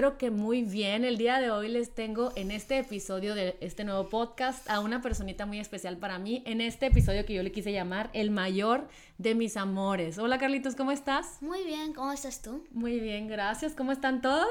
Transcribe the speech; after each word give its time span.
espero 0.00 0.16
que 0.16 0.30
muy 0.30 0.62
bien. 0.62 1.04
El 1.04 1.18
día 1.18 1.40
de 1.40 1.50
hoy 1.50 1.68
les 1.68 1.94
tengo 1.94 2.32
en 2.34 2.50
este 2.50 2.78
episodio 2.78 3.34
de 3.34 3.58
este 3.60 3.84
nuevo 3.84 4.08
podcast 4.08 4.66
a 4.70 4.80
una 4.80 5.02
personita 5.02 5.44
muy 5.44 5.60
especial 5.60 5.98
para 5.98 6.18
mí, 6.18 6.42
en 6.46 6.62
este 6.62 6.86
episodio 6.86 7.26
que 7.26 7.34
yo 7.34 7.42
le 7.42 7.52
quise 7.52 7.70
llamar 7.70 8.08
El 8.14 8.30
mayor 8.30 8.88
de 9.18 9.34
mis 9.34 9.58
amores. 9.58 10.16
Hola 10.16 10.38
Carlitos, 10.38 10.74
¿cómo 10.74 10.90
estás? 10.90 11.42
Muy 11.42 11.64
bien, 11.64 11.92
¿cómo 11.92 12.12
estás 12.12 12.40
tú? 12.40 12.64
Muy 12.70 12.98
bien, 12.98 13.28
gracias. 13.28 13.74
¿Cómo 13.74 13.92
están 13.92 14.22
todos? 14.22 14.48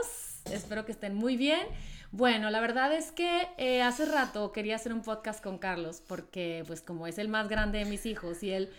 Espero 0.54 0.86
que 0.86 0.92
estén 0.92 1.16
muy 1.16 1.36
bien. 1.36 1.66
Bueno, 2.12 2.52
la 2.52 2.62
verdad 2.62 2.94
es 2.94 3.12
que 3.12 3.48
eh, 3.58 3.82
hace 3.82 4.06
rato 4.06 4.52
quería 4.52 4.76
hacer 4.76 4.94
un 4.94 5.02
podcast 5.02 5.44
con 5.44 5.58
Carlos 5.58 6.04
porque 6.08 6.64
pues 6.68 6.82
como 6.82 7.08
es 7.08 7.18
el 7.18 7.28
más 7.28 7.50
grande 7.50 7.80
de 7.80 7.86
mis 7.86 8.06
hijos 8.06 8.44
y 8.44 8.52
él 8.52 8.70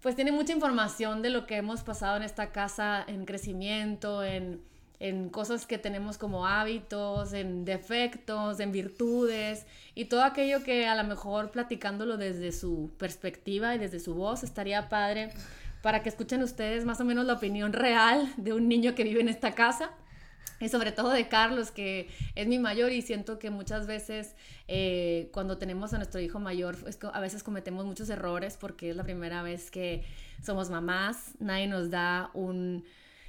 pues 0.00 0.16
tiene 0.16 0.32
mucha 0.32 0.54
información 0.54 1.20
de 1.20 1.28
lo 1.28 1.46
que 1.46 1.56
hemos 1.56 1.82
pasado 1.82 2.16
en 2.16 2.22
esta 2.22 2.52
casa 2.52 3.04
en 3.06 3.26
crecimiento, 3.26 4.24
en, 4.24 4.62
en 4.98 5.28
cosas 5.28 5.66
que 5.66 5.78
tenemos 5.78 6.18
como 6.18 6.46
hábitos, 6.46 7.32
en 7.32 7.64
defectos, 7.64 8.60
en 8.60 8.72
virtudes 8.72 9.66
y 9.94 10.06
todo 10.06 10.22
aquello 10.22 10.62
que 10.62 10.86
a 10.86 10.94
lo 10.94 11.04
mejor 11.04 11.50
platicándolo 11.50 12.16
desde 12.16 12.52
su 12.52 12.90
perspectiva 12.98 13.74
y 13.74 13.78
desde 13.78 14.00
su 14.00 14.14
voz 14.14 14.42
estaría 14.42 14.88
padre 14.88 15.32
para 15.82 16.02
que 16.02 16.08
escuchen 16.08 16.42
ustedes 16.42 16.84
más 16.84 17.00
o 17.00 17.04
menos 17.04 17.26
la 17.26 17.34
opinión 17.34 17.72
real 17.72 18.32
de 18.36 18.52
un 18.52 18.68
niño 18.68 18.94
que 18.94 19.04
vive 19.04 19.20
en 19.20 19.28
esta 19.28 19.54
casa. 19.54 19.90
Y 20.58 20.70
sobre 20.70 20.90
todo 20.90 21.10
de 21.10 21.28
Carlos, 21.28 21.70
que 21.70 22.08
es 22.34 22.46
mi 22.46 22.58
mayor 22.58 22.90
y 22.90 23.02
siento 23.02 23.38
que 23.38 23.50
muchas 23.50 23.86
veces 23.86 24.34
eh, 24.68 25.28
cuando 25.32 25.58
tenemos 25.58 25.92
a 25.92 25.98
nuestro 25.98 26.18
hijo 26.18 26.40
mayor, 26.40 26.76
a 27.12 27.20
veces 27.20 27.42
cometemos 27.42 27.84
muchos 27.84 28.08
errores 28.08 28.56
porque 28.56 28.88
es 28.88 28.96
la 28.96 29.04
primera 29.04 29.42
vez 29.42 29.70
que 29.70 30.02
somos 30.42 30.70
mamás, 30.70 31.32
nadie 31.40 31.66
nos 31.66 31.90
da 31.90 32.30
un 32.32 32.84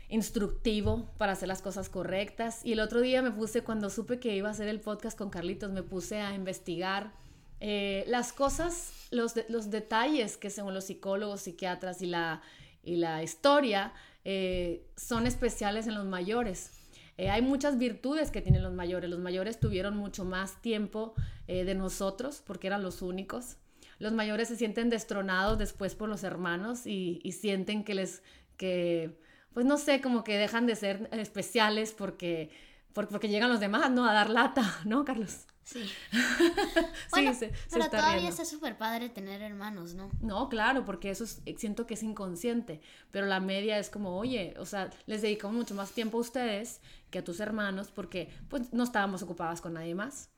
instructivo 0.09 1.09
para 1.17 1.33
hacer 1.33 1.47
las 1.47 1.61
cosas 1.61 1.89
correctas. 1.89 2.61
Y 2.63 2.73
el 2.73 2.79
otro 2.79 3.01
día 3.01 3.21
me 3.21 3.31
puse, 3.31 3.63
cuando 3.63 3.89
supe 3.89 4.19
que 4.19 4.35
iba 4.35 4.49
a 4.49 4.51
hacer 4.51 4.67
el 4.67 4.79
podcast 4.79 5.17
con 5.17 5.29
Carlitos, 5.29 5.71
me 5.71 5.83
puse 5.83 6.21
a 6.21 6.33
investigar 6.33 7.13
eh, 7.59 8.05
las 8.07 8.33
cosas, 8.33 8.93
los, 9.11 9.33
los 9.49 9.69
detalles 9.69 10.37
que 10.37 10.49
según 10.49 10.73
los 10.73 10.85
psicólogos, 10.85 11.41
psiquiatras 11.41 12.01
y 12.01 12.05
la, 12.05 12.41
y 12.83 12.97
la 12.97 13.23
historia 13.23 13.93
eh, 14.23 14.85
son 14.95 15.27
especiales 15.27 15.87
en 15.87 15.95
los 15.95 16.05
mayores. 16.05 16.71
Eh, 17.17 17.29
hay 17.29 17.41
muchas 17.41 17.77
virtudes 17.77 18.29
que 18.29 18.41
tienen 18.41 18.61
los 18.61 18.73
mayores. 18.73 19.09
Los 19.09 19.19
mayores 19.19 19.59
tuvieron 19.59 19.97
mucho 19.97 20.23
más 20.23 20.61
tiempo 20.61 21.15
de 21.47 21.73
nosotros 21.75 22.43
porque 22.45 22.67
eran 22.67 22.83
los 22.83 23.01
únicos. 23.01 23.55
Los 23.99 24.11
mayores 24.11 24.49
se 24.49 24.57
sienten 24.57 24.89
destronados 24.89 25.57
después 25.57 25.95
por 25.95 26.09
los 26.09 26.23
hermanos 26.23 26.85
y, 26.85 27.19
sienten 27.31 27.83
que 27.83 27.95
les, 27.95 28.21
que, 28.57 29.17
pues 29.53 29.65
no 29.65 29.77
sé, 29.77 30.01
como 30.01 30.23
que 30.23 30.37
dejan 30.37 30.67
de 30.67 30.75
ser 30.75 31.09
especiales 31.11 31.91
porque, 31.91 32.49
porque, 32.93 33.29
llegan 33.29 33.49
los 33.49 33.59
demás, 33.59 33.91
¿no? 33.91 34.05
A 34.05 34.13
dar 34.13 34.29
lata, 34.29 34.79
¿no, 34.85 35.05
Carlos? 35.05 35.45
Sí. 35.63 35.83
bueno, 37.11 37.33
pero 37.69 37.89
todavía 37.89 38.29
está 38.29 38.45
súper 38.45 38.77
padre 38.77 39.09
tener 39.09 39.41
hermanos, 39.41 39.95
¿no? 39.95 40.09
No, 40.21 40.47
claro, 40.47 40.85
porque 40.85 41.09
eso 41.09 41.25
siento 41.57 41.85
que 41.85 41.95
es 41.95 42.03
inconsciente, 42.03 42.79
pero 43.11 43.25
la 43.25 43.41
media 43.41 43.77
es 43.77 43.89
como, 43.89 44.17
oye, 44.17 44.53
o 44.59 44.65
sea, 44.65 44.89
les 45.07 45.21
dedicamos 45.21 45.57
mucho 45.57 45.75
más 45.75 45.91
tiempo 45.91 46.17
a 46.17 46.21
ustedes 46.21 46.79
que 47.09 47.19
a 47.19 47.23
tus 47.23 47.41
hermanos 47.41 47.91
porque 47.93 48.29
pues 48.47 48.71
no 48.71 48.83
estábamos 48.83 49.21
ocupadas 49.23 49.59
con 49.59 49.73
nadie 49.73 49.93
más. 49.93 50.29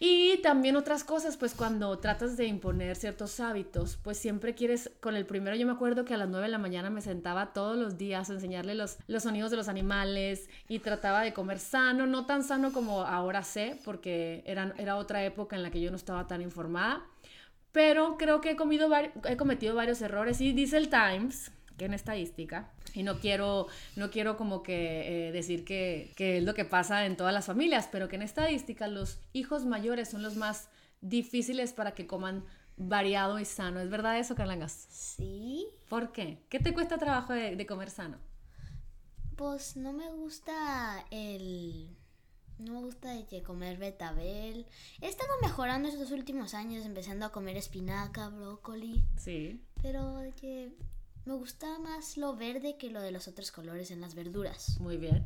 Y 0.00 0.38
también 0.38 0.76
otras 0.76 1.04
cosas, 1.04 1.36
pues 1.36 1.54
cuando 1.54 1.96
tratas 1.98 2.36
de 2.36 2.46
imponer 2.46 2.96
ciertos 2.96 3.38
hábitos, 3.38 3.96
pues 4.02 4.18
siempre 4.18 4.54
quieres, 4.54 4.90
con 5.00 5.14
el 5.14 5.24
primero 5.24 5.56
yo 5.56 5.66
me 5.66 5.72
acuerdo 5.72 6.04
que 6.04 6.14
a 6.14 6.16
las 6.16 6.28
9 6.28 6.46
de 6.46 6.50
la 6.50 6.58
mañana 6.58 6.90
me 6.90 7.00
sentaba 7.00 7.52
todos 7.52 7.76
los 7.76 7.96
días 7.96 8.28
a 8.28 8.34
enseñarle 8.34 8.74
los, 8.74 8.98
los 9.06 9.22
sonidos 9.22 9.50
de 9.50 9.56
los 9.56 9.68
animales 9.68 10.48
y 10.68 10.80
trataba 10.80 11.22
de 11.22 11.32
comer 11.32 11.60
sano, 11.60 12.06
no 12.06 12.26
tan 12.26 12.42
sano 12.42 12.72
como 12.72 13.02
ahora 13.02 13.44
sé, 13.44 13.80
porque 13.84 14.42
era, 14.46 14.74
era 14.78 14.96
otra 14.96 15.24
época 15.24 15.54
en 15.54 15.62
la 15.62 15.70
que 15.70 15.80
yo 15.80 15.90
no 15.90 15.96
estaba 15.96 16.26
tan 16.26 16.42
informada, 16.42 17.06
pero 17.70 18.16
creo 18.18 18.40
que 18.40 18.52
he, 18.52 18.56
comido, 18.56 18.90
he 19.24 19.36
cometido 19.36 19.74
varios 19.74 20.02
errores 20.02 20.40
y 20.40 20.52
dice 20.52 20.76
el 20.76 20.88
Times 20.88 21.52
en 21.78 21.94
estadística, 21.94 22.70
y 22.94 23.02
no 23.02 23.18
quiero, 23.18 23.66
no 23.96 24.10
quiero 24.10 24.36
como 24.36 24.62
que 24.62 25.28
eh, 25.28 25.32
decir 25.32 25.64
que, 25.64 26.12
que, 26.16 26.38
es 26.38 26.44
lo 26.44 26.54
que 26.54 26.64
pasa 26.64 27.06
en 27.06 27.16
todas 27.16 27.34
las 27.34 27.46
familias, 27.46 27.88
pero 27.90 28.08
que 28.08 28.16
en 28.16 28.22
estadística 28.22 28.86
los 28.88 29.18
hijos 29.32 29.64
mayores 29.64 30.08
son 30.08 30.22
los 30.22 30.36
más 30.36 30.68
difíciles 31.00 31.72
para 31.72 31.92
que 31.92 32.06
coman 32.06 32.44
variado 32.76 33.38
y 33.38 33.44
sano. 33.44 33.80
¿Es 33.80 33.90
verdad 33.90 34.18
eso, 34.18 34.34
Carlangas? 34.34 34.72
Sí. 34.90 35.68
¿Por 35.88 36.12
qué? 36.12 36.44
¿Qué 36.48 36.58
te 36.58 36.72
cuesta 36.72 36.98
trabajo 36.98 37.32
de, 37.32 37.56
de 37.56 37.66
comer 37.66 37.90
sano? 37.90 38.18
Pues 39.36 39.76
no 39.76 39.92
me 39.92 40.10
gusta 40.10 41.04
el... 41.10 41.96
No 42.58 42.74
me 42.74 42.80
gusta 42.82 43.10
de 43.10 43.26
que 43.26 43.42
comer 43.42 43.78
betabel. 43.78 44.66
He 45.00 45.08
estado 45.08 45.30
mejorando 45.42 45.88
estos 45.88 46.12
últimos 46.12 46.54
años, 46.54 46.86
empezando 46.86 47.26
a 47.26 47.32
comer 47.32 47.56
espinaca, 47.56 48.28
brócoli. 48.28 49.02
Sí. 49.16 49.60
Pero 49.82 50.18
de 50.18 50.32
que 50.32 50.72
me 51.24 51.34
gusta 51.34 51.78
más 51.78 52.16
lo 52.16 52.36
verde 52.36 52.76
que 52.76 52.90
lo 52.90 53.00
de 53.00 53.10
los 53.10 53.28
otros 53.28 53.50
colores 53.50 53.90
en 53.90 54.00
las 54.00 54.14
verduras. 54.14 54.78
Muy 54.80 54.96
bien. 54.96 55.24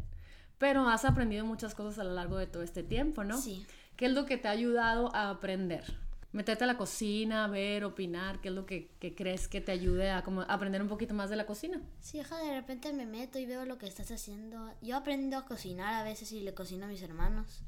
Pero 0.59 0.89
has 0.89 1.05
aprendido 1.05 1.45
muchas 1.45 1.75
cosas 1.75 1.99
a 1.99 2.05
lo 2.05 2.13
largo 2.15 2.37
de 2.37 2.47
todo 2.47 2.63
este 2.63 2.83
tiempo, 2.83 3.25
¿no? 3.25 3.41
Sí. 3.41 3.65
¿Qué 3.97 4.07
es 4.07 4.13
lo 4.13 4.27
que 4.27 4.37
te 4.37 4.49
ha 4.49 4.53
ayudado 4.53 5.15
a 5.15 5.31
aprender? 5.31 5.85
Meterte 6.31 6.65
a 6.65 6.67
la 6.67 6.77
cocina, 6.77 7.47
ver, 7.49 7.85
opinar, 7.85 8.41
¿qué 8.41 8.49
es 8.49 8.55
lo 8.55 8.67
que, 8.67 8.91
crees 9.17 9.49
que 9.49 9.61
te 9.61 9.73
ayude 9.73 10.11
a 10.11 10.23
como, 10.23 10.43
aprender 10.43 10.83
un 10.83 10.89
poquito 10.89 11.15
más 11.15 11.31
de 11.31 11.37
la 11.37 11.47
cocina? 11.47 11.81
Sí, 12.01 12.19
hija, 12.19 12.37
de 12.39 12.55
repente 12.55 12.93
me 12.93 13.07
meto 13.07 13.39
y 13.39 13.47
veo 13.47 13.65
lo 13.65 13.79
que 13.79 13.87
estás 13.87 14.11
haciendo. 14.11 14.71
Yo 14.83 14.97
aprendo 14.97 15.39
a 15.39 15.47
cocinar 15.47 15.95
a 15.95 16.05
veces 16.05 16.31
y 16.33 16.43
le 16.43 16.55
cocino 16.55 16.85
a 16.85 16.89
mis 16.89 17.03
hermanos. 17.03 17.63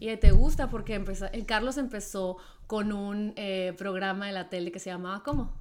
Y 0.00 0.14
te 0.16 0.32
gusta 0.32 0.68
porque 0.68 0.94
empezó, 0.94 1.26
el 1.26 1.46
Carlos 1.46 1.78
empezó 1.78 2.38
con 2.66 2.92
un 2.92 3.34
eh, 3.36 3.72
programa 3.78 4.26
de 4.26 4.32
la 4.32 4.48
tele 4.50 4.72
que 4.72 4.80
se 4.80 4.90
llamaba 4.90 5.22
¿cómo? 5.22 5.54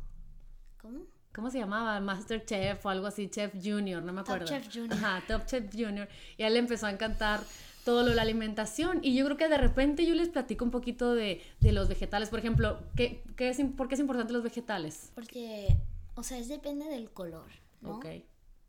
¿Cómo? 0.82 1.06
¿Cómo 1.34 1.50
se 1.50 1.60
llamaba? 1.60 2.00
Master 2.00 2.46
Chef 2.46 2.86
o 2.86 2.90
algo 2.90 3.08
así, 3.08 3.30
Chef 3.30 3.54
Junior, 3.54 4.04
no 4.04 4.12
me 4.12 4.22
acuerdo. 4.22 4.46
Top 4.46 4.56
Chef 4.56 4.74
Junior. 4.74 4.94
Ajá, 4.94 5.24
Top 5.28 5.46
Chef 5.46 5.66
Junior. 5.72 6.08
Y 6.38 6.44
a 6.44 6.48
él 6.48 6.54
le 6.54 6.60
empezó 6.60 6.88
a 6.88 6.92
encantar 6.92 7.42
todo 7.86 8.04
lo 8.04 8.10
de 8.10 8.16
la 8.16 8.22
alimentación. 8.24 9.00
Y 9.02 9.16
yo 9.16 9.26
creo 9.26 9.38
que 9.38 9.48
de 9.48 9.58
repente 9.58 10.06
yo 10.06 10.14
les 10.14 10.30
platico 10.30 10.66
un 10.66 10.72
poquito 10.72 11.16
de, 11.16 11.42
de 11.62 11.72
los 11.72 11.88
vegetales. 11.88 12.30
Por 12.30 12.40
ejemplo, 12.40 12.80
¿qué, 12.96 13.24
qué 13.38 13.50
es, 13.50 13.60
¿por 13.78 13.88
qué 13.88 13.96
es 13.96 14.02
importante 14.02 14.34
los 14.34 14.44
vegetales? 14.44 15.12
Porque, 15.16 15.78
o 16.16 16.24
sea, 16.24 16.38
es 16.38 16.48
depende 16.48 16.86
del 16.86 17.10
color, 17.12 17.50
¿no? 17.82 17.98
Ok. 17.98 18.06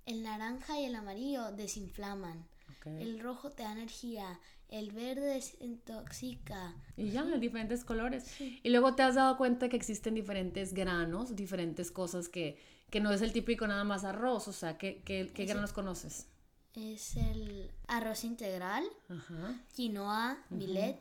El 0.06 0.22
naranja 0.22 0.80
y 0.80 0.84
el 0.84 0.94
amarillo 0.94 1.52
desinflaman. 1.52 2.46
El 2.84 3.20
rojo 3.20 3.50
te 3.50 3.62
da 3.62 3.70
energía, 3.70 4.40
el 4.72 4.90
verde 4.90 5.34
desintoxica. 5.34 6.74
Y 6.96 7.10
ya, 7.10 7.20
en 7.20 7.40
diferentes 7.40 7.84
colores. 7.84 8.34
Y 8.40 8.70
luego 8.70 8.94
te 8.94 9.02
has 9.02 9.14
dado 9.14 9.36
cuenta 9.36 9.68
que 9.68 9.76
existen 9.76 10.14
diferentes 10.14 10.72
granos, 10.72 11.36
diferentes 11.36 11.90
cosas 11.90 12.28
que, 12.28 12.58
que 12.90 12.98
no 12.98 13.12
es 13.12 13.20
el 13.20 13.32
típico 13.32 13.66
nada 13.66 13.84
más 13.84 14.04
arroz. 14.04 14.48
O 14.48 14.52
sea, 14.52 14.78
¿qué, 14.78 15.02
qué, 15.04 15.30
qué 15.32 15.44
granos 15.44 15.72
conoces? 15.72 16.26
Es 16.74 17.16
el 17.16 17.70
arroz 17.86 18.24
integral, 18.24 18.84
Ajá. 19.08 19.60
quinoa, 19.74 20.38
millet. 20.50 20.98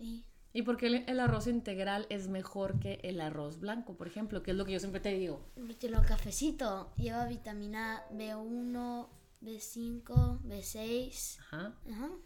y... 0.00 0.24
¿Y 0.52 0.62
por 0.62 0.76
qué 0.76 1.04
el 1.06 1.20
arroz 1.20 1.46
integral 1.46 2.06
es 2.10 2.26
mejor 2.26 2.80
que 2.80 2.98
el 3.04 3.20
arroz 3.20 3.60
blanco, 3.60 3.94
por 3.96 4.08
ejemplo? 4.08 4.42
Que 4.42 4.50
es 4.50 4.56
lo 4.56 4.64
que 4.64 4.72
yo 4.72 4.80
siempre 4.80 5.00
te 5.00 5.14
digo. 5.14 5.44
Porque 5.54 5.88
lo 5.88 6.02
cafecito 6.02 6.92
lleva 6.96 7.24
vitamina 7.26 8.02
B1, 8.12 9.06
B5, 9.42 10.40
B6. 10.42 11.38
Ajá. 11.40 11.74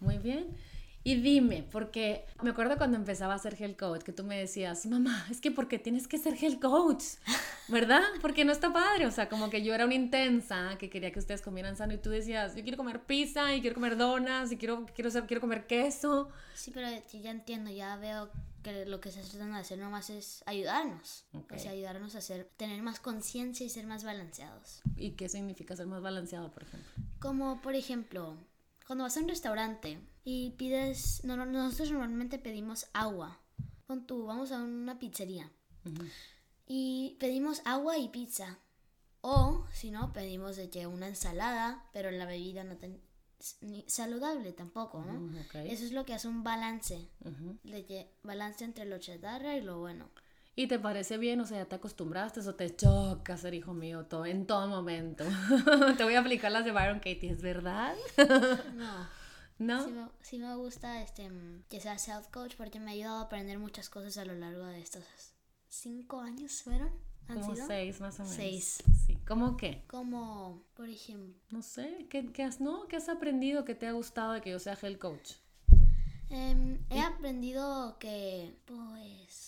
Muy 0.00 0.18
bien. 0.18 0.56
Y 1.06 1.16
dime, 1.16 1.68
porque 1.70 2.24
me 2.42 2.48
acuerdo 2.48 2.78
cuando 2.78 2.96
empezaba 2.96 3.34
a 3.34 3.38
ser 3.38 3.60
health 3.60 3.78
coach, 3.78 4.02
que 4.02 4.12
tú 4.12 4.24
me 4.24 4.38
decías, 4.38 4.86
mamá, 4.86 5.26
es 5.30 5.38
que 5.38 5.50
porque 5.50 5.78
tienes 5.78 6.08
que 6.08 6.16
ser 6.16 6.34
health 6.42 6.62
coach, 6.62 7.04
¿verdad? 7.68 8.02
Porque 8.22 8.46
no 8.46 8.52
está 8.52 8.72
padre, 8.72 9.04
o 9.04 9.10
sea, 9.10 9.28
como 9.28 9.50
que 9.50 9.62
yo 9.62 9.74
era 9.74 9.84
una 9.84 9.94
intensa, 9.94 10.78
que 10.78 10.88
quería 10.88 11.12
que 11.12 11.18
ustedes 11.18 11.42
comieran 11.42 11.76
sano 11.76 11.92
y 11.92 11.98
tú 11.98 12.08
decías, 12.08 12.56
yo 12.56 12.62
quiero 12.62 12.78
comer 12.78 13.02
pizza 13.02 13.54
y 13.54 13.60
quiero 13.60 13.74
comer 13.74 13.98
donas 13.98 14.50
y 14.50 14.56
quiero, 14.56 14.86
quiero, 14.94 15.10
quiero 15.26 15.42
comer 15.42 15.66
queso. 15.66 16.30
Sí, 16.54 16.70
pero 16.72 16.88
ya 17.12 17.30
entiendo, 17.30 17.70
ya 17.70 17.96
veo 17.96 18.30
que 18.62 18.86
lo 18.86 18.98
que 18.98 19.10
se 19.10 19.20
tratan 19.20 19.52
de 19.52 19.58
hacer 19.58 19.78
nomás 19.78 20.08
es 20.08 20.42
ayudarnos. 20.46 21.26
O 21.34 21.58
sea, 21.58 21.72
ayudarnos 21.72 22.14
a 22.14 22.22
ser, 22.22 22.48
tener 22.56 22.80
más 22.80 22.98
conciencia 22.98 23.66
y 23.66 23.68
ser 23.68 23.86
más 23.86 24.04
balanceados. 24.04 24.80
¿Y 24.96 25.10
qué 25.10 25.28
significa 25.28 25.76
ser 25.76 25.86
más 25.86 26.00
balanceado, 26.00 26.50
por 26.50 26.62
ejemplo? 26.62 27.03
Como, 27.24 27.62
por 27.62 27.74
ejemplo, 27.74 28.36
cuando 28.86 29.04
vas 29.04 29.16
a 29.16 29.20
un 29.20 29.28
restaurante 29.28 29.98
y 30.24 30.50
pides, 30.58 31.24
no, 31.24 31.36
nosotros 31.46 31.90
normalmente 31.90 32.38
pedimos 32.38 32.86
agua. 32.92 33.40
Con 33.86 34.06
tú, 34.06 34.26
vamos 34.26 34.52
a 34.52 34.62
una 34.62 34.98
pizzería. 34.98 35.50
Y 36.66 37.16
pedimos 37.18 37.62
agua 37.64 37.96
y 37.96 38.10
pizza. 38.10 38.58
O, 39.22 39.64
si 39.72 39.90
no, 39.90 40.12
pedimos 40.12 40.56
de 40.56 40.68
que 40.68 40.86
una 40.86 41.08
ensalada, 41.08 41.88
pero 41.94 42.10
la 42.10 42.26
bebida 42.26 42.62
no, 42.62 42.76
ten, 42.76 43.00
ni 43.62 43.86
saludable 43.88 44.52
tampoco, 44.52 45.02
¿no? 45.02 45.30
Eso 45.54 45.86
es 45.86 45.92
lo 45.92 46.04
que 46.04 46.12
hace 46.12 46.28
un 46.28 46.44
balance, 46.44 47.08
de 47.62 48.10
balance 48.22 48.66
entre 48.66 48.84
lo 48.84 48.98
chatarra 48.98 49.56
y 49.56 49.62
lo 49.62 49.80
bueno. 49.80 50.10
¿Y 50.56 50.68
te 50.68 50.78
parece 50.78 51.18
bien? 51.18 51.40
O 51.40 51.46
sea, 51.46 51.58
¿ya 51.58 51.64
te 51.64 51.74
acostumbraste 51.74 52.40
o 52.40 52.54
te 52.54 52.74
choca 52.74 53.36
ser 53.36 53.54
hijo 53.54 53.74
mío 53.74 54.06
todo, 54.06 54.24
en 54.26 54.46
todo 54.46 54.68
momento? 54.68 55.24
te 55.96 56.04
voy 56.04 56.14
a 56.14 56.20
aplicar 56.20 56.52
las 56.52 56.64
de 56.64 56.70
Byron 56.72 56.98
Katie, 56.98 57.30
¿es 57.30 57.42
verdad? 57.42 57.94
No. 58.74 59.08
¿No? 59.58 59.84
Sí 59.84 59.90
me, 59.92 60.08
sí 60.20 60.38
me 60.38 60.54
gusta 60.56 61.00
este, 61.02 61.30
que 61.68 61.80
sea 61.80 61.96
self-coach 61.98 62.56
porque 62.56 62.80
me 62.80 62.90
ha 62.90 62.94
ayudado 62.94 63.18
a 63.18 63.22
aprender 63.22 63.58
muchas 63.58 63.88
cosas 63.88 64.16
a 64.18 64.24
lo 64.24 64.34
largo 64.34 64.64
de 64.66 64.80
estos 64.80 65.04
cinco 65.68 66.20
años, 66.20 66.62
¿fueron? 66.62 66.90
¿Han 67.28 67.40
Como 67.40 67.54
sido? 67.54 67.66
seis 67.66 68.00
más 68.00 68.18
o 68.20 68.22
menos. 68.24 68.36
Seis. 68.36 68.82
Sí. 69.06 69.16
¿Cómo 69.26 69.56
qué? 69.56 69.84
Como, 69.86 70.62
por 70.74 70.88
ejemplo, 70.88 71.40
No 71.50 71.62
sé, 71.62 72.06
¿qué, 72.10 72.26
qué 72.32 72.42
has, 72.42 72.60
no? 72.60 72.86
¿qué 72.88 72.96
has 72.96 73.08
aprendido 73.08 73.64
que 73.64 73.74
te 73.74 73.86
ha 73.86 73.92
gustado 73.92 74.32
de 74.32 74.40
que 74.40 74.50
yo 74.50 74.58
sea 74.58 74.76
health 74.80 74.98
coach? 74.98 75.32
em, 76.30 76.78
he 76.90 77.00
aprendido 77.00 77.96
que, 77.98 78.56
pues, 78.66 79.43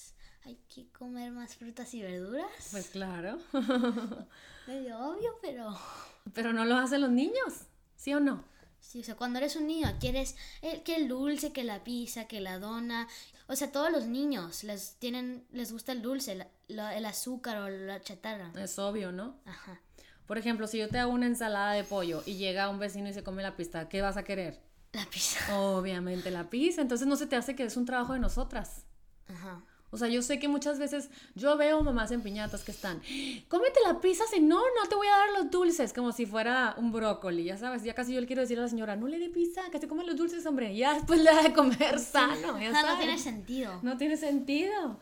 hay 0.47 0.59
que 0.73 0.87
comer 0.93 1.33
más 1.33 1.57
frutas 1.57 1.93
y 1.95 2.03
verduras. 2.03 2.47
Pues 2.71 2.89
claro. 2.89 3.39
Medio 4.67 4.99
obvio, 4.99 5.31
pero... 5.43 5.77
Pero 6.35 6.53
no 6.53 6.65
lo 6.65 6.77
hacen 6.77 7.03
los 7.03 7.11
niños, 7.11 7.53
¿sí 7.95 8.13
o 8.13 8.19
no? 8.19 8.43
Sí, 8.81 9.01
o 9.01 9.05
sea, 9.05 9.15
cuando 9.17 9.39
eres 9.39 9.55
un 9.55 9.69
niño 9.69 9.87
quieres 10.01 10.35
el, 10.61 10.83
que 10.83 10.97
el 10.97 11.07
dulce, 11.07 11.53
que 11.53 11.63
la 11.63 11.85
pizza, 11.85 12.27
que 12.27 12.41
la 12.41 12.59
dona. 12.59 13.07
O 13.47 13.55
sea, 13.55 13.71
todos 13.71 13.93
los 13.93 14.07
niños 14.07 14.65
les 14.65 14.97
tienen, 14.97 15.47
les 15.53 15.71
gusta 15.71 15.93
el 15.93 16.03
dulce, 16.03 16.35
la- 16.35 16.49
la- 16.67 16.97
el 16.97 17.05
azúcar 17.05 17.59
o 17.59 17.69
la 17.69 18.01
chatarra. 18.01 18.51
Es 18.61 18.77
obvio, 18.81 19.13
¿no? 19.13 19.37
Ajá. 19.45 19.81
Por 20.27 20.37
ejemplo, 20.37 20.67
si 20.67 20.79
yo 20.79 20.89
te 20.89 20.99
hago 20.99 21.13
una 21.13 21.27
ensalada 21.27 21.73
de 21.75 21.85
pollo 21.85 22.25
y 22.27 22.37
llega 22.39 22.69
un 22.69 22.81
vecino 22.81 23.09
y 23.09 23.13
se 23.15 23.23
come 23.23 23.45
la 23.45 23.55
pista, 23.57 23.89
¿qué 23.89 24.03
vas 24.03 24.17
a 24.17 24.25
querer? 24.25 24.61
La 24.93 25.05
pizza. 25.07 25.61
Obviamente 25.61 26.33
la 26.33 26.51
pizza, 26.51 26.83
entonces 26.83 27.07
no 27.07 27.15
se 27.15 27.29
te 27.29 27.37
hace 27.37 27.55
que 27.55 27.63
es 27.65 27.77
un 27.77 27.87
trabajo 27.87 28.15
de 28.15 28.19
nosotras. 28.19 28.83
Ajá. 29.29 29.63
O 29.91 29.99
sea, 29.99 30.09
yo 30.09 30.21
sé 30.21 30.39
que 30.39 30.49
muchas 30.49 30.79
veces 30.79 31.11
yo 31.35 31.57
veo 31.57 31.81
mamás 31.83 32.11
en 32.11 32.21
piñatas 32.21 32.65
que 32.65 32.73
están, 32.73 33.01
cómete 33.49 33.79
la 33.87 34.01
pizza, 34.01 34.25
si 34.29 34.41
no, 34.41 34.59
no 34.59 34.89
te 34.89 34.95
voy 34.97 35.07
a 35.07 35.17
dar 35.17 35.31
los 35.39 35.51
dulces, 35.51 35.93
como 35.93 36.13
si 36.13 36.27
fuera 36.27 36.75
un 36.77 36.91
brócoli, 36.93 37.45
ya 37.45 37.57
sabes, 37.57 37.83
ya 37.85 37.95
casi 37.95 38.13
yo 38.13 38.21
le 38.21 38.27
quiero 38.27 38.43
decir 38.43 38.59
a 38.59 38.63
la 38.63 38.69
señora, 38.69 38.97
no 38.97 39.07
le 39.07 39.19
dé 39.19 39.29
pizza, 39.29 39.63
que 39.71 39.79
se 39.79 39.87
coman 39.89 40.07
los 40.07 40.17
dulces, 40.17 40.45
hombre, 40.45 40.75
ya 40.77 40.95
después 40.95 41.21
le 41.21 41.31
da 41.31 41.43
de 41.43 41.53
comer 41.53 41.99
sano, 42.01 42.59
ya 42.61 42.71
no 42.73 42.81
sabes. 42.81 42.99
tiene 42.99 43.19
sentido. 43.19 43.79
No 43.83 43.97
tiene 43.97 44.17
sentido. 44.17 44.99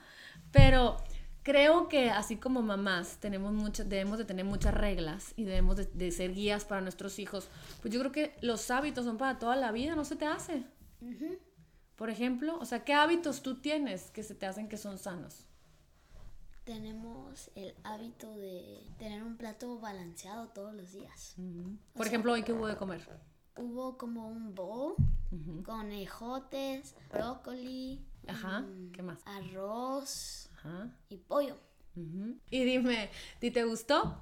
Pero 0.52 0.98
creo 1.42 1.88
que 1.88 2.10
así 2.10 2.36
como 2.36 2.62
mamás 2.62 3.18
tenemos 3.18 3.52
muchas, 3.52 3.88
debemos 3.88 4.18
de 4.18 4.24
tener 4.24 4.44
muchas 4.44 4.74
reglas 4.74 5.32
y 5.36 5.44
debemos 5.44 5.76
de, 5.76 5.86
de 5.86 6.10
ser 6.12 6.32
guías 6.34 6.64
para 6.64 6.80
nuestros 6.80 7.18
hijos. 7.18 7.48
Pues 7.82 7.92
yo 7.92 8.00
creo 8.00 8.12
que 8.12 8.36
los 8.40 8.70
hábitos 8.70 9.04
son 9.04 9.18
para 9.18 9.38
toda 9.38 9.56
la 9.56 9.72
vida, 9.72 9.96
no 9.96 10.04
se 10.04 10.16
te 10.16 10.26
hace. 10.26 10.64
Ujú. 11.00 11.38
Por 11.96 12.10
ejemplo, 12.10 12.58
o 12.60 12.64
sea, 12.64 12.84
¿qué 12.84 12.92
hábitos 12.92 13.42
tú 13.42 13.60
tienes 13.60 14.10
que 14.10 14.22
se 14.22 14.34
te 14.34 14.46
hacen 14.46 14.68
que 14.68 14.76
son 14.76 14.98
sanos? 14.98 15.46
Tenemos 16.64 17.50
el 17.56 17.74
hábito 17.84 18.34
de 18.36 18.82
tener 18.98 19.22
un 19.22 19.36
plato 19.36 19.78
balanceado 19.78 20.48
todos 20.48 20.74
los 20.74 20.92
días. 20.92 21.34
Por 21.94 22.06
ejemplo, 22.06 22.32
hoy 22.32 22.42
qué 22.42 22.52
hubo 22.52 22.66
de 22.66 22.76
comer. 22.76 23.06
Hubo 23.56 23.98
como 23.98 24.28
un 24.28 24.54
bowl 24.54 24.94
con 25.64 25.92
ejotes, 25.92 26.94
brócoli, 27.12 28.04
Ajá, 28.26 28.60
mm, 28.62 28.92
¿qué 28.92 29.02
más? 29.02 29.20
arroz 29.26 30.48
Ajá. 30.56 30.90
y 31.10 31.16
pollo. 31.18 31.58
Y 32.50 32.64
dime, 32.64 33.10
¿ti 33.40 33.50
te 33.50 33.64
gustó? 33.64 34.20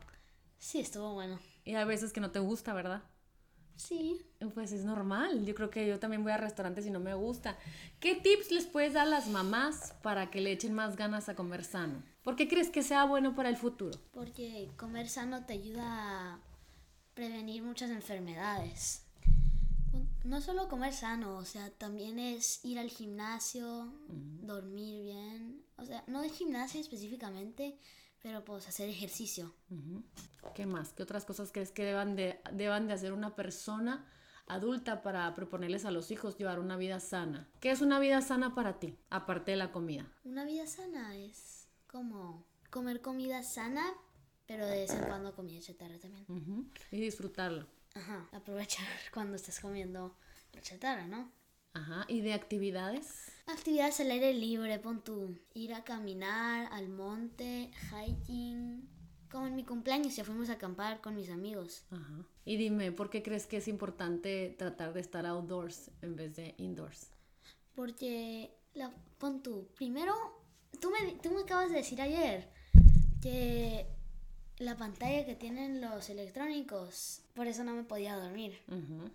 Sí, 0.58 0.80
estuvo 0.80 1.14
bueno. 1.14 1.38
Y 1.64 1.74
hay 1.76 1.84
veces 1.84 2.12
que 2.12 2.20
no 2.20 2.30
te 2.32 2.40
gusta, 2.40 2.74
¿verdad? 2.74 3.02
Sí. 3.76 4.20
Pues 4.54 4.72
es 4.72 4.84
normal. 4.84 5.44
Yo 5.44 5.54
creo 5.54 5.70
que 5.70 5.86
yo 5.86 5.98
también 5.98 6.22
voy 6.22 6.32
a 6.32 6.36
restaurantes 6.36 6.86
y 6.86 6.90
no 6.90 7.00
me 7.00 7.14
gusta. 7.14 7.56
¿Qué 8.00 8.14
tips 8.14 8.50
les 8.50 8.66
puedes 8.66 8.94
dar 8.94 9.06
a 9.06 9.10
las 9.10 9.28
mamás 9.28 9.94
para 10.02 10.30
que 10.30 10.40
le 10.40 10.52
echen 10.52 10.74
más 10.74 10.96
ganas 10.96 11.28
a 11.28 11.34
comer 11.34 11.64
sano? 11.64 12.02
¿Por 12.22 12.36
qué 12.36 12.48
crees 12.48 12.70
que 12.70 12.82
sea 12.82 13.04
bueno 13.04 13.34
para 13.34 13.48
el 13.48 13.56
futuro? 13.56 13.98
Porque 14.12 14.70
comer 14.76 15.08
sano 15.08 15.44
te 15.44 15.54
ayuda 15.54 15.84
a 15.84 16.40
prevenir 17.14 17.62
muchas 17.62 17.90
enfermedades. 17.90 19.04
No 20.24 20.40
solo 20.40 20.68
comer 20.68 20.92
sano, 20.92 21.36
o 21.36 21.44
sea, 21.44 21.70
también 21.70 22.18
es 22.18 22.64
ir 22.64 22.78
al 22.78 22.88
gimnasio, 22.88 23.92
dormir 24.08 25.02
bien. 25.02 25.62
O 25.76 25.84
sea, 25.84 26.04
no 26.06 26.22
de 26.22 26.30
gimnasio 26.30 26.80
específicamente, 26.80 27.76
pero 28.22 28.44
pues 28.44 28.68
hacer 28.68 28.88
ejercicio. 28.88 29.52
¿Qué 30.54 30.64
más? 30.64 30.92
¿Qué 30.92 31.02
otras 31.02 31.24
cosas 31.24 31.50
crees 31.52 31.72
que 31.72 31.84
deban 31.84 32.16
de, 32.16 32.40
deban 32.52 32.86
de 32.86 32.94
hacer 32.94 33.12
una 33.12 33.34
persona 33.34 34.06
adulta 34.46 35.02
para 35.02 35.34
proponerles 35.34 35.84
a 35.84 35.90
los 35.90 36.10
hijos 36.10 36.38
llevar 36.38 36.60
una 36.60 36.76
vida 36.76 37.00
sana? 37.00 37.50
¿Qué 37.60 37.70
es 37.70 37.80
una 37.80 37.98
vida 37.98 38.22
sana 38.22 38.54
para 38.54 38.78
ti, 38.78 38.96
aparte 39.10 39.50
de 39.50 39.56
la 39.56 39.72
comida? 39.72 40.10
Una 40.24 40.44
vida 40.44 40.66
sana 40.66 41.16
es 41.16 41.68
como 41.88 42.46
comer 42.70 43.02
comida 43.02 43.42
sana, 43.42 43.84
pero 44.46 44.66
de 44.66 44.78
vez 44.78 44.90
en 44.92 45.04
cuando 45.04 45.34
comida 45.34 45.60
chatarra 45.60 45.98
también. 45.98 46.24
Y 46.90 47.00
disfrutarlo. 47.00 47.66
Ajá, 47.94 48.28
aprovechar 48.32 48.86
cuando 49.12 49.36
estés 49.36 49.60
comiendo 49.60 50.16
chatarra, 50.60 51.06
¿no? 51.08 51.30
Ajá. 51.74 52.04
¿Y 52.08 52.20
de 52.20 52.34
actividades? 52.34 53.32
Actividades 53.46 54.00
al 54.00 54.10
aire 54.10 54.34
libre, 54.34 54.78
pon 54.78 55.02
tú. 55.02 55.38
Ir 55.54 55.74
a 55.74 55.84
caminar 55.84 56.68
al 56.72 56.88
monte, 56.88 57.70
hiking. 57.90 58.88
Como 59.30 59.46
en 59.46 59.56
mi 59.56 59.64
cumpleaños 59.64 60.14
ya 60.14 60.24
fuimos 60.24 60.50
a 60.50 60.54
acampar 60.54 61.00
con 61.00 61.16
mis 61.16 61.30
amigos. 61.30 61.84
Ajá. 61.90 62.26
Y 62.44 62.56
dime, 62.56 62.92
¿por 62.92 63.08
qué 63.08 63.22
crees 63.22 63.46
que 63.46 63.56
es 63.56 63.68
importante 63.68 64.54
tratar 64.58 64.92
de 64.92 65.00
estar 65.00 65.24
outdoors 65.26 65.90
en 66.02 66.16
vez 66.16 66.36
de 66.36 66.54
indoors? 66.58 67.10
Porque, 67.74 68.54
la, 68.74 68.92
pon 69.18 69.42
tú, 69.42 69.68
primero, 69.74 70.14
tú 70.80 70.90
me, 70.90 71.12
tú 71.14 71.30
me 71.30 71.42
acabas 71.42 71.70
de 71.70 71.76
decir 71.76 72.02
ayer 72.02 72.50
que 73.22 73.86
la 74.58 74.76
pantalla 74.76 75.24
que 75.24 75.34
tienen 75.34 75.80
los 75.80 76.10
electrónicos, 76.10 77.22
por 77.34 77.46
eso 77.46 77.64
no 77.64 77.74
me 77.74 77.84
podía 77.84 78.16
dormir. 78.16 78.60
Ujú. 78.68 79.10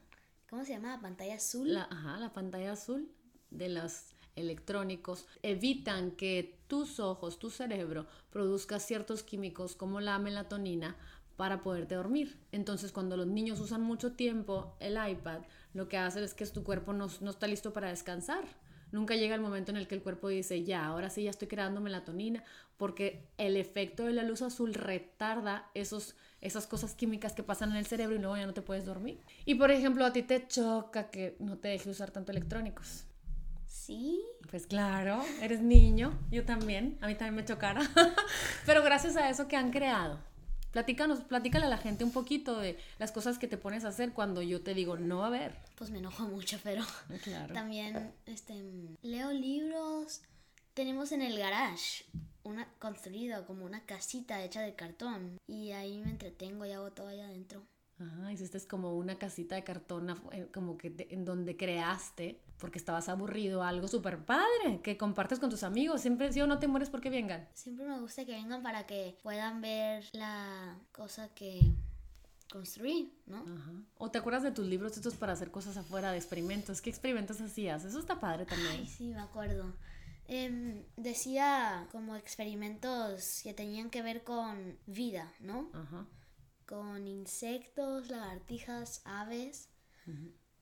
¿Cómo 0.50 0.64
se 0.64 0.72
llama? 0.72 1.00
¿Pantalla 1.02 1.36
azul? 1.36 1.74
La, 1.74 1.84
ajá, 1.84 2.18
la 2.18 2.32
pantalla 2.32 2.72
azul 2.72 3.12
de 3.52 3.70
los 3.70 4.14
electrónicos 4.38 5.28
evitan 5.44 6.12
que 6.12 6.60
tus 6.68 7.00
ojos, 7.00 7.38
tu 7.38 7.50
cerebro, 7.50 8.08
produzca 8.30 8.80
ciertos 8.80 9.24
químicos 9.24 9.76
como 9.76 10.00
la 10.00 10.20
melatonina 10.20 10.96
para 11.36 11.62
poderte 11.62 11.96
dormir. 11.96 12.40
Entonces, 12.52 12.92
cuando 12.92 13.18
los 13.18 13.28
niños 13.28 13.60
usan 13.60 13.82
mucho 13.82 14.14
tiempo 14.14 14.76
el 14.80 14.94
iPad, 14.94 15.42
lo 15.74 15.90
que 15.90 15.98
hace 15.98 16.24
es 16.24 16.34
que 16.34 16.46
tu 16.48 16.64
cuerpo 16.64 16.94
no, 16.94 17.08
no 17.20 17.30
está 17.30 17.48
listo 17.48 17.74
para 17.74 17.90
descansar. 17.90 18.46
Nunca 18.92 19.16
llega 19.16 19.36
el 19.36 19.42
momento 19.42 19.72
en 19.72 19.78
el 19.78 19.88
que 19.88 19.96
el 19.96 20.02
cuerpo 20.02 20.30
dice, 20.30 20.64
ya, 20.64 20.86
ahora 20.86 21.10
sí 21.10 21.24
ya 21.24 21.30
estoy 21.30 21.50
creando 21.50 21.82
melatonina, 21.82 22.44
porque 22.78 23.28
el 23.38 23.58
efecto 23.58 24.06
de 24.06 24.14
la 24.14 24.24
luz 24.24 24.42
azul 24.42 24.74
retarda 24.74 25.70
esos, 25.74 26.16
esas 26.42 26.68
cosas 26.68 26.94
químicas 26.94 27.34
que 27.34 27.44
pasan 27.44 27.72
en 27.72 27.78
el 27.78 27.86
cerebro 27.88 28.16
y 28.16 28.20
luego 28.20 28.38
ya 28.38 28.46
no 28.46 28.54
te 28.54 28.62
puedes 28.62 28.86
dormir. 28.86 29.20
Y 29.46 29.56
por 29.56 29.72
ejemplo, 29.72 30.06
a 30.06 30.14
ti 30.14 30.22
te 30.24 30.48
choca 30.48 31.10
que 31.10 31.36
no 31.40 31.58
te 31.58 31.70
deje 31.70 31.90
usar 31.90 32.12
tanto 32.12 32.32
electrónicos. 32.32 33.06
Sí. 33.66 34.22
Pues 34.50 34.68
claro, 34.68 35.22
eres 35.42 35.62
niño, 35.62 36.18
yo 36.32 36.46
también, 36.46 36.98
a 37.02 37.08
mí 37.08 37.16
también 37.16 37.36
me 37.36 37.46
chocara. 37.46 37.82
Pero 38.66 38.84
gracias 38.84 39.16
a 39.16 39.30
eso 39.30 39.48
que 39.48 39.56
han 39.56 39.72
creado. 39.72 40.20
Platícanos, 40.72 41.22
platícale 41.22 41.66
a 41.66 41.70
la 41.70 41.78
gente 41.78 42.04
un 42.04 42.12
poquito 42.12 42.60
de 42.60 42.78
las 43.00 43.12
cosas 43.12 43.40
que 43.40 43.48
te 43.48 43.58
pones 43.58 43.84
a 43.86 43.88
hacer 43.88 44.12
cuando 44.14 44.42
yo 44.42 44.62
te 44.62 44.74
digo, 44.74 44.98
no, 44.98 45.26
a 45.26 45.30
ver. 45.30 45.56
Pues 45.76 45.90
me 45.90 46.00
enojo 46.00 46.24
mucho, 46.26 46.60
pero 46.64 46.84
Claro. 47.24 47.54
también 47.54 48.12
este, 48.26 48.62
leo 49.02 49.32
libros. 49.32 50.22
Tenemos 50.74 51.12
en 51.12 51.22
el 51.24 51.40
garage 51.40 52.06
una 52.48 52.68
construido 52.80 53.46
como 53.46 53.66
una 53.66 53.82
casita 53.86 54.44
hecha 54.44 54.62
de 54.62 54.74
cartón. 54.76 55.38
Y 55.48 55.72
ahí 55.72 56.00
me 56.00 56.10
entretengo 56.10 56.66
y 56.66 56.72
hago 56.72 56.92
todo 56.92 57.08
allá 57.08 57.26
adentro. 57.28 57.64
Ajá, 58.00 58.32
hiciste 58.32 58.60
como 58.68 58.96
una 58.96 59.18
casita 59.18 59.56
de 59.56 59.64
cartón, 59.64 60.10
eh, 60.32 60.48
como 60.54 60.78
que 60.78 60.92
te- 60.92 61.12
en 61.14 61.26
donde 61.26 61.58
creaste, 61.58 62.40
porque 62.60 62.78
estabas 62.78 63.10
aburrido, 63.10 63.64
algo 63.64 63.88
súper 63.88 64.24
padre, 64.24 64.82
que 64.84 64.98
compartes 64.98 65.40
con 65.40 65.50
tus 65.50 65.64
amigos. 65.64 66.02
Siempre, 66.02 66.32
si 66.32 66.40
o 66.42 66.46
no 66.48 66.60
te 66.60 66.68
mueres 66.68 66.92
porque 66.92 67.10
vengan. 67.10 67.48
Siempre 67.56 67.86
me 67.88 68.00
gusta 68.00 68.24
que 68.24 68.34
vengan 68.34 68.62
para 68.62 68.86
que 68.86 69.18
puedan 69.24 69.62
ver 69.62 70.06
la 70.14 70.78
cosa 70.92 71.30
que 71.34 71.60
construí, 72.52 73.12
¿no? 73.26 73.38
Ajá. 73.40 73.72
O 73.98 74.12
te 74.12 74.20
acuerdas 74.20 74.44
de 74.44 74.52
tus 74.52 74.66
libros 74.68 74.96
estos 74.96 75.16
para 75.16 75.34
hacer 75.34 75.50
cosas 75.52 75.76
afuera, 75.76 76.12
de 76.12 76.18
experimentos. 76.18 76.82
¿Qué 76.82 76.90
experimentos 76.90 77.42
hacías? 77.42 77.84
Eso 77.84 78.00
está 78.00 78.20
padre 78.20 78.46
también. 78.46 78.72
Ay, 78.72 78.88
sí, 78.88 79.06
me 79.10 79.20
acuerdo. 79.20 79.74
Em, 80.28 80.84
decía 80.98 81.88
como 81.92 82.16
experimentos 82.16 83.42
que 83.44 83.54
tenían 83.54 83.90
que 83.90 84.02
ver 84.02 84.24
con 84.24 84.78
vida, 84.86 85.32
¿no? 85.40 85.70
Ajá. 85.74 86.06
Con 86.66 87.08
insectos, 87.08 88.10
lagartijas, 88.10 89.02
aves. 89.06 89.70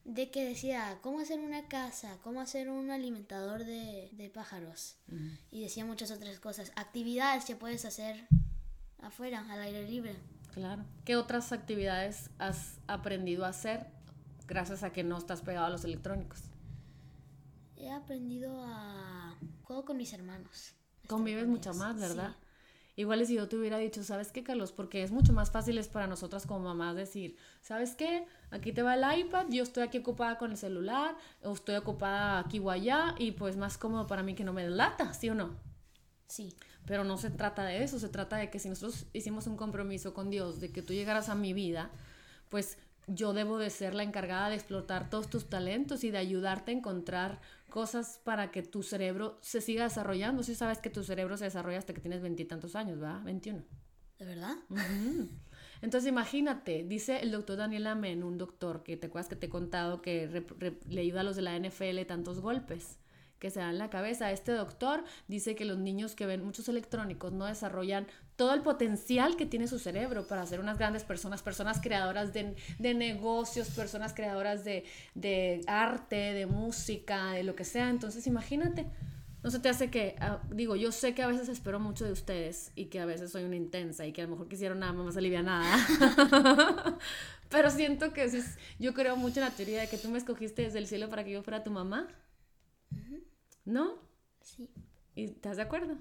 De 0.04 0.32
que 0.32 0.44
decía 0.44 1.00
cómo 1.02 1.20
hacer 1.20 1.40
una 1.40 1.68
casa, 1.68 2.18
cómo 2.24 2.42
hacer 2.42 2.70
un 2.70 2.92
alimentador 2.92 3.64
de, 3.64 4.10
de 4.14 4.30
pájaros. 4.30 4.98
Y 5.52 5.62
decía 5.62 5.86
muchas 5.86 6.12
otras 6.12 6.40
cosas. 6.40 6.72
Actividades 6.76 7.46
que 7.46 7.56
puedes 7.56 7.86
hacer 7.86 8.28
afuera, 9.02 9.46
al 9.50 9.62
aire 9.62 9.88
libre. 9.88 10.16
Claro. 10.54 10.86
¿Qué 11.06 11.16
otras 11.16 11.52
actividades 11.52 12.30
has 12.38 12.80
aprendido 12.88 13.46
a 13.46 13.50
hacer 13.50 13.88
gracias 14.48 14.84
a 14.84 14.92
que 14.92 15.04
no 15.04 15.18
estás 15.18 15.42
pegado 15.42 15.66
a 15.66 15.70
los 15.70 15.84
electrónicos? 15.86 16.44
He 17.76 17.92
aprendido 17.92 18.64
a... 18.64 19.25
Juego 19.66 19.84
con 19.84 19.98
mis 19.98 20.14
hermanos. 20.14 20.74
convives 21.08 21.48
mucho 21.48 21.74
más, 21.74 22.00
¿verdad? 22.00 22.36
Igual 22.96 23.26
si 23.26 23.36
yo 23.36 23.50
te 23.50 23.58
hubiera 23.58 23.78
dicho, 23.78 24.04
¿sabes 24.04 24.32
qué, 24.32 24.44
Carlos? 24.44 24.72
Porque 24.72 25.04
es 25.04 25.12
mucho 25.12 25.34
más 25.34 25.52
fácil 25.52 25.78
es 25.78 25.88
para 25.88 26.08
nosotras 26.08 26.46
como 26.46 26.62
mamás 26.62 26.96
decir, 26.96 27.36
¿sabes 27.62 27.96
qué? 27.96 28.26
Aquí 28.52 28.72
te 28.72 28.84
va 28.84 28.96
el 28.96 29.20
iPad, 29.20 29.48
yo 29.50 29.64
estoy 29.64 29.84
aquí 29.84 29.98
ocupada 29.98 30.38
con 30.38 30.52
el 30.52 30.58
celular, 30.58 31.18
o 31.42 31.54
estoy 31.54 31.76
ocupada 31.76 32.40
aquí 32.40 32.60
o 32.60 32.70
allá, 32.70 33.16
y 33.18 33.32
pues 33.32 33.58
más 33.58 33.78
cómodo 33.78 34.08
para 34.08 34.24
mí 34.24 34.34
que 34.34 34.46
no 34.46 34.54
me 34.54 34.64
delata, 34.64 35.14
¿sí 35.14 35.30
o 35.30 35.36
no? 35.36 35.58
Sí. 36.28 36.56
Pero 36.86 37.04
no 37.04 37.18
se 37.18 37.32
trata 37.32 37.66
de 37.66 37.84
eso, 37.84 38.00
se 38.00 38.10
trata 38.10 38.38
de 38.38 38.50
que 38.50 38.60
si 38.60 38.70
nosotros 38.70 39.08
hicimos 39.14 39.48
un 39.48 39.58
compromiso 39.58 40.14
con 40.14 40.30
Dios 40.30 40.60
de 40.62 40.72
que 40.72 40.84
tú 40.84 40.94
llegaras 40.94 41.28
a 41.30 41.36
mi 41.36 41.54
vida, 41.54 41.90
pues 42.50 42.78
yo 43.08 43.34
debo 43.34 43.58
de 43.58 43.70
ser 43.70 43.94
la 43.94 44.04
encargada 44.04 44.50
de 44.50 44.56
explotar 44.56 45.10
todos 45.10 45.30
tus 45.30 45.50
talentos 45.50 46.04
y 46.04 46.12
de 46.12 46.18
ayudarte 46.18 46.72
a 46.72 46.76
encontrar 46.76 47.42
cosas 47.70 48.22
para 48.24 48.52
que 48.52 48.64
tu 48.64 48.84
cerebro 48.84 49.38
se 49.42 49.62
siga 49.62 49.84
desarrollando. 49.84 50.44
Si 50.44 50.56
sabes 50.56 50.80
que 50.80 50.90
tu 50.90 51.04
cerebro 51.04 51.38
se 51.38 51.46
desarrolla 51.46 51.78
hasta 51.78 51.94
que 51.94 52.02
tienes 52.02 52.22
veintitantos 52.22 52.76
años, 52.76 53.00
¿verdad? 53.00 53.24
21. 53.24 53.64
¿De 54.20 54.26
verdad? 54.26 54.56
Entonces 55.82 56.10
imagínate, 56.10 56.84
dice 56.84 57.20
el 57.20 57.32
doctor 57.32 57.58
Daniel 57.58 57.88
Amen, 57.88 58.24
un 58.24 58.38
doctor 58.38 58.82
que 58.84 58.96
te 58.96 59.08
acuerdas 59.08 59.28
que 59.28 59.36
te 59.36 59.48
he 59.48 59.50
contado 59.50 60.02
que 60.02 60.46
le 60.88 61.02
ayuda 61.02 61.22
a 61.22 61.24
los 61.24 61.36
de 61.36 61.42
la 61.42 61.60
NFL 61.60 62.02
tantos 62.08 62.40
golpes 62.40 62.98
que 63.40 63.50
se 63.50 63.60
dan 63.60 63.72
en 63.72 63.78
la 63.80 63.90
cabeza. 63.90 64.32
Este 64.32 64.54
doctor 64.54 65.04
dice 65.28 65.56
que 65.56 65.66
los 65.66 65.78
niños 65.78 66.16
que 66.16 66.26
ven 66.26 66.44
muchos 66.44 66.70
electrónicos 66.70 67.34
no 67.34 67.46
desarrollan 67.46 68.08
todo 68.36 68.54
el 68.54 68.62
potencial 68.62 69.38
que 69.38 69.46
tiene 69.46 69.68
su 69.68 69.80
cerebro 69.80 70.28
para 70.28 70.46
ser 70.46 70.60
unas 70.60 70.78
grandes 70.78 71.04
personas, 71.04 71.42
personas 71.42 71.80
creadoras 71.80 72.34
de, 72.34 72.56
negocios, 72.80 73.70
personas 73.70 74.14
creadoras 74.14 74.66
de, 74.66 74.86
de, 75.14 75.62
arte, 75.68 76.34
de 76.34 76.46
música, 76.46 77.32
de 77.32 77.44
lo 77.44 77.56
que 77.56 77.64
sea. 77.64 77.90
Entonces 77.90 78.28
imagínate, 78.28 78.86
no 79.46 79.52
se 79.52 79.60
te 79.60 79.70
hace 79.70 79.90
que, 79.90 80.16
ah, 80.20 80.42
digo, 80.50 80.76
yo 80.76 80.92
sé 80.92 81.14
que 81.14 81.22
a 81.22 81.28
veces 81.28 81.48
espero 81.50 81.80
mucho 81.80 82.04
de 82.04 82.12
ustedes 82.12 82.72
y 82.76 82.86
que 82.86 83.00
a 83.00 83.06
veces 83.06 83.32
soy 83.32 83.44
una 83.44 83.56
intensa 83.56 84.06
y 84.06 84.12
que 84.12 84.22
a 84.22 84.26
lo 84.26 84.32
mejor 84.32 84.50
quisiera 84.50 84.76
nada 84.76 84.92
más 84.92 85.16
alivianada. 85.16 85.78
Pero 87.50 87.70
siento 87.70 88.12
que 88.12 88.28
yo 88.80 88.94
creo 88.94 89.16
mucho 89.16 89.40
en 89.40 89.46
la 89.46 89.52
teoría 89.52 89.82
de 89.82 89.88
que 89.88 89.98
tú 89.98 90.10
me 90.10 90.18
escogiste 90.18 90.64
desde 90.64 90.80
el 90.80 90.88
cielo 90.88 91.10
para 91.10 91.24
que 91.24 91.32
yo 91.32 91.44
fuera 91.44 91.64
tu 91.64 91.72
mamá. 91.72 92.08
¿No? 93.66 94.00
Sí. 94.42 94.70
¿Y 95.16 95.26
estás 95.26 95.58
de 95.58 95.64
acuerdo? 95.64 95.96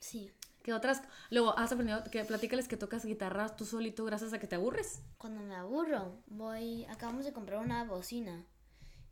Sí. 0.00 0.32
¿Qué 0.70 0.74
otras? 0.74 1.02
Luego, 1.30 1.58
has 1.58 1.72
aprendido 1.72 2.04
que 2.12 2.24
platícales 2.24 2.68
que 2.68 2.76
tocas 2.76 3.04
guitarra 3.04 3.56
tú 3.56 3.64
solito 3.64 4.04
gracias 4.04 4.32
a 4.32 4.38
que 4.38 4.46
te 4.46 4.54
aburres. 4.54 5.02
Cuando 5.18 5.42
me 5.42 5.56
aburro, 5.56 6.22
voy. 6.28 6.84
Acabamos 6.84 7.24
de 7.24 7.32
comprar 7.32 7.58
una 7.58 7.82
bocina 7.82 8.46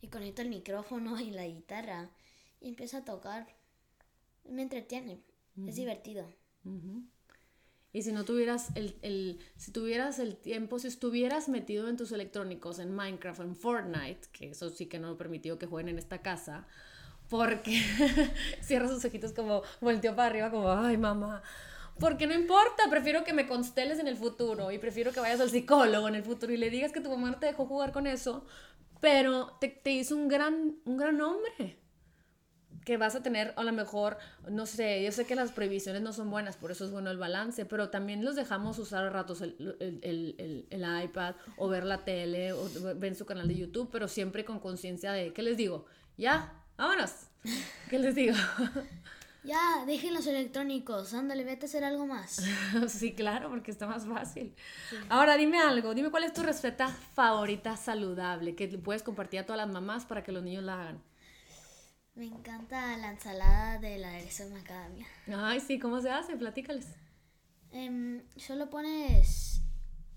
y 0.00 0.07
conecto 0.07 0.43
el 0.43 0.50
micrófono 0.50 1.19
y 1.19 1.33
la 1.33 1.49
guitarra 1.49 2.11
y 2.61 2.69
empiezo 2.69 2.99
a 2.99 3.05
tocar. 3.05 3.49
Me 4.49 4.62
entretiene. 4.62 5.21
Es 5.67 5.75
divertido. 5.75 6.33
Y 7.93 8.03
si 8.03 8.12
no 8.12 8.25
tuvieras 8.25 8.71
el, 8.77 8.97
el, 9.03 9.41
si 9.57 9.73
tuvieras 9.73 10.21
el 10.21 10.37
tiempo, 10.37 10.79
si 10.79 10.87
estuvieras 10.87 11.49
metido 11.49 11.88
en 11.88 11.97
tus 11.97 12.12
electrónicos, 12.12 12.79
en 12.79 12.95
Minecraft, 12.95 13.41
en 13.41 13.57
Fortnite, 13.57 14.29
que 14.31 14.50
eso 14.50 14.71
sí 14.71 14.87
que 14.87 15.00
no 15.00 15.11
he 15.11 15.17
permitido 15.17 15.59
que 15.59 15.67
jueguen 15.67 15.88
en 15.88 15.99
esta 15.99 16.23
casa, 16.23 16.69
porque 17.28 17.80
cierra 18.61 18.88
sus 18.88 19.04
ojitos 19.04 19.32
como 19.32 19.62
volteó 19.80 20.14
para 20.14 20.28
arriba 20.28 20.50
como, 20.50 20.70
ay 20.70 20.97
mamá, 20.97 21.42
porque 21.99 22.26
no 22.26 22.35
importa, 22.35 22.85
prefiero 22.90 23.25
que 23.25 23.32
me 23.32 23.47
consteles 23.47 23.99
en 23.99 24.08
el 24.08 24.16
futuro 24.16 24.70
y 24.70 24.78
prefiero 24.78 25.12
que 25.12 25.20
vayas 25.20 25.40
al 25.40 25.50
psicólogo 25.50 26.08
en 26.08 26.14
el 26.14 26.23
futuro 26.23 26.52
y 26.52 26.56
le 26.56 26.70
digas 26.70 26.92
que 26.92 27.00
tu 27.00 27.11
mamá 27.11 27.30
no 27.30 27.38
te 27.38 27.47
dejó 27.47 27.66
jugar 27.66 27.92
con 27.92 28.06
eso, 28.06 28.44
pero 29.00 29.56
te, 29.61 29.68
te 29.68 29.90
hizo 29.90 30.16
un 30.16 30.28
gran, 30.28 30.76
un 30.85 30.97
gran 30.97 31.20
hombre 31.20 31.78
que 32.85 32.97
vas 32.97 33.14
a 33.14 33.23
tener 33.23 33.52
a 33.56 33.64
lo 33.64 33.73
mejor, 33.73 34.16
no 34.49 34.64
sé, 34.64 35.04
yo 35.04 35.12
sé 35.12 35.26
que 35.26 35.35
las 35.35 35.52
prohibiciones 35.52 36.00
no 36.00 36.14
son 36.14 36.30
buenas, 36.30 36.56
por 36.56 36.70
eso 36.70 36.87
es 36.87 36.90
bueno 36.90 37.11
el 37.11 37.18
balance, 37.18 37.66
pero 37.66 37.90
también 37.90 38.25
los 38.25 38.35
dejamos 38.35 38.78
usar 38.78 39.04
a 39.04 39.11
ratos 39.11 39.42
el, 39.42 39.76
el, 39.78 40.35
el, 40.38 40.66
el 40.70 41.04
iPad 41.04 41.35
o 41.58 41.68
ver 41.68 41.85
la 41.85 42.04
tele 42.06 42.54
o 42.54 42.66
ver 42.97 43.14
su 43.14 43.26
canal 43.26 43.47
de 43.47 43.56
YouTube, 43.56 43.90
pero 43.92 44.08
siempre 44.08 44.47
con 44.47 44.58
conciencia 44.58 45.12
de, 45.12 45.35
¿qué 45.35 45.42
les 45.42 45.58
digo? 45.58 45.85
Ya, 46.16 46.64
vámonos. 46.78 47.12
¿Qué 47.90 47.99
les 47.99 48.14
digo? 48.14 48.35
Ya, 49.44 49.85
dejen 49.87 50.12
los 50.12 50.26
electrónicos, 50.26 51.14
ándale, 51.14 51.42
vete 51.42 51.64
a 51.64 51.68
hacer 51.68 51.82
algo 51.82 52.06
más. 52.06 52.42
sí, 52.88 53.14
claro, 53.14 53.49
porque 53.49 53.70
está 53.70 53.87
más 53.87 54.04
fácil. 54.04 54.54
Ahora 55.08 55.38
dime 55.38 55.58
algo, 55.58 55.94
dime 55.94 56.11
cuál 56.11 56.25
es 56.25 56.35
tu 56.35 56.42
receta 56.42 56.88
favorita 56.88 57.75
saludable 57.76 58.54
que 58.54 58.68
puedes 58.68 59.02
compartir 59.02 59.40
a 59.40 59.47
todas 59.47 59.56
las 59.56 59.73
mamás 59.73 60.04
para 60.04 60.23
que 60.23 60.32
los 60.32 60.42
niños 60.42 60.64
la 60.64 60.82
hagan. 60.82 61.02
Me 62.14 62.26
encanta 62.26 62.97
la 62.99 63.12
ensalada 63.12 63.78
de 63.78 63.97
la 63.97 64.08
aderezo 64.08 64.44
de 64.44 64.50
macadamia. 64.50 65.06
Ay, 65.35 65.61
sí, 65.61 65.78
¿cómo 65.78 66.00
se 66.00 66.11
hace? 66.11 66.37
Platícales. 66.37 66.88
Em, 67.70 68.23
solo 68.37 68.68
pones, 68.68 69.62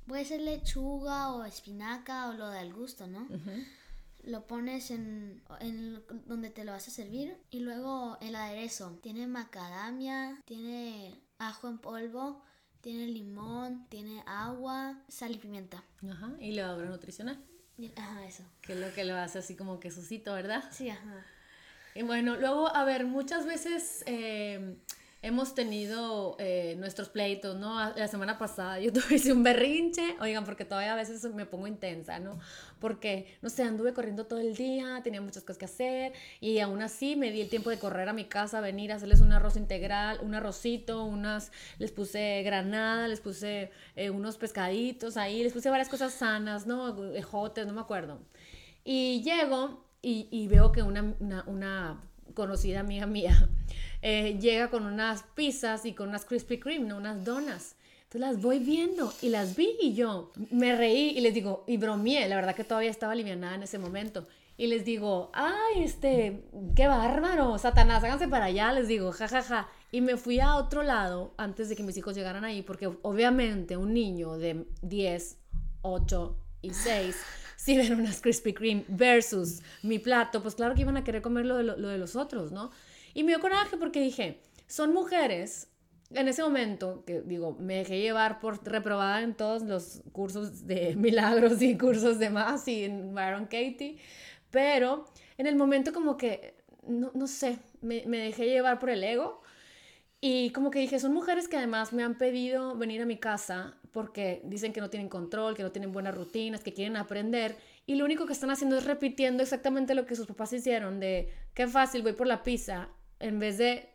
puede 0.08 0.26
ser 0.26 0.42
lechuga 0.42 1.32
o 1.32 1.46
espinaca 1.46 2.28
o 2.30 2.34
lo 2.34 2.50
del 2.50 2.74
gusto, 2.74 3.08
¿no? 3.08 3.28
Lo 4.24 4.48
pones 4.48 4.92
en, 4.92 5.44
donde 6.26 6.50
te 6.50 6.64
lo 6.64 6.72
vas 6.72 6.88
a 6.88 6.92
servir 6.92 7.38
y 7.50 7.60
luego 7.60 8.18
el 8.22 8.36
aderezo 8.36 9.00
tiene 9.02 9.28
macadamia, 9.28 10.42
tiene 10.46 11.20
ajo 11.38 11.68
en 11.70 11.80
polvo, 11.80 12.44
tiene 12.82 13.08
limón, 13.08 13.88
tiene 13.90 14.24
agua, 14.26 15.02
sal 15.08 15.32
y 15.32 15.38
pimienta. 15.38 15.84
Ajá, 16.10 16.34
y 16.40 16.52
levadura 16.52 16.90
nutricional. 16.90 17.44
Ajá, 17.96 18.26
eso. 18.26 18.44
Que 18.62 18.74
es 18.74 18.80
lo 18.80 18.94
que 18.94 19.06
lo 19.06 19.16
hace 19.16 19.40
así 19.40 19.56
como 19.56 19.80
quesocito, 19.80 20.34
¿verdad? 20.34 20.64
Sí, 20.72 20.90
ajá. 20.90 21.26
Y 21.96 22.04
bueno, 22.04 22.38
luego, 22.38 22.74
a 22.76 22.84
ver, 22.84 23.06
muchas 23.06 23.46
veces... 23.46 24.04
Eh, 24.06 24.78
hemos 25.24 25.54
tenido 25.54 26.36
eh, 26.40 26.76
nuestros 26.80 27.10
pleitos, 27.10 27.56
¿no? 27.56 27.78
La 27.96 28.08
semana 28.08 28.40
pasada 28.40 28.80
yo 28.80 28.92
tuve 28.94 29.32
un 29.32 29.44
berrinche, 29.44 30.16
oigan, 30.20 30.46
porque 30.46 30.66
todavía 30.66 30.94
a 30.94 30.96
veces 30.96 31.24
me 31.34 31.46
pongo 31.46 31.68
intensa, 31.68 32.20
¿no? 32.20 32.40
Porque, 32.80 33.38
no 33.42 33.50
sé, 33.50 33.64
anduve 33.64 33.94
corriendo 33.94 34.26
todo 34.26 34.40
el 34.40 34.56
día, 34.56 35.00
tenía 35.04 35.22
muchas 35.22 35.44
cosas 35.44 35.58
que 35.60 35.66
hacer 35.66 36.14
y 36.40 36.60
aún 36.60 36.82
así 36.82 37.16
me 37.16 37.32
di 37.32 37.42
el 37.42 37.50
tiempo 37.50 37.70
de 37.70 37.78
correr 37.78 38.10
a 38.10 38.14
mi 38.14 38.26
casa, 38.26 38.62
venir 38.62 38.92
a 38.92 38.96
hacerles 38.96 39.22
un 39.22 39.32
arroz 39.32 39.58
integral, 39.58 40.20
un 40.22 40.34
arrocito, 40.34 41.04
unas, 41.04 41.52
les 41.78 41.92
puse 41.92 42.42
granada, 42.44 43.08
les 43.08 43.22
puse 43.22 43.72
eh, 43.96 44.10
unos 44.10 44.38
pescaditos 44.38 45.18
ahí, 45.18 45.44
les 45.44 45.54
puse 45.54 45.70
varias 45.70 45.90
cosas 45.90 46.14
sanas, 46.14 46.66
¿no? 46.66 47.14
Ejotes, 47.14 47.68
no 47.68 47.74
me 47.74 47.82
acuerdo. 47.82 48.20
Y 48.84 49.22
llego 49.22 49.86
y, 50.02 50.48
veo 50.48 50.72
que 50.72 50.82
una 50.82 52.02
conocida 52.34 52.80
amiga 52.80 53.06
mía 53.06 53.50
eh, 54.02 54.38
llega 54.40 54.70
con 54.70 54.86
unas 54.86 55.24
pizzas 55.36 55.86
y 55.86 55.94
con 55.94 56.10
unas 56.10 56.26
Krispy 56.26 56.60
Kreme, 56.60 56.88
¿no? 56.88 56.98
unas 56.98 57.24
donas. 57.24 57.76
Entonces 58.04 58.22
las 58.22 58.42
voy 58.42 58.60
viendo 58.60 59.14
y 59.22 59.30
las 59.30 59.56
vi 59.56 59.78
y 59.82 59.94
yo 59.94 60.32
me 60.50 60.76
reí 60.76 61.14
y 61.18 61.22
les 61.22 61.34
digo, 61.34 61.64
y 61.68 61.78
bromeé, 61.78 62.28
la 62.28 62.36
verdad 62.36 62.56
que 62.56 62.64
todavía 62.64 62.90
estaba 62.90 63.14
alivianada 63.14 63.56
en 63.56 63.64
ese 63.64 63.78
momento. 63.78 64.28
Y 64.58 64.68
les 64.68 64.84
digo, 64.84 65.32
ay, 65.34 65.84
este, 65.84 66.44
qué 66.76 66.88
bárbaro, 66.88 67.58
Satanás, 67.58 68.04
háganse 68.04 68.28
para 68.28 68.46
allá, 68.46 68.74
les 68.74 68.88
digo, 68.88 69.12
jajaja. 69.12 69.42
Ja, 69.42 69.64
ja. 69.64 69.70
Y 69.94 70.02
me 70.02 70.18
fui 70.18 70.40
a 70.40 70.56
otro 70.56 70.84
lado 70.84 71.34
antes 71.38 71.68
de 71.68 71.76
que 71.76 71.84
mis 71.84 71.98
hijos 71.98 72.16
llegaran 72.16 72.46
ahí, 72.46 72.62
porque 72.62 72.88
obviamente 73.02 73.76
un 73.76 73.94
niño 73.94 74.38
de 74.38 74.66
10, 74.82 75.38
8 75.82 76.38
y 76.62 76.74
6 76.74 77.16
si 77.58 77.78
ven 77.78 77.94
unas 77.94 78.22
Krispy 78.22 78.54
Kreme 78.54 78.86
versus 78.88 79.62
mi 79.84 80.00
plato, 80.00 80.42
pues 80.42 80.56
claro 80.56 80.76
que 80.76 80.82
iban 80.82 80.98
a 80.98 81.04
querer 81.04 81.22
comer 81.22 81.46
lo 81.46 81.58
de, 81.58 81.64
lo 81.64 81.88
de 81.90 81.98
los 81.98 82.16
otros, 82.16 82.52
¿no? 82.52 82.72
Y 83.14 83.24
me 83.24 83.32
dio 83.32 83.40
coraje 83.40 83.78
porque 83.78 84.02
dije, 84.02 84.42
son 84.68 84.94
mujeres 84.94 85.72
en 86.14 86.28
ese 86.28 86.44
momento, 86.44 87.04
que 87.06 87.22
digo, 87.22 87.56
me 87.60 87.78
dejé 87.78 88.02
llevar 88.02 88.40
por 88.40 88.66
reprobada 88.66 89.22
en 89.22 89.34
todos 89.34 89.64
los 89.64 90.02
cursos 90.12 90.66
de 90.68 90.96
milagros 90.98 91.62
y 91.62 91.78
cursos 91.78 92.20
de 92.20 92.30
más 92.30 92.68
y 92.68 92.86
en 92.86 93.14
Byron 93.14 93.46
Katie, 93.46 93.98
pero 94.50 95.06
en 95.38 95.48
el 95.48 95.56
momento 95.56 95.94
como 95.94 96.18
que, 96.18 96.56
no, 96.86 97.12
no 97.14 97.28
sé, 97.28 97.60
me, 97.82 98.04
me, 98.08 98.18
dejé 98.18 98.46
llevar 98.46 98.80
por 98.80 98.90
el 98.90 99.04
ego 99.04 99.42
y 100.20 100.52
como 100.52 100.70
que 100.72 100.80
dije, 100.80 101.00
son 101.00 101.14
mujeres 101.14 101.48
que 101.48 101.58
además 101.58 101.94
me 101.94 102.04
han 102.04 102.18
pedido 102.18 102.76
venir 102.76 103.02
a 103.02 103.06
mi 103.06 103.18
casa 103.18 103.78
porque 103.92 104.42
dicen 104.46 104.74
que 104.74 104.82
no 104.82 104.90
tienen 104.90 105.10
control, 105.10 105.56
que 105.56 105.64
no 105.64 105.72
tienen 105.72 105.92
buenas 105.92 106.16
rutinas, 106.16 106.62
que 106.62 106.74
quieren 106.74 106.98
aprender 106.98 107.56
y 107.86 107.96
lo 107.96 108.06
único 108.06 108.26
que 108.26 108.34
están 108.34 108.52
haciendo 108.52 108.78
es 108.78 108.86
repitiendo 108.86 109.44
exactamente 109.44 109.96
lo 109.96 110.06
que 110.06 110.16
sus 110.16 110.28
papás 110.28 110.54
hicieron 110.54 111.00
de, 111.00 111.32
qué 111.54 111.68
fácil, 111.68 112.04
voy 112.04 112.14
por 112.14 112.28
la 112.28 112.44
pizza 112.44 112.90
en 113.22 113.40
vez 113.40 113.58
de 113.58 113.90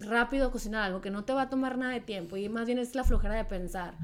rápido 0.00 0.50
cocinar 0.50 0.84
algo 0.84 1.00
que 1.00 1.10
no 1.10 1.24
te 1.24 1.32
va 1.32 1.42
a 1.42 1.50
tomar 1.50 1.78
nada 1.78 1.92
de 1.92 2.00
tiempo 2.00 2.36
y 2.36 2.48
más 2.48 2.66
bien 2.66 2.78
es 2.78 2.94
la 2.94 3.04
flojera 3.04 3.34
de 3.34 3.44
pensar. 3.44 3.94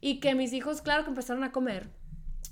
Y 0.00 0.20
que 0.20 0.34
mis 0.34 0.52
hijos, 0.52 0.82
claro 0.82 1.04
que 1.04 1.10
empezaron 1.10 1.44
a 1.44 1.52
comer. 1.52 1.88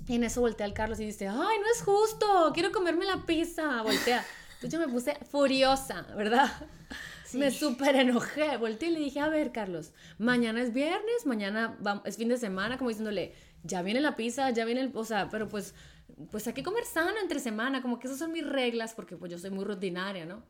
Y 0.07 0.15
en 0.15 0.23
eso 0.23 0.41
voltea 0.41 0.65
al 0.65 0.73
Carlos 0.73 0.99
y 0.99 1.05
dice, 1.05 1.27
ay, 1.27 1.35
no 1.35 1.71
es 1.73 1.81
justo, 1.83 2.51
quiero 2.53 2.71
comerme 2.71 3.05
la 3.05 3.25
pizza. 3.25 3.81
Voltea. 3.81 4.23
Entonces 4.55 4.71
yo 4.71 4.79
me 4.79 4.91
puse 4.91 5.15
furiosa, 5.29 6.03
¿verdad? 6.15 6.49
Me 7.33 7.51
súper 7.51 7.95
enojé. 7.95 8.57
Volteé 8.57 8.89
y 8.89 8.91
le 8.93 8.99
dije, 8.99 9.19
a 9.19 9.29
ver, 9.29 9.51
Carlos, 9.51 9.93
mañana 10.17 10.61
es 10.61 10.73
viernes, 10.73 11.25
mañana 11.25 11.77
es 12.05 12.17
fin 12.17 12.29
de 12.29 12.37
semana, 12.37 12.77
como 12.77 12.89
diciéndole, 12.89 13.33
ya 13.63 13.81
viene 13.81 13.99
la 13.99 14.15
pizza, 14.15 14.49
ya 14.51 14.63
viene 14.63 14.81
el, 14.81 14.91
o 14.93 15.03
sea, 15.03 15.29
pero 15.29 15.49
pues, 15.49 15.73
pues 16.31 16.47
hay 16.47 16.53
que 16.53 16.63
comer 16.63 16.85
sano 16.85 17.17
entre 17.21 17.39
semana, 17.39 17.81
como 17.81 17.99
que 17.99 18.07
esas 18.07 18.19
son 18.19 18.31
mis 18.31 18.47
reglas, 18.47 18.93
porque 18.93 19.17
pues 19.17 19.31
yo 19.31 19.37
soy 19.37 19.49
muy 19.49 19.65
rutinaria, 19.65 20.25
¿no? 20.25 20.43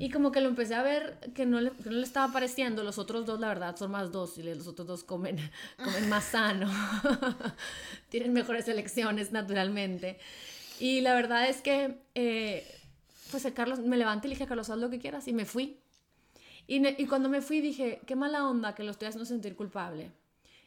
Y 0.00 0.10
como 0.10 0.30
que 0.30 0.40
lo 0.40 0.48
empecé 0.48 0.76
a 0.76 0.82
ver 0.82 1.18
que 1.34 1.44
no 1.44 1.60
le, 1.60 1.72
que 1.72 1.90
no 1.90 1.96
le 1.96 2.04
estaba 2.04 2.32
pareciendo. 2.32 2.84
Los 2.84 2.98
otros 2.98 3.26
dos, 3.26 3.40
la 3.40 3.48
verdad, 3.48 3.76
son 3.76 3.90
más 3.90 4.12
dóciles. 4.12 4.56
Los 4.56 4.68
otros 4.68 4.86
dos 4.86 5.04
comen, 5.04 5.38
comen 5.84 6.08
más 6.08 6.24
sano. 6.24 6.70
Tienen 8.08 8.32
mejores 8.32 8.68
elecciones, 8.68 9.32
naturalmente. 9.32 10.18
Y 10.78 11.00
la 11.00 11.14
verdad 11.14 11.48
es 11.48 11.60
que, 11.60 11.98
eh, 12.14 12.64
pues 13.32 13.44
Carlos, 13.52 13.80
me 13.80 13.96
levanté 13.96 14.28
y 14.28 14.30
le 14.30 14.34
dije, 14.36 14.46
Carlos, 14.46 14.70
haz 14.70 14.78
lo 14.78 14.88
que 14.88 15.00
quieras. 15.00 15.26
Y 15.26 15.32
me 15.32 15.44
fui. 15.44 15.80
Y, 16.68 16.86
y 17.02 17.06
cuando 17.06 17.28
me 17.28 17.40
fui 17.40 17.60
dije, 17.60 18.00
qué 18.06 18.14
mala 18.14 18.46
onda 18.46 18.76
que 18.76 18.84
lo 18.84 18.92
estoy 18.92 19.08
haciendo 19.08 19.26
sentir 19.26 19.56
culpable. 19.56 20.12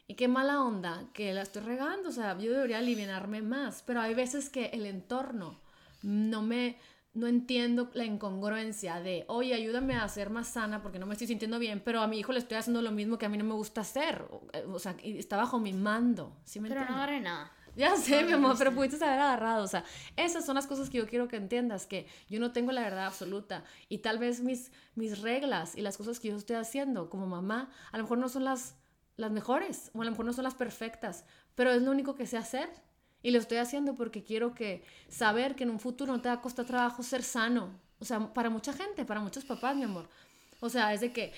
Y 0.08 0.16
qué 0.16 0.28
mala 0.28 0.62
onda 0.62 1.06
que 1.14 1.34
la 1.34 1.44
estoy 1.44 1.62
regando. 1.62 2.10
O 2.10 2.12
sea, 2.12 2.38
yo 2.38 2.52
debería 2.52 2.80
aliviarme 2.80 3.42
más. 3.42 3.82
Pero 3.88 4.02
hay 4.02 4.14
veces 4.14 4.50
que 4.50 4.66
el 4.74 4.86
entorno 4.86 5.58
no 6.02 6.42
me 6.42 6.76
no 7.14 7.28
entiendo 7.28 7.90
la 7.94 8.06
incongruencia 8.06 9.02
de, 9.02 9.26
oye, 9.28 9.54
ayúdame 9.54 9.96
a 9.96 10.08
ser 10.08 10.30
más 10.30 10.48
sana 10.48 10.82
porque 10.82 10.98
no 10.98 11.06
me 11.06 11.14
estoy 11.14 11.28
sintiendo 11.28 11.60
bien, 11.60 11.82
pero 11.84 12.02
a 12.02 12.08
mi 12.08 12.20
hijo 12.20 12.32
le 12.32 12.40
estoy 12.40 12.58
haciendo 12.58 12.82
lo 12.82 12.92
mismo 12.92 13.18
que 13.18 13.26
a 13.26 13.30
mí 13.30 13.38
no 13.38 13.44
me 13.44 13.54
gusta 13.54 13.82
hacer. 13.82 14.26
O 14.68 14.80
sea, 14.80 14.96
está 15.04 15.38
bajo 15.38 15.60
mi 15.60 15.74
mando. 15.74 16.38
¿sí 16.46 16.60
me 16.60 16.70
pero 16.70 16.86
no 16.86 16.96
agarré 16.96 17.20
nada. 17.20 17.52
Ya 17.76 17.96
sé, 17.96 18.24
mi 18.24 18.34
amor, 18.34 18.56
pero 18.58 18.74
pudiste 18.74 19.04
haber 19.04 19.20
agarrado. 19.20 19.64
O 19.64 19.68
sea, 19.68 19.84
esas 20.18 20.46
son 20.46 20.56
las 20.56 20.68
cosas 20.68 20.90
que 20.90 20.98
yo 20.98 21.08
quiero 21.08 21.28
que 21.28 21.38
entiendas, 21.38 21.86
que 21.86 22.08
yo 22.30 22.40
no 22.40 22.52
tengo 22.52 22.72
la 22.72 22.82
verdad 22.82 23.06
absoluta. 23.08 23.64
Y 23.90 24.00
tal 24.00 24.18
vez 24.18 24.42
mis, 24.42 24.72
mis 24.96 25.22
reglas 25.22 25.76
y 25.76 25.82
las 25.82 25.98
cosas 25.98 26.20
que 26.20 26.30
yo 26.30 26.36
estoy 26.36 26.58
haciendo 26.58 27.10
como 27.10 27.28
mamá, 27.28 27.70
a 27.92 27.98
lo 27.98 28.04
mejor 28.04 28.18
no 28.18 28.30
son 28.30 28.44
las, 28.44 28.76
las 29.16 29.32
mejores, 29.32 29.92
o 29.94 30.02
a 30.02 30.06
lo 30.06 30.12
mejor 30.12 30.26
no 30.26 30.34
son 30.34 30.44
las 30.44 30.56
perfectas, 30.56 31.26
pero 31.56 31.72
es 31.72 31.82
lo 31.82 31.92
único 31.92 32.16
que 32.16 32.26
sé 32.26 32.38
hacer. 32.38 32.70
Y 33.24 33.32
lo 33.32 33.40
estoy 33.40 33.58
haciendo 33.58 33.96
porque 33.96 34.24
quiero 34.24 34.54
que 34.54 34.84
saber 35.10 35.56
que 35.56 35.64
en 35.64 35.70
un 35.70 35.80
futuro 35.80 36.14
no 36.14 36.22
te 36.22 36.30
va 36.30 36.36
a 36.36 36.42
costar 36.42 36.66
trabajo 36.66 37.04
ser 37.04 37.24
sano. 37.24 37.70
O 38.00 38.06
sea, 38.06 38.34
para 38.34 38.50
mucha 38.50 38.74
gente, 38.74 39.06
para 39.06 39.22
muchos 39.22 39.46
papás, 39.46 39.76
mi 39.76 39.84
amor. 39.84 40.10
O 40.60 40.70
sea, 40.70 40.94
es 40.94 41.02
de 41.02 41.12
que 41.12 41.34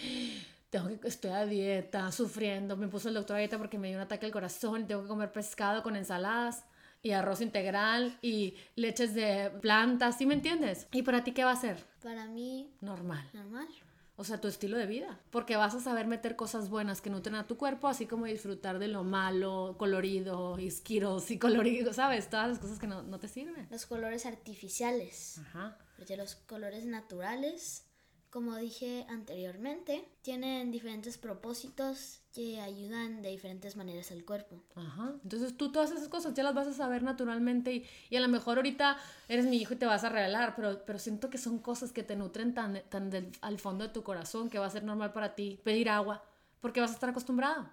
tengo 0.69 0.87
que 0.99 1.07
estoy 1.07 1.31
a 1.31 1.45
dieta, 1.45 2.11
sufriendo, 2.11 2.75
me 2.75 2.87
puso 2.87 3.09
el 3.09 3.15
doctor 3.15 3.35
a 3.35 3.39
dieta 3.39 3.57
porque 3.57 3.77
me 3.77 3.89
dio 3.89 3.97
un 3.97 4.03
ataque 4.03 4.25
al 4.25 4.31
corazón, 4.31 4.87
tengo 4.87 5.03
que 5.03 5.07
comer 5.07 5.31
pescado 5.31 5.83
con 5.83 5.95
ensaladas 5.95 6.63
y 7.03 7.11
arroz 7.11 7.41
integral 7.41 8.17
y 8.21 8.55
leches 8.75 9.13
de 9.13 9.51
plantas, 9.61 10.17
¿sí 10.17 10.25
me 10.25 10.33
entiendes? 10.33 10.87
¿Y 10.91 11.03
para 11.03 11.23
ti 11.23 11.33
qué 11.33 11.43
va 11.43 11.51
a 11.51 11.55
ser? 11.55 11.77
Para 12.01 12.25
mí 12.25 12.71
normal. 12.81 13.29
Normal. 13.33 13.67
O 14.15 14.24
sea, 14.24 14.39
tu 14.39 14.48
estilo 14.48 14.77
de 14.77 14.86
vida. 14.86 15.20
Porque 15.32 15.55
vas 15.55 15.74
a 15.74 15.79
saber 15.79 16.08
meter 16.08 16.36
cosas 16.36 16.70
buenas 16.70 17.01
que 17.01 17.10
nutren 17.10 17.36
a 17.36 17.48
tu 17.48 17.58
cuerpo, 17.58 17.88
así 17.88 18.05
como 18.05 18.25
disfrutar 18.25 18.77
de 18.79 18.88
lo 18.88 19.03
malo, 19.03 19.75
colorido, 19.79 20.60
isquiros 20.60 21.32
y 21.32 21.39
colorido, 21.39 21.93
¿sabes? 21.93 22.29
Todas 22.29 22.50
las 22.50 22.60
cosas 22.60 22.79
que 22.79 22.88
no, 22.88 23.01
no 23.01 23.20
te 23.20 23.27
sirven. 23.27 23.67
Los 23.72 23.86
colores 23.86 24.25
artificiales. 24.25 25.39
Ajá. 25.39 25.77
Porque 25.98 26.15
los 26.15 26.36
colores 26.36 26.86
naturales 26.86 27.88
como 28.34 28.55
dije 28.55 29.05
anteriormente, 29.10 30.10
tienen 30.24 30.72
diferentes 30.72 31.20
propósitos 31.20 32.23
que 32.33 32.59
ayudan 32.59 33.21
de 33.21 33.29
diferentes 33.29 33.75
maneras 33.75 34.11
al 34.11 34.25
cuerpo. 34.25 34.63
Ajá. 34.75 35.13
Entonces 35.23 35.55
tú 35.55 35.71
todas 35.71 35.91
esas 35.91 36.09
cosas 36.09 36.33
ya 36.33 36.43
las 36.43 36.55
vas 36.55 36.67
a 36.67 36.73
saber 36.73 37.03
naturalmente 37.03 37.85
y, 38.09 38.15
a 38.15 38.19
lo 38.19 38.27
mejor 38.27 38.57
ahorita 38.57 38.97
eres 39.29 39.45
mi 39.45 39.57
hijo 39.57 39.75
y 39.75 39.77
te 39.77 39.85
vas 39.85 40.03
a 40.03 40.09
regalar, 40.09 40.55
pero, 40.55 40.83
pero 40.85 40.97
siento 40.97 41.29
que 41.29 41.37
son 41.37 41.59
cosas 41.59 41.91
que 41.91 42.01
te 42.01 42.15
nutren 42.15 42.55
tan, 42.55 42.81
tan 42.89 43.11
al 43.41 43.59
fondo 43.59 43.87
de 43.87 43.93
tu 43.93 44.01
corazón 44.03 44.49
que 44.49 44.57
va 44.57 44.65
a 44.65 44.71
ser 44.71 44.83
normal 44.83 45.13
para 45.13 45.35
ti 45.35 45.59
pedir 45.63 45.89
agua 45.89 46.23
porque 46.59 46.81
vas 46.81 46.91
a 46.91 46.95
estar 46.95 47.09
acostumbrado. 47.09 47.69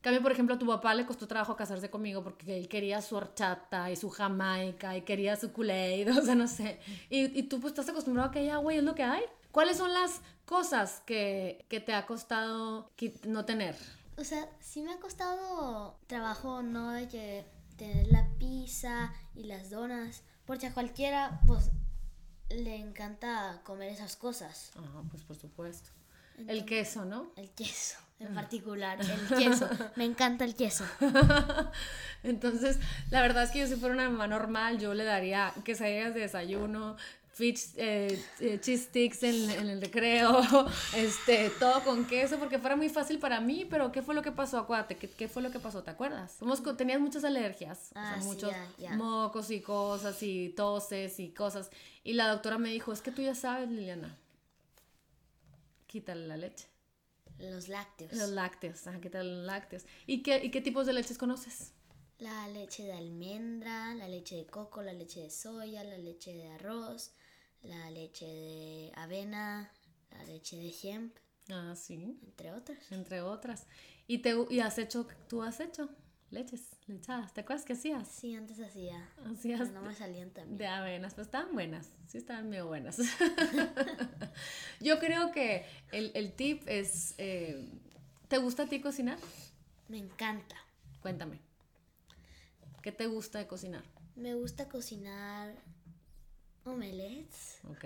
Cambio, 0.00 0.20
por 0.20 0.32
ejemplo, 0.32 0.56
a 0.56 0.58
tu 0.58 0.66
papá 0.66 0.94
le 0.94 1.06
costó 1.06 1.28
trabajo 1.28 1.54
casarse 1.54 1.88
conmigo 1.88 2.24
porque 2.24 2.58
él 2.58 2.68
quería 2.68 3.00
su 3.00 3.14
horchata 3.14 3.88
y 3.88 3.94
su 3.94 4.10
jamaica 4.10 4.96
y 4.96 5.02
quería 5.02 5.36
su 5.36 5.52
kool 5.52 5.70
o 6.18 6.22
sea, 6.22 6.34
no 6.34 6.48
sé. 6.48 6.80
Y, 7.08 7.38
y 7.38 7.44
tú 7.44 7.60
pues 7.60 7.70
estás 7.70 7.88
acostumbrado 7.88 8.30
a 8.30 8.32
que 8.32 8.40
hay 8.40 8.48
agua 8.48 8.74
y 8.74 8.78
es 8.78 8.82
lo 8.82 8.96
que 8.96 9.04
hay. 9.04 9.22
¿Cuáles 9.52 9.76
son 9.76 9.92
las 9.92 10.22
cosas 10.46 11.02
que, 11.04 11.66
te 11.68 11.94
ha 11.94 12.06
costado 12.06 12.90
no 13.24 13.44
tener? 13.44 13.76
O 14.16 14.24
sea, 14.24 14.48
sí 14.60 14.82
me 14.82 14.92
ha 14.94 14.98
costado 14.98 15.98
trabajo, 16.06 16.62
¿no? 16.62 16.92
De 16.92 17.06
que 17.06 17.44
tener 17.76 18.06
la 18.08 18.26
pizza 18.38 19.12
y 19.34 19.44
las 19.44 19.68
donas, 19.70 20.22
porque 20.46 20.66
a 20.66 20.72
cualquiera, 20.72 21.40
pues, 21.46 21.70
le 22.48 22.76
encanta 22.76 23.60
comer 23.64 23.90
esas 23.90 24.16
cosas. 24.16 24.72
Ah, 24.76 25.02
pues 25.10 25.22
por 25.22 25.36
supuesto. 25.36 25.90
el 26.48 26.64
queso, 26.64 27.04
¿no? 27.04 27.30
El 27.36 27.50
queso, 27.50 27.98
en 28.20 28.34
particular, 28.34 28.98
el 29.00 29.38
queso. 29.38 29.68
Me 29.96 30.04
encanta 30.04 30.44
el 30.44 30.54
queso. 30.54 30.84
Entonces, 32.22 32.78
la 33.10 33.20
verdad 33.20 33.44
es 33.44 33.50
que 33.50 33.60
yo 33.60 33.66
si 33.66 33.76
fuera 33.76 33.94
una 33.94 34.08
mamá 34.08 34.28
normal, 34.28 34.78
yo 34.78 34.94
le 34.94 35.04
daría 35.04 35.52
quesadillas 35.64 36.14
de 36.14 36.20
desayuno, 36.20 36.96
fish, 37.32 37.72
eh, 37.76 38.22
eh, 38.40 38.58
cheese 38.60 38.84
sticks 38.84 39.22
en, 39.22 39.50
el 39.50 39.80
recreo, 39.80 40.40
este, 40.96 41.50
todo 41.58 41.82
con 41.82 42.06
queso, 42.06 42.38
porque 42.38 42.58
fuera 42.58 42.76
muy 42.76 42.88
fácil 42.88 43.18
para 43.18 43.40
mí, 43.40 43.66
pero 43.68 43.90
¿qué 43.90 44.02
fue 44.02 44.14
lo 44.14 44.22
que 44.22 44.32
pasó? 44.32 44.58
Acuérdate, 44.58 44.96
¿qué, 44.96 45.08
qué 45.08 45.28
fue 45.28 45.42
lo 45.42 45.50
que 45.50 45.58
pasó? 45.58 45.82
¿Te 45.82 45.90
acuerdas? 45.90 46.32
Somos, 46.38 46.62
tenías 46.76 47.00
muchas 47.00 47.24
alergias, 47.24 47.90
ah, 47.94 48.18
muchos 48.22 48.52
mocos 48.96 49.50
y 49.50 49.60
cosas 49.60 50.22
y 50.22 50.50
toses 50.50 51.18
y 51.20 51.30
cosas. 51.30 51.70
Y 52.04 52.12
la 52.12 52.28
doctora 52.28 52.58
me 52.58 52.70
dijo, 52.70 52.92
es 52.92 53.00
que 53.00 53.10
tú 53.10 53.22
ya 53.22 53.34
sabes, 53.34 53.68
Liliana, 53.70 54.18
quítale 55.86 56.26
la 56.26 56.36
leche. 56.36 56.66
Los 57.38 57.68
lácteos. 57.68 58.12
Los 58.12 58.28
lácteos, 58.28 58.86
ajá, 58.86 59.00
quítale 59.00 59.30
los 59.30 59.46
lácteos. 59.46 59.84
¿Y 60.06 60.22
qué, 60.22 60.44
¿Y 60.44 60.50
qué 60.50 60.60
tipos 60.60 60.86
de 60.86 60.92
leches 60.92 61.18
conoces? 61.18 61.72
La 62.18 62.46
leche 62.48 62.84
de 62.84 62.92
almendra, 62.92 63.94
la 63.94 64.06
leche 64.06 64.36
de 64.36 64.46
coco, 64.46 64.80
la 64.82 64.92
leche 64.92 65.20
de 65.20 65.30
soya, 65.30 65.82
la 65.82 65.98
leche 65.98 66.32
de 66.32 66.46
arroz, 66.52 67.12
la 67.62 67.90
leche 67.90 68.26
de 68.26 68.92
avena, 68.96 69.72
la 70.10 70.24
leche 70.24 70.56
de 70.56 70.74
hemp. 70.82 71.16
Ah, 71.50 71.74
sí. 71.76 72.18
Entre 72.24 72.52
otras. 72.52 72.92
Entre 72.92 73.20
otras. 73.20 73.66
¿Y, 74.06 74.18
te, 74.18 74.34
y 74.50 74.60
has 74.60 74.78
hecho, 74.78 75.06
tú 75.28 75.42
has 75.42 75.60
hecho 75.60 75.88
leches, 76.30 76.76
lechadas? 76.86 77.32
¿Te 77.32 77.42
acuerdas 77.42 77.64
que 77.64 77.74
hacías? 77.74 78.08
Sí, 78.08 78.34
antes 78.34 78.60
hacía. 78.60 79.08
Hacías. 79.30 79.70
no 79.72 79.82
me 79.82 79.94
salían 79.94 80.30
también. 80.30 80.58
De 80.58 80.66
avenas, 80.66 81.14
pues 81.14 81.28
estaban 81.28 81.52
buenas. 81.52 81.92
Sí, 82.06 82.18
estaban 82.18 82.48
medio 82.48 82.66
buenas. 82.66 82.98
Yo 84.80 84.98
creo 84.98 85.32
que 85.32 85.64
el, 85.92 86.10
el 86.14 86.32
tip 86.34 86.62
es, 86.66 87.14
eh, 87.18 87.68
¿te 88.28 88.38
gusta 88.38 88.64
a 88.64 88.66
ti 88.66 88.80
cocinar? 88.80 89.18
Me 89.88 89.98
encanta. 89.98 90.56
Cuéntame. 91.00 91.40
¿Qué 92.82 92.92
te 92.92 93.06
gusta 93.06 93.38
de 93.38 93.46
cocinar? 93.46 93.84
Me 94.16 94.34
gusta 94.34 94.68
cocinar 94.68 95.54
omelets. 96.64 97.60
Ok. 97.70 97.84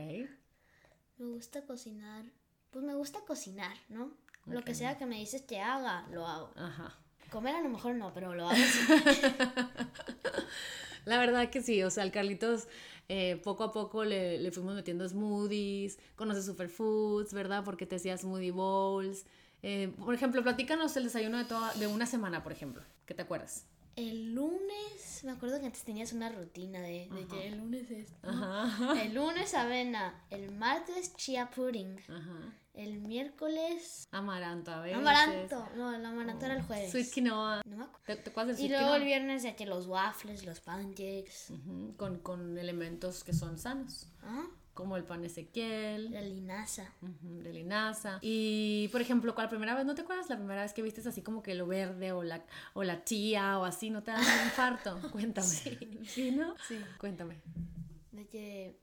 Me 1.18 1.26
gusta 1.26 1.64
cocinar. 1.64 2.24
Pues 2.70 2.84
me 2.84 2.94
gusta 2.94 3.20
cocinar, 3.20 3.76
¿no? 3.88 4.12
Lo 4.46 4.62
que 4.62 4.74
sea 4.74 4.96
que 4.96 5.06
me 5.06 5.16
dices 5.16 5.42
que 5.42 5.60
haga, 5.60 6.06
lo 6.12 6.26
hago. 6.26 6.52
Ajá. 6.56 6.94
Comer 7.30 7.56
a 7.56 7.62
lo 7.62 7.68
mejor 7.68 7.96
no, 7.96 8.14
pero 8.14 8.34
lo 8.34 8.48
hago. 8.48 8.56
La 11.04 11.18
verdad 11.18 11.50
que 11.50 11.62
sí, 11.62 11.82
o 11.82 11.90
sea, 11.90 12.02
al 12.02 12.12
Carlitos 12.12 12.68
eh, 13.08 13.40
poco 13.42 13.64
a 13.64 13.72
poco 13.72 14.04
le, 14.04 14.38
le, 14.38 14.50
fuimos 14.50 14.74
metiendo 14.74 15.08
smoothies, 15.08 15.98
conoce 16.16 16.42
superfoods, 16.42 17.32
¿verdad? 17.32 17.64
Porque 17.64 17.86
te 17.86 17.96
hacía 17.96 18.18
smoothie 18.18 18.50
bowls. 18.50 19.26
Eh, 19.62 19.92
por 19.98 20.14
ejemplo, 20.14 20.42
platícanos 20.42 20.96
el 20.96 21.04
desayuno 21.04 21.38
de, 21.38 21.44
toda, 21.44 21.72
de 21.74 21.86
una 21.86 22.06
semana, 22.06 22.42
por 22.42 22.52
ejemplo. 22.52 22.82
¿Qué 23.04 23.14
te 23.14 23.22
acuerdas? 23.22 23.66
El 23.96 24.34
lunes, 24.34 25.22
me 25.24 25.32
acuerdo 25.32 25.58
que 25.58 25.66
antes 25.66 25.82
tenías 25.82 26.12
una 26.12 26.28
rutina 26.28 26.80
de, 26.80 27.08
de 27.10 27.26
que 27.26 27.48
el 27.48 27.56
lunes 27.56 27.90
es. 27.90 28.12
El 29.02 29.14
lunes 29.14 29.54
avena, 29.54 30.22
el 30.28 30.52
martes 30.52 31.16
chia 31.16 31.50
pudding, 31.50 31.96
el 32.74 32.98
miércoles. 32.98 34.06
Amaranto, 34.10 34.70
a 34.70 34.82
ver. 34.82 34.94
Amaranto, 34.94 35.66
no, 35.76 35.94
el 35.94 36.04
amaranto 36.04 36.44
era 36.44 36.56
el 36.56 36.60
oh, 36.60 36.66
jueves. 36.66 36.90
Sweet 36.92 37.10
quinoa. 37.10 37.62
No 37.64 37.76
me 37.78 37.84
acuerdo. 37.84 38.22
¿Te, 38.22 38.30
acuerdas 38.30 38.60
y 38.60 38.68
luego 38.68 38.94
el 38.96 39.04
viernes 39.04 39.42
ya 39.44 39.56
que 39.56 39.64
los 39.64 39.86
waffles, 39.86 40.44
los 40.44 40.60
pancakes. 40.60 41.54
con, 41.96 42.18
con 42.18 42.58
elementos 42.58 43.24
que 43.24 43.32
son 43.32 43.58
sanos. 43.58 44.08
Ajá 44.20 44.46
como 44.76 44.96
el 44.96 45.04
pan 45.04 45.24
Ezequiel. 45.24 46.12
La 46.12 46.20
linaza. 46.20 46.92
de 47.00 47.52
linaza. 47.52 48.18
Y, 48.20 48.88
por 48.92 49.00
ejemplo, 49.00 49.34
¿cuál 49.34 49.48
primera 49.48 49.74
vez, 49.74 49.86
no 49.86 49.94
te 49.94 50.02
acuerdas? 50.02 50.28
La 50.28 50.36
primera 50.36 50.62
vez 50.62 50.74
que 50.74 50.82
viste 50.82 51.00
así 51.08 51.22
como 51.22 51.42
que 51.42 51.54
lo 51.54 51.66
verde 51.66 52.12
o 52.12 52.22
la, 52.22 52.44
o 52.74 52.84
la 52.84 53.02
chía 53.02 53.58
o 53.58 53.64
así, 53.64 53.90
¿no 53.90 54.02
te 54.02 54.12
da 54.12 54.18
un 54.18 54.44
infarto? 54.44 55.00
Cuéntame. 55.12 55.46
Sí. 55.48 55.78
¿Sí, 56.06 56.30
no? 56.30 56.54
Sí. 56.68 56.78
Cuéntame. 56.98 57.40
De 58.12 58.28
que 58.28 58.78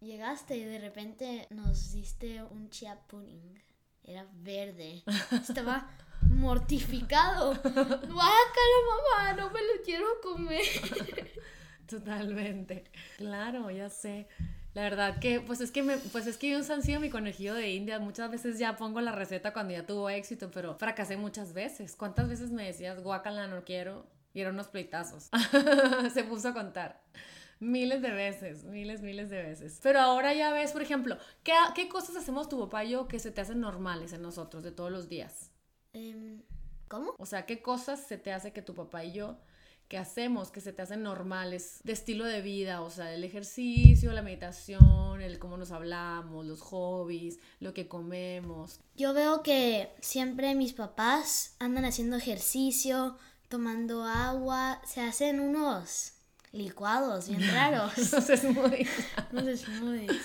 llegaste 0.00 0.56
y 0.56 0.64
de 0.64 0.78
repente 0.78 1.48
nos 1.50 1.92
diste 1.92 2.42
un 2.44 2.70
chia 2.70 2.96
pudding. 3.08 3.60
Era 4.04 4.26
verde. 4.34 5.02
Estaba 5.32 5.90
mortificado. 6.22 7.54
¡Guácala, 7.54 8.78
mamá! 8.88 9.32
No 9.36 9.50
me 9.50 9.60
lo 9.60 9.82
quiero 9.84 10.06
comer. 10.22 10.62
Totalmente. 11.88 12.84
Claro, 13.18 13.70
ya 13.70 13.90
sé. 13.90 14.28
La 14.74 14.82
verdad 14.82 15.20
que, 15.20 15.40
pues 15.40 15.60
es 15.60 15.70
que, 15.70 15.84
me, 15.84 15.96
pues 15.96 16.26
es 16.26 16.36
que 16.36 16.50
yo 16.50 16.58
han 16.58 16.82
sido 16.82 16.98
mi 16.98 17.08
conejillo 17.08 17.54
de 17.54 17.70
India. 17.70 18.00
Muchas 18.00 18.28
veces 18.30 18.58
ya 18.58 18.76
pongo 18.76 19.00
la 19.00 19.12
receta 19.12 19.52
cuando 19.52 19.72
ya 19.72 19.86
tuvo 19.86 20.10
éxito, 20.10 20.50
pero 20.50 20.74
fracasé 20.74 21.16
muchas 21.16 21.52
veces. 21.52 21.94
¿Cuántas 21.94 22.28
veces 22.28 22.50
me 22.50 22.66
decías, 22.66 23.00
guacala, 23.00 23.46
no 23.46 23.62
quiero? 23.64 24.04
Y 24.32 24.40
eran 24.40 24.54
unos 24.54 24.66
pleitazos. 24.66 25.30
Se 26.12 26.24
puso 26.24 26.48
a 26.48 26.54
contar. 26.54 27.00
Miles 27.60 28.02
de 28.02 28.10
veces, 28.10 28.64
miles, 28.64 29.00
miles 29.00 29.30
de 29.30 29.42
veces. 29.42 29.78
Pero 29.80 30.00
ahora 30.00 30.34
ya 30.34 30.52
ves, 30.52 30.72
por 30.72 30.82
ejemplo, 30.82 31.18
¿qué, 31.44 31.52
qué 31.76 31.88
cosas 31.88 32.16
hacemos 32.16 32.48
tu 32.48 32.58
papá 32.58 32.84
y 32.84 32.90
yo 32.90 33.06
que 33.06 33.20
se 33.20 33.30
te 33.30 33.40
hacen 33.40 33.60
normales 33.60 34.12
en 34.12 34.22
nosotros 34.22 34.64
de 34.64 34.72
todos 34.72 34.90
los 34.90 35.08
días? 35.08 35.52
Em, 35.92 36.42
¿Cómo? 36.88 37.14
O 37.18 37.26
sea, 37.26 37.46
¿qué 37.46 37.62
cosas 37.62 38.00
se 38.00 38.18
te 38.18 38.32
hace 38.32 38.52
que 38.52 38.60
tu 38.60 38.74
papá 38.74 39.04
y 39.04 39.12
yo 39.12 39.38
que 39.94 39.98
hacemos 39.98 40.50
que 40.50 40.60
se 40.60 40.72
te 40.72 40.82
hacen 40.82 41.04
normales 41.04 41.78
de 41.84 41.92
estilo 41.92 42.24
de 42.24 42.40
vida, 42.40 42.80
o 42.80 42.90
sea, 42.90 43.14
el 43.14 43.22
ejercicio, 43.22 44.12
la 44.12 44.22
meditación, 44.22 45.20
el 45.20 45.38
cómo 45.38 45.56
nos 45.56 45.70
hablamos, 45.70 46.44
los 46.44 46.62
hobbies, 46.62 47.38
lo 47.60 47.72
que 47.74 47.86
comemos. 47.86 48.80
Yo 48.96 49.14
veo 49.14 49.44
que 49.44 49.94
siempre 50.00 50.56
mis 50.56 50.72
papás 50.72 51.54
andan 51.60 51.84
haciendo 51.84 52.16
ejercicio, 52.16 53.16
tomando 53.48 54.02
agua, 54.02 54.82
se 54.84 55.00
hacen 55.00 55.38
unos 55.38 56.14
licuados 56.50 57.28
bien 57.28 57.48
raros. 57.52 57.92
Unos 57.96 58.40
smoothies. 58.40 58.90
unos 59.32 59.60
smoothies. 59.60 60.22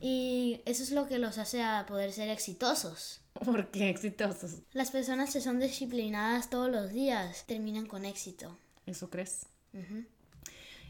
Y 0.00 0.60
eso 0.64 0.82
es 0.82 0.90
lo 0.90 1.06
que 1.06 1.20
los 1.20 1.38
hace 1.38 1.62
a 1.62 1.86
poder 1.86 2.12
ser 2.12 2.30
exitosos. 2.30 3.20
¿Por 3.44 3.70
qué 3.70 3.90
exitosos? 3.90 4.62
Las 4.72 4.90
personas 4.90 5.32
que 5.32 5.40
son 5.40 5.60
disciplinadas 5.60 6.50
todos 6.50 6.68
los 6.68 6.90
días 6.90 7.44
terminan 7.46 7.86
con 7.86 8.04
éxito. 8.04 8.58
¿Eso 8.88 9.10
crees? 9.10 9.46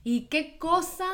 ¿Y 0.05 0.27
qué 0.27 0.57
cosa 0.59 1.07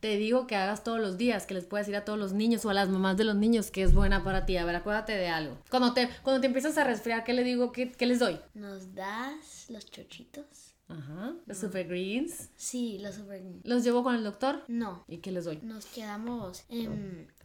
te 0.00 0.16
digo 0.16 0.46
que 0.46 0.56
hagas 0.56 0.82
todos 0.82 0.98
los 1.00 1.18
días, 1.18 1.46
que 1.46 1.54
les 1.54 1.64
puedes 1.64 1.86
decir 1.86 1.96
a 1.96 2.04
todos 2.04 2.18
los 2.18 2.32
niños 2.32 2.64
o 2.64 2.70
a 2.70 2.74
las 2.74 2.88
mamás 2.88 3.16
de 3.16 3.24
los 3.24 3.36
niños 3.36 3.70
que 3.70 3.82
es 3.82 3.94
buena 3.94 4.24
para 4.24 4.46
ti? 4.46 4.56
A 4.56 4.64
ver, 4.64 4.74
acuérdate 4.76 5.12
de 5.12 5.28
algo. 5.28 5.58
Cuando 5.70 5.92
te, 5.92 6.08
cuando 6.22 6.40
te 6.40 6.46
empiezas 6.46 6.78
a 6.78 6.84
resfriar, 6.84 7.24
¿qué 7.24 7.34
le 7.34 7.44
digo? 7.44 7.72
¿Qué, 7.72 7.92
qué 7.92 8.06
les 8.06 8.18
doy? 8.18 8.40
¿Nos 8.54 8.94
das 8.94 9.66
los 9.68 9.90
chochitos? 9.90 10.74
Ajá. 10.88 11.34
Los 11.46 11.58
super 11.58 11.86
greens. 11.86 12.48
Sí, 12.56 12.98
los 13.00 13.16
super 13.16 13.40
greens. 13.40 13.64
¿Los 13.64 13.84
llevo 13.84 14.02
con 14.02 14.14
el 14.14 14.24
doctor? 14.24 14.64
No. 14.68 15.04
¿Y 15.08 15.18
qué 15.18 15.30
les 15.30 15.44
doy? 15.44 15.58
Nos 15.62 15.84
quedamos 15.86 16.64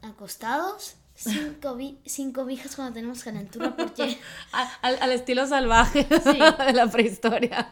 acostados 0.01 0.95
cinco, 1.19 1.75
vi 1.75 1.99
cinco 2.05 2.45
vijas 2.45 2.75
cuando 2.75 2.93
tenemos 2.93 3.23
calentura 3.23 3.75
porque... 3.75 4.17
al, 4.81 4.97
al, 5.01 5.11
estilo 5.11 5.45
salvaje 5.45 6.03
de 6.65 6.73
la 6.73 6.87
prehistoria. 6.89 7.71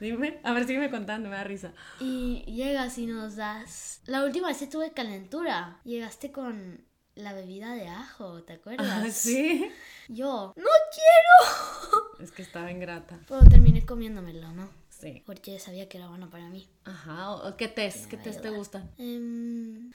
Dime, 0.00 0.40
a 0.42 0.52
ver, 0.52 0.66
sígueme 0.66 0.90
contando, 0.90 1.28
me 1.28 1.36
da 1.36 1.44
risa. 1.44 1.72
Y 2.00 2.44
llegas 2.46 2.98
y 2.98 3.06
nos 3.06 3.36
das. 3.36 4.00
La 4.06 4.24
última 4.24 4.48
vez 4.48 4.58
que 4.58 4.66
tuve 4.66 4.92
calentura, 4.92 5.80
llegaste 5.84 6.32
con 6.32 6.84
la 7.14 7.32
bebida 7.32 7.74
de 7.74 7.88
ajo, 7.88 8.42
¿te 8.42 8.54
acuerdas? 8.54 8.86
¿Ah, 8.90 9.10
sí. 9.10 9.70
Yo, 10.08 10.52
¡no 10.56 10.64
quiero! 10.92 12.14
Es 12.20 12.32
que 12.32 12.42
estaba 12.42 12.70
ingrata. 12.70 13.18
Pero 13.28 13.44
terminé 13.44 13.84
comiéndomelo, 13.84 14.52
¿no? 14.52 14.70
Sí. 14.88 15.22
Porque 15.26 15.58
sabía 15.58 15.88
que 15.88 15.98
era 15.98 16.08
bueno 16.08 16.30
para 16.30 16.48
mí. 16.48 16.68
Ajá, 16.84 17.54
¿qué 17.58 17.68
tés? 17.68 18.06
¿Qué 18.06 18.16
tés 18.16 18.40
te 18.40 18.50
gustan? 18.50 18.90
Um, 18.98 19.92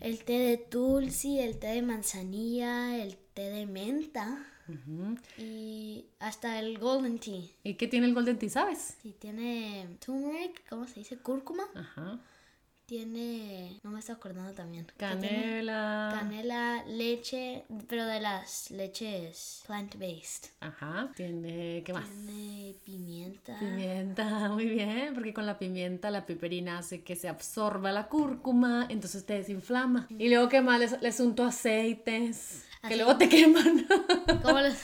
el 0.00 0.24
té 0.24 0.38
de 0.38 0.56
tulsi, 0.56 1.38
el 1.40 1.58
té 1.58 1.68
de 1.68 1.82
manzanilla, 1.82 2.96
el 2.96 3.16
té 3.34 3.50
de 3.50 3.66
menta. 3.66 4.44
Uh 4.68 4.72
-huh. 4.72 5.18
Y 5.38 6.04
hasta 6.18 6.58
el 6.58 6.78
golden 6.78 7.18
tea. 7.18 7.42
¿Y 7.64 7.74
qué 7.74 7.86
tiene 7.86 8.06
el 8.06 8.14
golden 8.14 8.38
tea, 8.38 8.50
sabes? 8.50 8.96
Sí, 9.02 9.14
tiene 9.18 9.86
turmeric, 10.04 10.68
¿cómo 10.68 10.86
se 10.86 11.00
dice? 11.00 11.16
Cúrcuma. 11.18 11.64
Ajá. 11.74 12.18
Tiene, 12.88 13.78
no 13.82 13.90
me 13.90 13.98
estoy 13.98 14.14
acordando 14.14 14.54
también. 14.54 14.86
Canela. 14.96 16.08
Canela, 16.18 16.82
leche, 16.86 17.64
pero 17.86 18.06
de 18.06 18.18
las 18.18 18.70
leches 18.70 19.62
plant-based. 19.66 20.52
Ajá. 20.60 21.12
Tiene, 21.14 21.82
¿qué 21.84 21.92
más? 21.92 22.08
Tiene 22.08 22.74
pimienta. 22.86 23.58
Pimienta, 23.58 24.48
muy 24.54 24.64
bien, 24.64 25.12
porque 25.12 25.34
con 25.34 25.44
la 25.44 25.58
pimienta 25.58 26.10
la 26.10 26.24
piperina 26.24 26.78
hace 26.78 27.02
que 27.02 27.14
se 27.14 27.28
absorba 27.28 27.92
la 27.92 28.08
cúrcuma, 28.08 28.86
entonces 28.88 29.26
te 29.26 29.34
desinflama. 29.34 30.06
Mm. 30.08 30.20
Y 30.22 30.30
luego, 30.30 30.48
¿qué 30.48 30.62
más? 30.62 30.80
Les, 30.80 31.02
les 31.02 31.20
unto 31.20 31.44
aceites. 31.44 32.64
Que 32.86 32.96
luego 32.96 33.16
te 33.16 33.28
queman. 33.28 33.86
¿Cómo 34.42 34.60
los... 34.60 34.74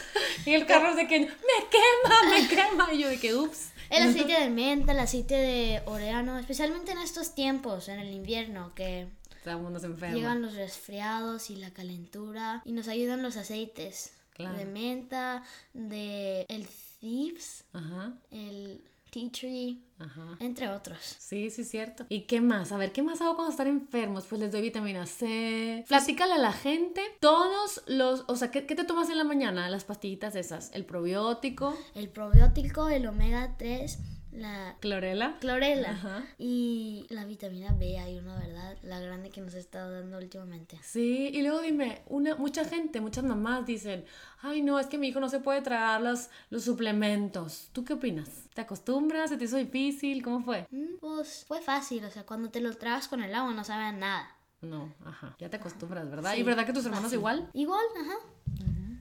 y 0.46 0.54
el 0.54 0.66
carro 0.66 0.94
de 0.96 1.06
que 1.06 1.20
me 1.20 1.26
quema, 1.28 2.30
me 2.30 2.48
quema. 2.48 2.92
Y 2.92 2.98
yo 2.98 3.08
de 3.08 3.18
que, 3.20 3.34
ups. 3.34 3.70
El 3.90 4.02
aceite 4.08 4.32
de 4.40 4.50
menta, 4.50 4.92
el 4.92 4.98
aceite 4.98 5.34
de 5.34 5.82
orégano, 5.86 6.38
especialmente 6.38 6.92
en 6.92 6.98
estos 6.98 7.34
tiempos, 7.34 7.88
en 7.88 8.00
el 8.00 8.12
invierno, 8.12 8.74
que 8.74 9.06
todo 9.44 9.54
el 9.56 9.62
mundo 9.62 9.78
se 9.78 9.86
enferma. 9.86 10.16
llegan 10.16 10.42
los 10.42 10.54
resfriados 10.54 11.50
y 11.50 11.56
la 11.56 11.70
calentura 11.70 12.62
y 12.64 12.72
nos 12.72 12.88
ayudan 12.88 13.22
los 13.22 13.36
aceites 13.36 14.12
Claro. 14.32 14.56
de 14.58 14.64
menta, 14.64 15.44
de 15.74 16.44
el 16.48 16.66
thieves, 16.98 17.62
Ajá, 17.72 18.14
el 18.32 18.82
tea 19.14 19.30
tree, 19.30 19.78
ajá. 20.00 20.36
entre 20.40 20.68
otros. 20.68 20.98
Sí, 21.18 21.48
sí, 21.50 21.62
es 21.62 21.70
cierto. 21.70 22.04
¿Y 22.08 22.22
qué 22.22 22.40
más? 22.40 22.72
A 22.72 22.76
ver, 22.76 22.90
¿qué 22.90 23.02
más 23.02 23.20
hago 23.20 23.36
cuando 23.36 23.52
están 23.52 23.68
enfermos? 23.68 24.26
Pues 24.26 24.40
les 24.40 24.50
doy 24.50 24.60
vitamina 24.60 25.06
C. 25.06 25.84
Platícale 25.86 26.32
a 26.32 26.38
la 26.38 26.52
gente 26.52 27.00
todos 27.20 27.82
los... 27.86 28.24
O 28.26 28.34
sea, 28.34 28.50
¿qué, 28.50 28.66
qué 28.66 28.74
te 28.74 28.82
tomas 28.82 29.08
en 29.10 29.18
la 29.18 29.24
mañana? 29.24 29.70
Las 29.70 29.84
pastillitas 29.84 30.34
esas. 30.34 30.72
El 30.74 30.84
probiótico, 30.84 31.76
El 31.94 32.08
probiótico, 32.08 32.88
el 32.88 33.06
omega 33.06 33.54
3, 33.56 33.98
la 34.34 34.76
clorela. 34.80 35.36
clorela 35.40 35.90
Ajá. 35.90 36.24
y 36.38 37.06
la 37.10 37.24
vitamina 37.24 37.72
B, 37.72 37.98
hay 37.98 38.18
una 38.18 38.38
verdad, 38.38 38.76
la 38.82 39.00
grande 39.00 39.30
que 39.30 39.40
nos 39.40 39.54
estado 39.54 39.92
dando 39.92 40.18
últimamente. 40.18 40.78
Sí, 40.82 41.30
y 41.32 41.42
luego 41.42 41.60
dime, 41.60 42.02
una, 42.06 42.34
mucha 42.36 42.64
gente, 42.64 43.00
muchas 43.00 43.24
mamás 43.24 43.64
dicen, 43.66 44.04
ay 44.42 44.62
no, 44.62 44.78
es 44.78 44.86
que 44.88 44.98
mi 44.98 45.08
hijo 45.08 45.20
no 45.20 45.28
se 45.28 45.40
puede 45.40 45.62
tragar 45.62 46.00
los, 46.02 46.28
los 46.50 46.64
suplementos. 46.64 47.68
¿Tú 47.72 47.84
qué 47.84 47.92
opinas? 47.94 48.28
¿Te 48.54 48.60
acostumbras? 48.60 49.30
¿Se 49.30 49.36
te 49.36 49.44
hizo 49.44 49.56
difícil? 49.56 50.22
¿Cómo 50.22 50.42
fue? 50.42 50.66
Mm, 50.70 50.96
Pues 51.00 51.44
fue 51.46 51.60
fácil, 51.60 52.04
o 52.04 52.10
sea, 52.10 52.24
cuando 52.26 52.50
te 52.50 52.60
lo 52.60 52.74
tragas 52.76 53.08
con 53.08 53.22
el 53.22 53.34
agua 53.34 53.52
no 53.54 53.64
sabe 53.64 53.84
a 53.84 53.92
nada. 53.92 54.30
No, 54.60 54.92
ajá, 55.04 55.36
ya 55.38 55.50
te 55.50 55.56
acostumbras, 55.58 56.08
¿verdad? 56.10 56.32
Sí, 56.34 56.40
¿Y 56.40 56.42
verdad 56.42 56.64
que 56.64 56.72
tus 56.72 56.86
hermanos 56.86 57.12
igual? 57.12 57.50
Igual, 57.52 57.84
ajá. 58.00 58.14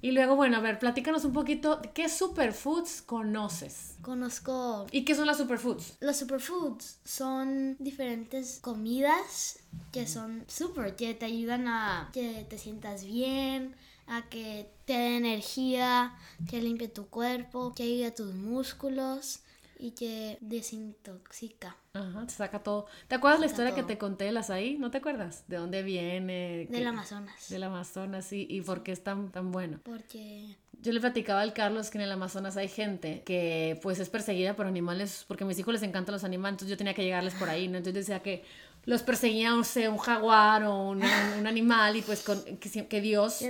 Y 0.04 0.12
luego, 0.12 0.36
bueno, 0.36 0.58
a 0.58 0.60
ver, 0.60 0.80
platícanos 0.80 1.24
un 1.24 1.32
poquito, 1.32 1.82
¿qué 1.94 2.10
superfoods 2.10 3.02
conoces? 3.04 3.96
Conozco 4.02 4.86
¿Y 4.92 5.06
qué 5.06 5.16
son 5.16 5.28
las 5.28 5.38
superfoods? 5.38 5.96
Los 6.02 6.18
superfoods 6.18 7.00
son 7.06 7.78
diferentes 7.80 8.60
comidas 8.60 9.60
que 9.94 10.06
son 10.06 10.44
super, 10.50 10.98
que 10.98 11.14
te 11.14 11.24
ayudan 11.24 11.70
a 11.70 12.10
que 12.12 12.46
te 12.50 12.58
sientas 12.58 13.06
bien, 13.06 13.78
a 14.06 14.24
que 14.24 14.70
te 14.84 14.92
dé 14.92 15.16
energía, 15.16 16.14
que 16.50 16.62
limpie 16.62 16.90
tu 16.90 17.08
cuerpo, 17.08 17.74
que 17.74 17.84
ayude 17.84 18.08
a 18.08 18.14
tus 18.14 18.36
músculos 18.36 19.40
y 19.80 19.92
que 19.92 20.38
desintoxica. 20.42 21.76
Ajá, 21.94 22.26
te 22.26 22.34
saca 22.34 22.60
todo. 22.64 22.88
¿Te 23.08 23.16
acuerdas 23.16 23.40
la 23.40 23.46
historia 23.46 23.76
que 23.76 23.84
te 23.84 23.98
conté 23.98 24.32
las 24.32 24.50
ahí? 24.50 24.78
¿No 24.78 24.92
te 24.92 24.98
acuerdas? 24.98 25.44
¿De 25.48 25.58
dónde 25.58 25.84
viene? 25.84 26.68
Del 26.70 26.82
¿Qué- 26.82 26.86
Amazonas. 26.88 27.50
Del 27.50 27.64
Amazonas, 27.64 28.26
sí. 28.26 28.48
¿Y 28.50 28.62
por 28.62 28.84
qué 28.84 28.92
es 28.92 29.04
tan, 29.04 29.32
tan 29.32 29.52
bueno? 29.52 29.80
Porque 29.84 30.56
Yo 30.82 30.92
le 30.92 31.00
platicaba 31.00 31.42
al 31.42 31.54
Carlos 31.54 31.90
que 31.90 31.98
en 31.98 32.04
el 32.04 32.12
Amazonas 32.12 32.58
hay 32.58 32.68
gente 32.68 33.24
que 33.26 33.80
pues 33.82 34.00
es 34.00 34.10
perseguida 34.10 34.56
por 34.56 34.66
animales, 34.66 35.24
porque 35.28 35.44
a 35.46 35.48
mis 35.48 35.58
hijos 35.60 35.74
les 35.74 35.84
encantan 35.84 36.14
los 36.14 36.24
animales, 36.26 36.54
entonces 36.56 36.72
yo 36.72 36.78
tenía 36.78 36.94
que 36.94 37.04
llegarles 37.04 37.36
por 37.36 37.50
ahí, 37.50 37.68
¿no? 37.70 37.78
Entonces 37.78 38.06
decía 38.08 38.22
que 38.22 38.44
los 38.86 39.02
perseguía, 39.02 39.52
no 39.52 39.64
sé, 39.64 39.88
un 39.88 39.98
jaguar 39.98 40.64
o 40.64 40.90
un, 40.90 41.02
un 41.40 41.48
animal 41.48 41.96
y 41.96 42.02
pues 42.02 42.22
con, 42.22 42.44
que, 42.58 42.88
que 42.88 43.02
Dios 43.02 43.42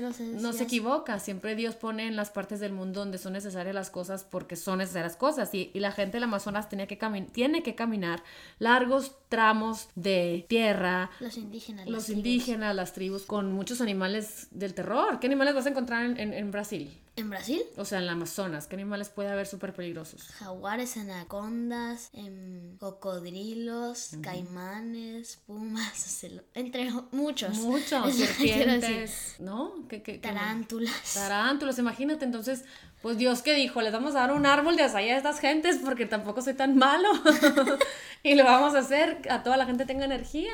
no 0.41 0.54
se 0.54 0.63
equivoca, 0.63 1.19
siempre 1.19 1.56
Dios 1.56 1.76
pone 1.76 2.06
en 2.08 2.15
las 2.15 2.30
partes 2.30 2.60
del 2.60 2.72
mundo 2.72 3.00
donde 3.00 3.17
son 3.17 3.34
necesarias 3.34 3.74
las 3.74 3.89
cosas 3.89 4.24
porque 4.24 4.56
son 4.56 4.78
necesarias 4.78 5.15
cosas 5.15 5.54
y, 5.54 5.72
y 5.74 5.80
la 5.80 5.91
gente 5.91 6.17
del 6.17 6.24
Amazonas 6.26 6.69
tenía 6.69 6.86
que 6.88 7.00
tiene 7.32 7.63
que 7.63 7.74
caminar 7.76 8.22
largos 8.60 9.15
tramos 9.30 9.89
de 9.96 10.46
tierra, 10.48 11.10
los 11.19 11.38
indígenas. 11.38 11.86
los 11.88 11.93
las 11.96 12.06
tribus. 12.06 12.17
indígenas, 12.26 12.76
las 12.76 12.93
tribus, 12.93 13.24
con 13.24 13.52
muchos 13.54 13.82
animales 13.82 14.48
del 14.52 14.74
terror. 14.74 15.19
¿Qué 15.19 15.28
animales 15.28 15.56
vas 15.56 15.65
a 15.65 15.69
encontrar 15.69 16.06
en- 16.06 16.19
en- 16.19 16.34
en 16.34 16.52
Brasil? 16.52 17.00
En 17.15 17.30
Brasil, 17.30 17.62
O 17.78 17.86
sea, 17.86 17.99
en 17.99 18.06
el 18.06 18.10
Amazonas, 18.10 18.65
¿qué 18.65 18.76
animales 18.76 19.10
puede 19.10 19.30
haber 19.30 19.45
súper 19.45 19.71
peligrosos? 19.73 20.23
jaguares, 20.39 20.97
anacondas, 20.97 22.10
em, 22.13 22.76
cocodrilos, 22.78 24.12
caimanes, 24.23 25.38
pumas, 25.45 25.93
celo- 26.23 26.41
entre 26.56 26.89
muchos. 27.12 27.56
Muchos, 27.60 28.08
Es 28.10 28.19
lo 28.19 28.26
que 28.26 28.34
quiero 28.34 28.71
decir. 28.71 28.82
serpientes, 28.82 29.36
¿no? 29.39 29.88
¿Qué, 29.88 30.02
qué- 30.02 30.19
qué 30.21 30.32
más? 30.32 30.41
Tarántulas. 30.41 31.13
Tarántulas, 31.13 31.78
imagínate, 31.78 32.26
entonces, 32.26 32.63
pues 33.04 33.17
Dios 33.19 33.43
que 33.43 33.54
dijo, 33.54 33.82
les 33.82 33.93
vamos 33.93 34.15
a 34.15 34.19
dar 34.21 34.32
un 34.32 34.45
árbol 34.47 34.76
de 34.76 34.82
azaí 34.84 35.10
a 35.10 35.17
estas 35.17 35.39
gentes 35.39 35.78
porque 35.84 36.08
tampoco 36.08 36.41
soy 36.41 36.56
tan 36.56 36.78
malo 36.78 37.10
y 38.23 38.34
lo 38.36 38.43
vamos 38.43 38.73
a 38.76 38.80
hacer, 38.80 39.21
a 39.30 39.43
toda 39.43 39.58
la 39.58 39.65
gente 39.67 39.86
tenga 39.86 40.06
energía. 40.06 40.52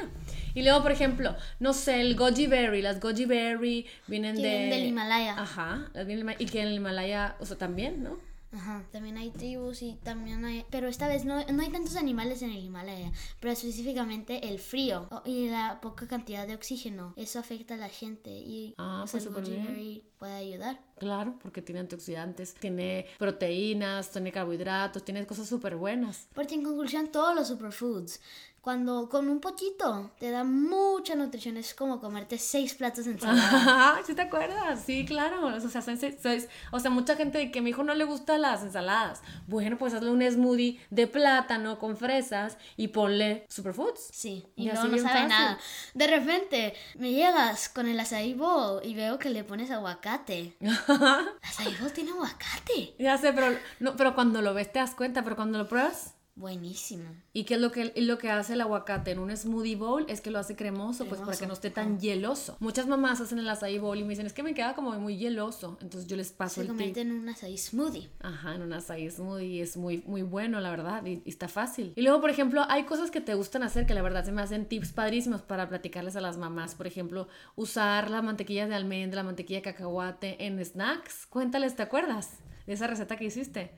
Y 0.53 0.63
luego, 0.63 0.81
por 0.81 0.91
ejemplo, 0.91 1.35
no 1.59 1.73
sé, 1.73 2.01
el 2.01 2.15
goji 2.15 2.47
berry, 2.47 2.81
las 2.81 2.99
goji 2.99 3.25
berry 3.25 3.85
vienen 4.07 4.35
de... 4.35 4.41
Vienen 4.41 4.69
del 4.69 4.85
Himalaya. 4.85 5.39
Ajá, 5.39 5.89
las 5.93 6.05
vienen 6.05 6.35
y 6.39 6.45
que 6.45 6.61
en 6.61 6.67
el 6.67 6.75
Himalaya, 6.75 7.35
o 7.39 7.45
sea, 7.45 7.57
también, 7.57 8.03
¿no? 8.03 8.17
Ajá, 8.51 8.83
también 8.91 9.15
hay 9.17 9.29
tribus 9.29 9.83
y 9.83 9.99
también 10.01 10.43
hay... 10.43 10.65
Pero 10.71 10.87
esta 10.87 11.07
vez 11.07 11.23
no, 11.23 11.45
no 11.45 11.61
hay 11.61 11.69
tantos 11.69 11.95
animales 11.95 12.41
en 12.41 12.49
el 12.49 12.63
Himalaya, 12.63 13.11
pero 13.39 13.53
específicamente 13.53 14.49
el 14.49 14.57
frío 14.57 15.07
y 15.23 15.49
la 15.49 15.79
poca 15.81 16.07
cantidad 16.07 16.47
de 16.47 16.55
oxígeno. 16.55 17.13
Eso 17.15 17.37
afecta 17.37 17.75
a 17.75 17.77
la 17.77 17.89
gente 17.89 18.31
y 18.31 18.73
Ah, 18.77 19.01
o 19.03 19.07
sea, 19.07 19.21
pues 19.21 19.47
el 19.47 19.57
berry 19.57 20.03
puede 20.17 20.33
ayudar. 20.33 20.79
Claro, 20.97 21.37
porque 21.41 21.61
tiene 21.61 21.81
antioxidantes, 21.81 22.55
tiene 22.55 23.05
proteínas, 23.19 24.09
tiene 24.09 24.31
carbohidratos, 24.31 25.05
tiene 25.05 25.25
cosas 25.27 25.47
súper 25.47 25.75
buenas. 25.75 26.27
Porque 26.33 26.55
en 26.55 26.63
conclusión 26.63 27.11
todos 27.11 27.35
los 27.35 27.47
superfoods 27.47 28.19
cuando 28.61 29.09
con 29.09 29.29
un 29.29 29.39
poquito 29.39 30.11
te 30.19 30.31
da 30.31 30.43
mucha 30.43 31.15
nutrición. 31.15 31.57
Es 31.57 31.73
como 31.73 31.99
comerte 31.99 32.37
seis 32.37 32.73
platos 32.73 33.05
de 33.05 33.11
ensalada. 33.11 33.99
¿Sí 34.05 34.13
te 34.13 34.21
acuerdas? 34.23 34.81
Sí, 34.85 35.05
claro. 35.05 35.47
O 35.47 35.59
sea, 35.59 35.81
seis- 35.81 36.47
o 36.71 36.79
sea, 36.79 36.91
mucha 36.91 37.15
gente 37.15 37.51
que 37.51 37.59
a 37.59 37.61
mi 37.61 37.69
hijo 37.71 37.83
no 37.83 37.93
le 37.95 38.03
gustan 38.05 38.41
las 38.41 38.61
ensaladas. 38.63 39.21
Bueno, 39.47 39.77
pues 39.77 39.93
hazle 39.93 40.09
un 40.11 40.21
smoothie 40.21 40.79
de 40.89 41.07
plátano 41.07 41.79
con 41.79 41.95
fresas 41.97 42.57
y 42.77 42.89
ponle 42.89 43.45
superfoods. 43.49 44.09
Sí, 44.11 44.45
y, 44.55 44.69
Y 44.69 44.73
no 44.73 44.83
bien 44.89 44.99
sabe 45.03 45.13
fácil. 45.13 45.29
nada. 45.29 45.59
De 45.93 46.07
repente 46.07 46.73
me 46.95 47.11
llegas 47.11 47.69
con 47.69 47.87
el 47.87 47.99
acai 47.99 48.33
bowl 48.33 48.81
y 48.85 48.93
veo 48.93 49.17
que 49.19 49.29
le 49.29 49.43
pones 49.43 49.71
aguacate. 49.71 50.55
acai 50.87 51.75
bowl 51.79 51.91
tiene 51.93 52.11
aguacate. 52.11 52.95
Ya 52.99 53.17
sé, 53.17 53.33
pero, 53.33 53.57
no, 53.79 53.95
pero 53.95 54.15
cuando 54.15 54.41
lo 54.41 54.53
ves 54.53 54.71
te 54.71 54.79
das 54.79 54.95
cuenta, 54.95 55.23
pero 55.23 55.35
cuando 55.35 55.57
lo 55.57 55.67
pruebas... 55.67 56.15
Buenísimo. 56.39 57.03
¿Y 57.33 57.43
qué 57.43 57.55
es 57.55 57.59
lo 57.59 57.69
que, 57.69 57.91
lo 57.97 58.17
que 58.17 58.31
hace 58.31 58.53
el 58.53 58.61
aguacate 58.61 59.11
en 59.11 59.19
un 59.19 59.35
smoothie 59.35 59.75
bowl? 59.75 60.05
Es 60.07 60.21
que 60.21 60.31
lo 60.31 60.39
hace 60.39 60.55
cremoso, 60.55 61.05
pues 61.05 61.19
para 61.19 61.35
que 61.35 61.45
no 61.45 61.51
esté 61.51 61.69
tan 61.69 61.99
hieloso. 61.99 62.55
Muchas 62.61 62.87
mamás 62.87 63.19
hacen 63.19 63.39
el 63.39 63.49
acai 63.49 63.77
bowl 63.77 63.97
y 63.97 64.03
me 64.03 64.11
dicen, 64.11 64.25
es 64.25 64.31
que 64.31 64.41
me 64.41 64.53
queda 64.53 64.73
como 64.73 64.97
muy 64.97 65.17
hieloso. 65.17 65.77
Entonces 65.81 66.09
yo 66.09 66.15
les 66.15 66.31
paso 66.31 66.55
Se 66.55 66.61
el 66.61 66.67
convierte 66.67 67.01
en 67.01 67.11
un 67.11 67.27
acai 67.27 67.57
smoothie. 67.57 68.09
Ajá, 68.21 68.55
en 68.55 68.61
un 68.61 68.71
acai 68.71 69.11
smoothie 69.11 69.61
es 69.61 69.75
muy, 69.75 70.01
muy 70.07 70.21
bueno, 70.21 70.61
la 70.61 70.69
verdad, 70.69 71.05
y, 71.05 71.21
y 71.25 71.29
está 71.29 71.49
fácil. 71.49 71.91
Y 71.97 72.03
luego, 72.03 72.21
por 72.21 72.29
ejemplo, 72.29 72.65
hay 72.69 72.83
cosas 72.83 73.11
que 73.11 73.19
te 73.19 73.33
gustan 73.33 73.63
hacer 73.63 73.85
que 73.85 73.93
la 73.93 74.01
verdad 74.01 74.23
se 74.23 74.31
me 74.31 74.41
hacen 74.41 74.65
tips 74.65 74.93
padrísimos 74.93 75.41
para 75.41 75.67
platicarles 75.67 76.15
a 76.15 76.21
las 76.21 76.37
mamás. 76.37 76.73
Por 76.73 76.87
ejemplo, 76.87 77.27
usar 77.57 78.09
la 78.09 78.21
mantequilla 78.21 78.65
de 78.65 78.75
almendra, 78.75 79.17
la 79.17 79.23
mantequilla 79.23 79.57
de 79.57 79.63
cacahuate 79.63 80.45
en 80.45 80.63
snacks. 80.63 81.25
Cuéntales, 81.25 81.75
¿te 81.75 81.83
acuerdas? 81.83 82.37
De 82.69 82.75
esa 82.75 82.85
receta 82.85 83.17
que 83.17 83.25
hiciste. 83.25 83.71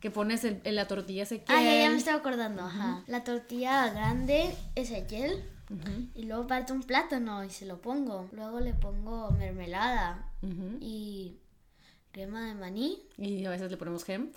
Que 0.00 0.10
pones 0.10 0.42
en, 0.42 0.62
en 0.64 0.74
la 0.74 0.86
tortilla 0.88 1.24
Ezequiel. 1.24 1.54
Ah, 1.58 1.62
ya, 1.62 1.82
ya 1.82 1.90
me 1.90 1.98
estaba 1.98 2.16
acordando. 2.16 2.62
Ajá. 2.62 3.04
La 3.06 3.22
tortilla 3.22 3.90
grande 3.90 4.54
es 4.74 4.90
ayer. 4.90 5.44
Y 6.14 6.22
luego 6.22 6.46
parto 6.46 6.72
un 6.72 6.82
plátano 6.82 7.44
y 7.44 7.50
se 7.50 7.66
lo 7.66 7.82
pongo. 7.82 8.26
Luego 8.32 8.58
le 8.60 8.72
pongo 8.72 9.30
mermelada 9.32 10.32
Ujú. 10.40 10.78
y 10.80 11.36
crema 12.10 12.46
de 12.46 12.54
maní. 12.54 13.02
Y 13.18 13.44
a 13.44 13.50
veces 13.50 13.70
le 13.70 13.76
ponemos 13.76 14.08
hemp. 14.08 14.34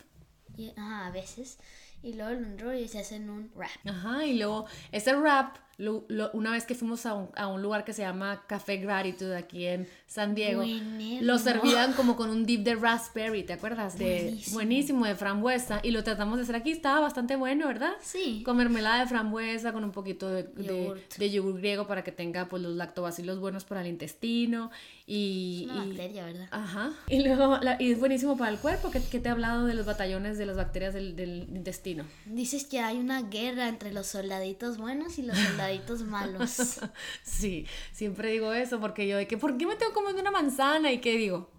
Y, 0.57 0.71
ajá, 0.75 1.07
a 1.07 1.11
veces. 1.11 1.57
Y 2.03 2.15
luego 2.15 2.31
lo 2.31 2.45
enrollo 2.47 2.81
y 2.81 2.89
se 2.89 2.99
hacen 2.99 3.29
un 3.29 3.49
wrap. 3.55 3.69
Ajá, 3.85 4.25
y 4.25 4.37
luego 4.37 4.65
ese 4.91 5.15
wrap, 5.15 5.55
lo- 5.81 6.05
lo- 6.09 6.29
una 6.33 6.51
vez 6.51 6.65
que 6.65 6.75
fuimos 6.75 7.05
a 7.05 7.13
un, 7.15 7.29
a 7.35 7.47
un 7.47 7.61
lugar 7.61 7.83
que 7.83 7.93
se 7.93 8.03
llama 8.03 8.43
Café 8.47 8.77
Gratitude 8.77 9.35
aquí 9.35 9.65
en 9.65 9.87
San 10.07 10.35
Diego, 10.35 10.57
Buenísimo. 10.61 11.21
lo 11.23 11.37
servían 11.39 11.93
como 11.93 12.15
con 12.15 12.29
un 12.29 12.45
dip 12.45 12.61
de 12.63 12.75
raspberry, 12.75 13.43
¿te 13.43 13.53
acuerdas? 13.53 13.97
De, 13.97 14.21
Buenísimo. 14.23 14.53
buenísimo, 14.55 15.05
de 15.05 15.15
frambuesa, 15.15 15.79
y 15.83 15.91
lo 15.91 16.03
tratamos 16.03 16.37
de 16.37 16.43
hacer 16.43 16.55
aquí, 16.55 16.71
estaba 16.71 16.99
bastante 16.99 17.35
bueno, 17.35 17.67
¿verdad? 17.67 17.93
Sí. 18.01 18.43
Con 18.45 18.57
mermelada 18.57 18.99
de 19.01 19.07
frambuesa, 19.07 19.73
con 19.73 19.83
un 19.83 19.91
poquito 19.91 20.29
de, 20.29 20.43
de, 20.43 20.63
Yogurt. 20.65 21.15
de 21.17 21.31
yogur 21.31 21.57
griego 21.57 21.87
para 21.87 22.03
que 22.03 22.11
tenga 22.11 22.45
pues 22.47 22.61
los 22.61 22.75
lactobacilos 22.75 23.39
buenos 23.39 23.63
para 23.65 23.81
el 23.81 23.87
intestino 23.87 24.69
y... 25.07 25.67
Una 25.71 25.85
y- 25.85 25.87
bacteria, 25.89 26.25
¿verdad? 26.25 26.47
Ajá. 26.51 26.91
Y 27.07 27.23
luego, 27.23 27.57
la- 27.57 27.77
y 27.81 27.91
es 27.91 27.99
buenísimo 27.99 28.37
para 28.37 28.51
el 28.51 28.57
cuerpo, 28.59 28.91
que, 28.91 29.01
que 29.01 29.19
te 29.19 29.29
he 29.29 29.31
hablado 29.31 29.65
de 29.65 29.73
los 29.73 29.85
batallones 29.85 30.37
de 30.37 30.45
las 30.45 30.57
bacterias 30.57 30.93
del, 30.93 31.15
del 31.15 31.47
intestino. 31.55 32.05
Dices 32.25 32.65
que 32.65 32.79
hay 32.79 32.97
una 32.97 33.23
guerra 33.23 33.67
entre 33.67 33.91
los 33.93 34.07
soldaditos 34.07 34.77
buenos 34.77 35.17
y 35.17 35.23
los 35.23 35.37
soldaditos 35.37 35.70
malos. 36.05 36.79
Sí, 37.23 37.65
siempre 37.91 38.31
digo 38.31 38.53
eso 38.53 38.79
porque 38.79 39.07
yo 39.07 39.17
de 39.17 39.27
que, 39.27 39.37
¿por 39.37 39.57
qué 39.57 39.65
me 39.65 39.75
tengo 39.75 39.93
comiendo 39.93 40.21
una 40.21 40.31
manzana? 40.31 40.91
¿Y 40.91 40.99
qué 40.99 41.17
digo? 41.17 41.49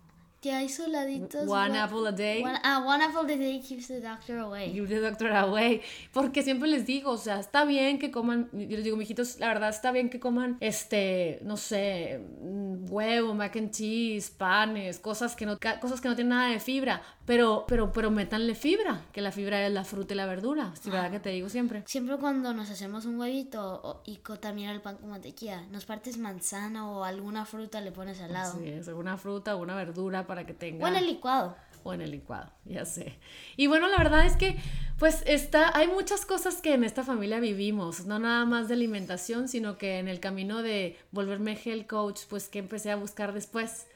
que 0.43 0.51
hay 0.51 0.69
soldaditos 0.69 1.49
One 1.49 1.79
apple 1.79 2.09
a 2.09 2.11
day. 2.11 2.43
One, 2.43 2.59
ah, 2.65 2.83
one 2.85 3.01
apple 3.01 3.33
a 3.33 3.37
day 3.37 3.61
keeps 3.61 3.87
the 3.87 4.01
doctor 4.01 4.39
away. 4.39 4.73
The 4.73 5.01
doctor 5.01 5.31
away. 5.31 5.83
Porque 6.13 6.43
siempre 6.43 6.69
les 6.69 6.85
digo, 6.85 7.13
o 7.13 7.17
sea, 7.17 7.39
está 7.39 7.65
bien 7.65 8.01
que 8.01 8.11
coman, 8.11 8.51
yo 8.53 8.77
les 8.77 8.83
digo, 8.83 8.97
mijitos, 8.97 9.39
la 9.39 9.47
verdad 9.47 9.69
está 9.71 9.93
bien 9.93 10.11
que 10.11 10.19
coman, 10.19 10.57
este, 10.59 11.39
no 11.43 11.57
sé, 11.57 12.21
mm, 12.41 12.93
huevo, 12.93 13.35
mac 13.35 13.55
and 13.55 13.71
cheese, 13.71 14.31
panes, 14.31 14.99
cosas 14.99 15.37
que 15.37 15.47
no, 15.47 15.61
cosas 15.81 16.01
que 16.01 16.09
no 16.09 16.17
tienen 16.17 16.31
nada 16.31 16.51
de 16.51 16.59
fibra, 16.59 17.01
pero, 17.25 17.65
pero, 17.69 17.93
pero 17.93 18.11
métanle 18.11 18.55
fibra, 18.55 19.01
que 19.13 19.21
la 19.21 19.31
fibra 19.31 19.65
es 19.65 19.73
la 19.73 19.85
fruta 19.85 20.15
y 20.15 20.17
la 20.17 20.27
verdura, 20.27 20.73
¿sí, 20.81 20.91
verdad 20.91 21.11
que 21.11 21.21
te 21.21 21.31
digo 21.31 21.49
siempre? 21.49 21.85
Siempre 21.87 22.17
cuando 22.17 22.53
nos 22.53 22.71
hacemos 22.71 23.05
un 23.05 23.19
huevito 23.19 24.03
y 24.05 24.19
también 24.41 24.71
el 24.71 24.81
pan 24.81 24.97
con 24.97 25.11
mantequilla, 25.11 25.63
nos 25.71 25.85
partes 25.85 26.19
manzana 26.19 26.91
o 26.91 27.05
alguna 27.05 27.45
fruta 27.45 27.81
le 27.81 27.93
pones 27.93 28.21
al 28.21 28.33
lado. 28.33 28.59
Sí, 28.59 28.69
es 28.69 28.89
una 28.89 29.17
fruta 29.17 29.55
o 29.55 29.63
una 29.63 29.77
verdura 29.77 30.27
para 30.27 30.45
que 30.45 30.53
tenga... 30.53 30.85
O 30.85 30.89
en 30.89 30.97
el 30.97 31.07
licuado. 31.07 31.57
o 31.85 31.93
en 31.95 32.01
el 32.01 32.11
licuado, 32.11 32.51
ya 32.65 32.85
sé. 32.85 33.19
Y 33.57 33.69
bueno, 33.69 33.89
la 33.89 33.99
verdad 33.99 34.27
es 34.27 34.37
que 34.37 34.57
pues 34.99 35.23
está, 35.27 35.77
hay 35.77 35.89
muchas 35.89 36.27
cosas 36.27 36.61
que 36.61 36.75
en 36.75 36.85
esta 36.85 37.05
familia 37.05 37.41
vivimos, 37.41 38.07
no 38.07 38.19
nada 38.19 38.45
más 38.45 38.69
de 38.69 38.75
alimentación, 38.75 39.49
sino 39.49 39.79
que 39.79 39.99
en 39.99 40.09
el 40.09 40.21
camino 40.21 40.63
de 40.63 40.99
volverme 41.11 41.59
health 41.65 41.87
coach, 41.87 42.21
pues 42.29 42.49
que 42.49 42.59
empecé 42.59 42.91
a 42.91 42.97
buscar 42.97 43.33
después. 43.33 43.87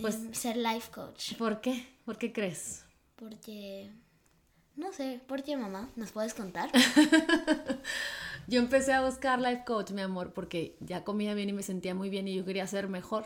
Pues, 0.00 0.18
ser 0.32 0.56
life 0.56 0.90
coach. 0.92 1.34
¿por 1.36 1.60
qué? 1.60 1.95
¿Por 2.06 2.18
qué 2.18 2.32
crees? 2.32 2.84
Porque, 3.16 3.90
no 4.76 4.92
sé, 4.92 5.20
¿por 5.26 5.42
qué 5.42 5.56
mamá? 5.56 5.90
¿Nos 5.96 6.12
puedes 6.12 6.34
contar? 6.34 6.70
Yo 8.46 8.60
empecé 8.60 8.92
a 8.92 9.04
buscar 9.04 9.40
life 9.40 9.64
coach, 9.66 9.90
mi 9.90 10.02
amor, 10.02 10.32
porque 10.32 10.76
ya 10.78 11.02
comía 11.02 11.34
bien 11.34 11.48
y 11.48 11.52
me 11.52 11.64
sentía 11.64 11.96
muy 11.96 12.08
bien 12.08 12.28
y 12.28 12.36
yo 12.36 12.44
quería 12.44 12.64
ser 12.68 12.86
mejor 12.86 13.24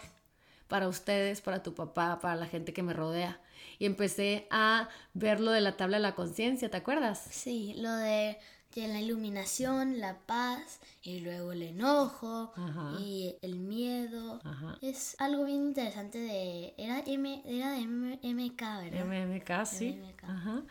para 0.67 0.89
ustedes, 0.89 1.43
para 1.43 1.63
tu 1.63 1.75
papá, 1.75 2.21
para 2.23 2.37
la 2.37 2.47
gente 2.47 2.73
que 2.73 2.83
me 2.83 2.95
rodea. 2.95 3.39
Y 3.79 3.85
empecé 3.85 4.47
a 4.51 4.89
ver 5.13 5.41
lo 5.41 5.51
de 5.51 5.61
la 5.61 5.77
tabla 5.77 5.99
de 5.99 6.03
la 6.03 6.15
conciencia, 6.15 6.71
¿te 6.71 6.79
acuerdas? 6.79 7.23
Sí, 7.31 7.75
lo 7.77 7.93
de 7.93 8.39
que 8.71 8.87
la 8.89 9.01
iluminación, 9.01 9.99
la 10.01 10.19
paz 10.27 10.81
y 11.03 11.21
luego 11.21 11.53
el 11.53 11.63
enojo 11.63 12.53
Ajá. 12.57 12.99
y 13.01 13.35
el 13.43 13.59
miedo. 13.59 14.41
Ajá. 14.45 14.79
Es 14.81 15.17
algo 15.19 15.45
bien 15.45 15.63
interesante 15.67 16.19
de... 16.19 16.75
Era, 16.79 17.03
M, 17.07 17.43
era 17.47 17.73
de 17.73 17.81
M- 17.81 18.19
MK, 18.23 18.61
¿verdad? 18.83 19.05
MMK, 19.07 19.67
sí. 19.67 19.99
MMK. 20.01 20.25
Ajá. 20.25 20.63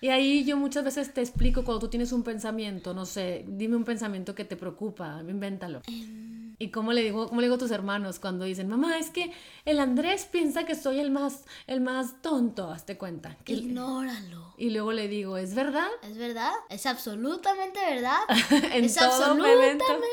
Y 0.00 0.08
ahí 0.08 0.44
yo 0.44 0.56
muchas 0.56 0.82
veces 0.84 1.12
te 1.14 1.20
explico 1.20 1.62
cuando 1.64 1.80
tú 1.80 1.88
tienes 1.88 2.10
un 2.12 2.24
pensamiento, 2.24 2.92
no 2.92 3.04
sé, 3.06 3.44
dime 3.46 3.76
un 3.76 3.84
pensamiento 3.84 4.34
que 4.34 4.44
te 4.44 4.56
preocupa, 4.56 5.22
invéntalo. 5.28 5.80
Em, 5.86 6.31
Y 6.62 6.68
cómo 6.70 6.92
le 6.92 7.02
digo, 7.02 7.26
cómo 7.28 7.40
le 7.40 7.48
digo 7.48 7.56
a 7.56 7.58
tus 7.58 7.72
hermanos 7.72 8.20
cuando 8.20 8.44
dicen, 8.44 8.68
mamá, 8.68 8.96
es 8.96 9.10
que 9.10 9.32
el 9.64 9.80
Andrés 9.80 10.28
piensa 10.30 10.64
que 10.64 10.76
soy 10.76 11.00
el 11.00 11.10
más, 11.10 11.42
el 11.66 11.80
más 11.80 12.22
tonto, 12.22 12.70
hazte 12.70 12.96
cuenta. 12.96 13.36
Que- 13.44 13.54
ignóralo. 13.54 14.54
y 14.56 14.70
luego 14.70 14.92
le 14.92 15.08
digo, 15.08 15.38
¿es 15.38 15.56
verdad? 15.56 15.88
¿Es 16.04 16.16
verdad? 16.16 16.52
Es 16.70 16.86
absolutamente 16.86 17.80
verdad. 17.80 18.20
en 18.72 18.84
es 18.84 18.94
todo 18.94 19.06
absolutamente 19.06 19.82
momento 19.82 20.06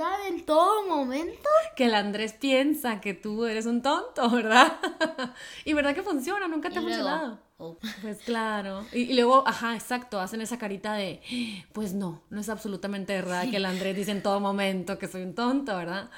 verdad 0.00 0.26
en 0.28 0.44
todo 0.44 0.86
momento. 0.86 1.48
que 1.76 1.86
el 1.86 1.94
Andrés 1.94 2.32
piensa 2.34 3.00
que 3.00 3.14
tú 3.14 3.44
eres 3.44 3.66
un 3.66 3.82
tonto, 3.82 4.28
¿verdad? 4.30 4.72
y 5.64 5.72
verdad 5.72 5.94
que 5.94 6.02
funciona, 6.02 6.48
nunca 6.48 6.68
te 6.70 6.74
Y 6.74 6.78
ha 6.78 6.80
luego, 6.80 6.96
funcionado. 6.96 7.38
oh, 7.58 7.76
Pues 8.02 8.18
claro. 8.18 8.84
Y, 8.92 9.00
y 9.02 9.14
luego, 9.14 9.46
ajá, 9.46 9.74
exacto, 9.74 10.20
hacen 10.20 10.40
esa 10.40 10.58
carita 10.58 10.94
de, 10.94 11.20
pues 11.72 11.92
no, 11.94 12.22
no 12.30 12.40
es 12.40 12.48
absolutamente 12.48 13.14
verdad 13.14 13.50
que 13.50 13.56
el 13.56 13.64
Andrés 13.66 13.96
dice 13.96 14.10
en 14.12 14.22
todo 14.22 14.40
momento 14.40 14.98
que 14.98 15.08
soy 15.08 15.22
un 15.22 15.34
tonto, 15.34 15.76
¿verdad? 15.76 16.10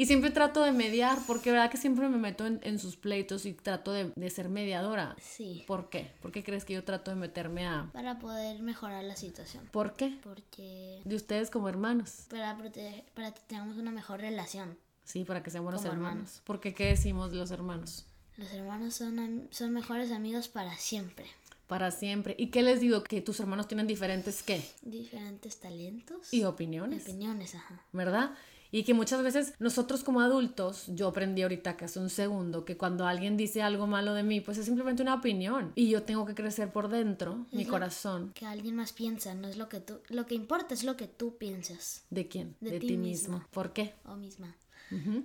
Y 0.00 0.06
siempre 0.06 0.30
trato 0.30 0.62
de 0.62 0.72
mediar, 0.72 1.18
porque 1.26 1.50
verdad 1.50 1.70
que 1.70 1.76
siempre 1.76 2.08
me 2.08 2.16
meto 2.16 2.46
en, 2.46 2.58
en 2.62 2.78
sus 2.78 2.96
pleitos 2.96 3.44
y 3.44 3.52
trato 3.52 3.92
de, 3.92 4.12
de 4.16 4.30
ser 4.30 4.48
mediadora. 4.48 5.14
sí. 5.20 5.64
¿Por 5.66 5.90
qué? 5.90 6.10
¿Por 6.22 6.32
qué 6.32 6.42
crees 6.42 6.64
que 6.64 6.72
yo 6.72 6.84
trato 6.84 7.10
de 7.10 7.16
meterme 7.16 7.66
a... 7.66 7.90
Para 7.92 8.18
poder 8.18 8.60
mejorar 8.62 9.04
la 9.04 9.14
situación. 9.16 9.68
¿Por 9.70 9.96
qué? 9.96 10.18
Porque 10.22 11.02
De 11.04 11.14
ustedes 11.16 11.50
como 11.50 11.68
hermanos. 11.68 12.24
para, 12.30 12.56
proteger, 12.56 13.04
para 13.14 13.32
que 13.34 13.40
tengamos 13.46 13.76
una 13.76 13.90
mejor 13.90 14.20
relación. 14.20 14.78
Sí, 15.04 15.24
para 15.24 15.42
que 15.42 15.50
sean 15.50 15.64
buenos 15.64 15.84
hermanos. 15.84 16.08
hermanos. 16.08 16.42
Porque 16.44 16.72
¿qué 16.72 16.86
decimos 16.86 17.30
de 17.30 17.36
los 17.36 17.50
hermanos? 17.50 18.06
Los 18.38 18.50
hermanos 18.54 18.94
son, 18.94 19.48
son 19.50 19.72
mejores 19.74 20.12
amigos 20.12 20.48
para 20.48 20.74
siempre. 20.78 21.26
Para 21.66 21.90
siempre. 21.90 22.34
¿Y 22.38 22.46
qué 22.48 22.62
les 22.62 22.80
digo? 22.80 23.04
Que 23.04 23.20
tus 23.20 23.38
hermanos 23.38 23.68
tienen 23.68 23.86
diferentes 23.86 24.42
qué? 24.42 24.64
Diferentes 24.82 25.60
talentos 25.60 26.32
Y 26.32 26.44
opiniones. 26.44 27.02
opiniones, 27.04 27.54
ajá. 27.54 27.80
¿verdad? 27.92 28.30
Y 28.72 28.84
que 28.84 28.94
muchas 28.94 29.22
veces 29.22 29.54
nosotros 29.58 30.04
como 30.04 30.20
adultos, 30.20 30.84
yo 30.88 31.08
aprendí 31.08 31.42
ahorita 31.42 31.76
que 31.76 31.84
hace 31.86 31.98
un 31.98 32.10
segundo, 32.10 32.64
que 32.64 32.76
cuando 32.76 33.06
alguien 33.06 33.36
dice 33.36 33.62
algo 33.62 33.86
malo 33.86 34.14
de 34.14 34.22
mí, 34.22 34.40
pues 34.40 34.58
es 34.58 34.66
simplemente 34.66 35.02
una 35.02 35.14
opinión. 35.14 35.72
Y 35.74 35.88
yo 35.88 36.02
tengo 36.02 36.24
que 36.24 36.34
crecer 36.34 36.72
por 36.72 36.88
dentro, 36.88 37.46
mi 37.52 37.64
corazón. 37.64 38.32
Que 38.34 38.46
alguien 38.46 38.76
más 38.76 38.92
piensa, 38.92 39.34
no 39.34 39.48
es 39.48 39.56
lo 39.56 39.68
que 39.68 39.80
tú... 39.80 40.00
Lo 40.08 40.26
que 40.26 40.34
importa 40.34 40.74
es 40.74 40.84
lo 40.84 40.96
que 40.96 41.06
tú 41.06 41.36
piensas. 41.36 42.04
¿De 42.10 42.28
quién? 42.28 42.56
De 42.60 42.72
De, 42.72 42.80
ti 42.80 42.96
mismo. 42.96 43.38
misma. 43.38 43.48
¿Por 43.50 43.72
qué? 43.72 43.94
O 44.04 44.14
misma. 44.16 44.54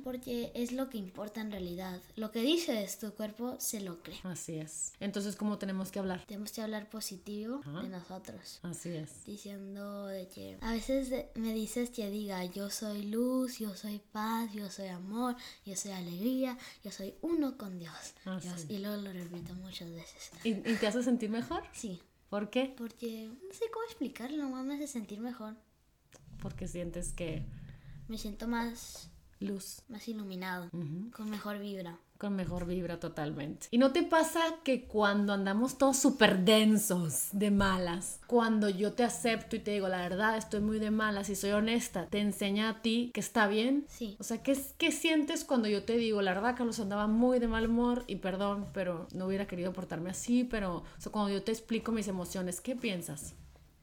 Porque 0.03 0.51
es 0.53 0.71
lo 0.71 0.89
que 0.89 0.97
importa 0.97 1.41
en 1.41 1.51
realidad. 1.51 1.99
Lo 2.15 2.31
que 2.31 2.41
dices, 2.41 2.99
tu 2.99 3.11
cuerpo 3.13 3.55
se 3.59 3.81
lo 3.81 4.01
cree. 4.03 4.19
Así 4.23 4.55
es. 4.57 4.93
Entonces, 4.99 5.35
¿cómo 5.35 5.57
tenemos 5.57 5.91
que 5.91 5.99
hablar? 5.99 6.23
Tenemos 6.27 6.51
que 6.51 6.61
hablar 6.61 6.89
positivo 6.89 7.61
Ajá. 7.65 7.81
de 7.81 7.89
nosotros. 7.89 8.59
Así 8.63 8.89
es. 8.89 9.25
Diciendo 9.25 10.05
de 10.07 10.27
que 10.27 10.57
a 10.61 10.71
veces 10.71 11.11
me 11.35 11.53
dices 11.53 11.89
que 11.89 12.09
diga 12.09 12.45
yo 12.45 12.69
soy 12.69 13.03
luz, 13.07 13.57
yo 13.59 13.75
soy 13.75 13.99
paz, 14.11 14.51
yo 14.53 14.69
soy 14.69 14.87
amor, 14.89 15.35
yo 15.65 15.75
soy 15.75 15.91
alegría, 15.91 16.57
yo 16.83 16.91
soy 16.91 17.15
uno 17.21 17.57
con 17.57 17.79
Dios. 17.79 17.95
Ah, 18.25 18.39
Dios. 18.41 18.61
sí. 18.61 18.73
Y 18.75 18.79
luego 18.79 19.01
lo 19.01 19.11
repito 19.13 19.53
muchas 19.55 19.89
veces. 19.91 20.31
¿Y, 20.43 20.49
y 20.49 20.75
te 20.79 20.87
hace 20.87 21.01
sentir 21.03 21.29
mejor? 21.29 21.63
Sí, 21.73 22.01
¿Por 22.29 22.49
qué? 22.49 22.73
porque 22.77 23.27
no 23.47 23.53
sé 23.53 23.65
cómo 23.71 23.85
explicarlo, 23.85 24.37
nomás 24.37 24.65
me 24.65 24.75
hace 24.75 24.87
sentir 24.87 25.19
mejor. 25.19 25.55
Porque 26.41 26.67
sientes 26.67 27.13
que 27.13 27.45
Me 28.07 28.17
siento 28.17 28.47
más, 28.47 29.09
luz. 29.45 29.81
más 29.87 30.07
iluminado, 30.07 30.69
con 30.71 31.29
mejor 31.29 31.59
vibra. 31.59 31.99
Con 32.17 32.37
mejor 32.37 32.65
vibra 32.65 32.97
totalmente. 32.97 33.67
¿Y 33.71 33.77
no 33.77 33.91
te 33.91 34.01
pasa 34.01 34.39
que 34.63 34.85
cuando 34.85 35.33
andamos 35.33 35.77
todos 35.77 35.97
súper 35.97 36.45
densos 36.45 37.27
de 37.33 37.51
malas, 37.51 38.21
cuando 38.25 38.69
yo 38.69 38.93
te 38.93 39.03
acepto 39.03 39.57
y 39.57 39.59
te 39.59 39.71
digo 39.71 39.89
la 39.89 39.97
verdad, 39.97 40.37
estoy 40.37 40.61
muy 40.61 40.79
de 40.79 40.91
malas 40.91 41.29
y 41.29 41.35
soy 41.35 41.51
honesta, 41.51 42.07
te 42.07 42.19
enseña 42.19 42.69
a 42.69 42.81
ti 42.81 43.11
que 43.13 43.19
está 43.19 43.47
bien? 43.47 43.85
Sí. 43.89 44.15
O 44.19 44.23
sea, 44.23 44.41
¿qué, 44.43 44.57
¿qué 44.77 44.93
sientes 44.93 45.43
cuando 45.43 45.67
yo 45.67 45.83
te 45.83 45.97
digo, 45.97 46.21
la 46.21 46.33
verdad, 46.33 46.55
Carlos 46.55 46.79
andaba 46.79 47.07
muy 47.07 47.39
de 47.39 47.49
mal 47.49 47.67
humor 47.69 48.05
y 48.07 48.15
perdón, 48.15 48.67
pero 48.73 49.07
no 49.13 49.27
hubiera 49.27 49.45
querido 49.45 49.73
portarme 49.73 50.09
así, 50.09 50.45
pero 50.45 50.77
o 50.77 51.01
sea, 51.01 51.11
cuando 51.11 51.33
yo 51.33 51.43
te 51.43 51.51
explico 51.51 51.91
mis 51.91 52.07
emociones, 52.07 52.61
¿qué 52.61 52.77
piensas? 52.77 53.35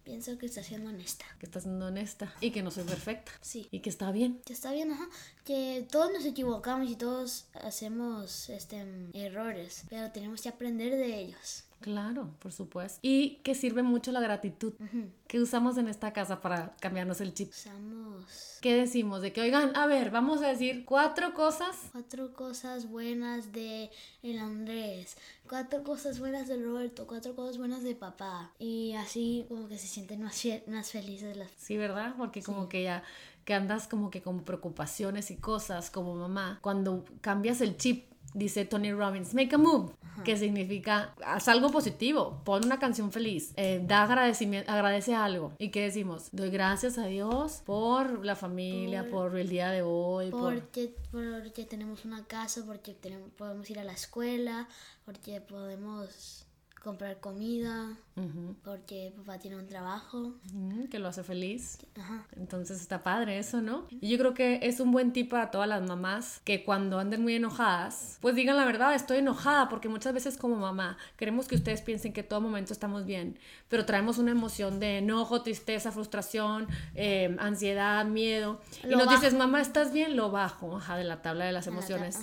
Pienso 0.05 0.37
que 0.37 0.47
está 0.47 0.63
siendo 0.65 0.91
honesta. 0.91 1.25
Que 1.39 1.47
estás 1.47 1.63
siendo 1.63 1.87
honesta 1.87 2.35
y 2.41 2.51
que 2.51 2.63
no 2.63 2.71
soy 2.73 2.85
perfecta 2.85 3.31
Sí. 3.41 3.69
y 3.71 3.81
que 3.81 3.89
está 3.91 4.11
bien. 4.11 4.41
Que 4.45 4.53
está 4.53 4.73
bien, 4.73 4.91
ajá. 4.91 5.09
Que 5.45 5.87
todos 5.91 6.11
nos 6.13 6.25
equivocamos 6.25 6.91
y 6.91 6.97
todos 6.97 7.45
hacemos 7.55 8.49
este, 8.51 8.85
errores, 9.15 9.85
pero 9.89 10.11
tenemos 10.11 10.43
que 10.43 10.49
aprender 10.49 10.97
de 10.97 11.21
ellos. 11.21 11.65
Claro, 11.83 12.31
por 12.39 12.53
supuesto. 12.53 12.99
Y 13.03 13.37
que 13.43 13.55
sirve 13.55 13.83
mucho 13.83 14.11
la 14.13 14.21
gratitud 14.21 14.73
Ujú. 14.81 15.11
que 15.27 15.41
usamos 15.41 15.77
en 15.77 15.89
esta 15.89 16.13
casa 16.13 16.41
para 16.41 16.75
cambiarnos 16.81 17.21
el 17.21 17.35
chip. 17.35 17.51
Usamos 17.51 18.59
¿Qué 18.63 18.75
decimos? 18.75 19.23
De 19.23 19.33
que, 19.33 19.41
oigan, 19.41 19.77
a 19.77 19.87
ver, 19.87 20.11
vamos 20.11 20.41
a 20.43 20.49
decir 20.49 20.85
cuatro 20.85 21.35
cosas. 21.35 21.77
cuatro 21.91 22.33
cosas 22.33 22.89
buenas 22.89 23.53
de 23.53 23.91
el 24.23 24.39
Andrés, 24.39 25.17
cuatro 25.49 25.83
cosas 25.83 26.21
buenas 26.21 26.47
de 26.49 26.63
Roberto, 26.63 27.07
cuatro 27.07 27.35
cosas 27.35 27.59
buenas 27.59 27.83
de 27.83 27.97
papá. 27.97 28.53
Y 28.61 28.93
así 28.95 29.45
como 29.49 29.67
que 29.69 29.79
se 29.79 29.89
sienten 29.89 30.23
más, 30.23 30.41
más 30.69 30.91
felices 30.93 31.37
las... 31.37 31.51
Sí, 31.57 31.77
¿verdad? 31.77 32.15
Porque 32.17 32.41
como 32.43 32.69
que 32.69 32.85
ya, 32.85 33.03
que 33.45 33.55
andas 33.55 33.89
como 33.89 34.11
que 34.11 34.23
con 34.23 34.45
preocupaciones 34.45 35.31
y 35.33 35.37
cosas 35.37 35.91
como 35.91 36.15
mamá. 36.15 36.61
Cuando 36.63 37.05
cambias 37.21 37.61
el 37.61 37.77
chip, 37.77 38.12
dice 38.35 38.65
Tony 38.65 38.93
Robbins, 38.93 39.35
make 39.35 39.55
a 39.55 39.59
move, 39.59 39.93
que 40.25 40.37
significa, 40.37 41.15
haz 41.25 41.49
algo 41.49 41.71
positivo, 41.71 42.41
pon 42.45 42.65
una 42.65 42.79
canción 42.79 43.13
feliz, 43.13 43.53
eh, 43.57 43.83
da 43.85 44.05
agradecimiento, 44.05 44.71
agradece 44.71 45.15
algo. 45.15 45.53
¿Y 45.59 45.71
qué 45.71 45.83
decimos? 45.83 46.29
Doy 46.33 46.51
gracias 46.51 46.99
a 46.99 47.07
Dios 47.07 47.63
por 47.65 48.25
la 48.25 48.37
familia, 48.37 49.09
por, 49.11 49.37
el 49.37 49.49
día 49.49 49.71
de 49.71 49.83
hoy, 49.83 50.31
por... 50.31 50.55
Porque, 50.55 50.95
porque 51.11 51.65
tenemos 51.65 52.05
una 52.05 52.25
casa, 52.25 52.65
porque 52.67 52.95
tenemos, 52.95 53.31
podemos 53.31 53.69
ir 53.71 53.79
a 53.79 53.85
la 53.85 53.93
escuela, 53.93 54.69
porque 55.05 55.41
podemos 55.41 56.42
comprar 56.83 57.21
comida, 57.21 57.97
Ujú, 58.17 58.57
porque 58.65 59.13
papá 59.17 59.39
tiene 59.39 59.57
un 59.57 59.67
trabajo. 59.69 60.35
ujú, 60.53 60.89
que 60.91 60.99
lo 60.99 61.09
hace 61.09 61.23
feliz. 61.23 61.79
Ajá. 61.99 62.27
Entonces 62.37 62.81
está 62.81 63.03
padre 63.03 63.39
eso, 63.39 63.63
¿no? 63.63 63.87
Y 63.91 64.09
yo 64.11 64.19
creo 64.19 64.35
que 64.35 64.59
es 64.63 64.81
un 64.81 64.91
buen 64.91 65.13
tip 65.13 65.31
para 65.31 65.51
todas 65.51 65.69
las 65.69 65.81
mamás 65.87 66.41
que 66.45 66.65
cuando 66.65 66.99
anden 66.99 67.23
muy 67.23 67.35
enojadas, 67.37 68.19
pues 68.21 68.35
digan 68.35 68.57
la 68.57 68.65
verdad, 68.65 68.95
estoy 68.95 69.19
enojada, 69.19 69.69
porque 69.69 69.89
muchas 69.89 70.13
veces 70.13 70.37
como 70.37 70.57
mamá 70.57 70.99
queremos 71.17 71.47
que 71.49 71.55
ustedes 71.55 71.81
piensen 71.83 72.13
que 72.13 72.23
todo 72.23 72.41
momento 72.41 72.73
estamos 72.73 73.07
bien, 73.07 73.39
pero 73.69 73.87
traemos 73.87 74.19
una 74.19 74.33
emoción 74.33 74.81
de 74.81 74.99
enojo, 74.99 75.43
tristeza, 75.43 75.93
frustración, 75.93 76.67
eh, 76.95 77.35
ansiedad, 77.39 78.05
miedo. 78.05 78.61
y 78.83 78.89
Lo 78.89 78.97
nos 78.99 79.07
bajo. 79.07 79.21
dices, 79.21 79.39
mamá, 79.39 79.61
¿estás 79.63 79.93
bien? 79.93 80.17
Lo 80.17 80.31
bajo, 80.31 80.77
ajá, 80.77 80.97
de 80.97 81.05
la 81.05 81.23
tabla 81.23 81.45
de 81.45 81.53
las 81.53 81.67
emociones. 81.69 82.17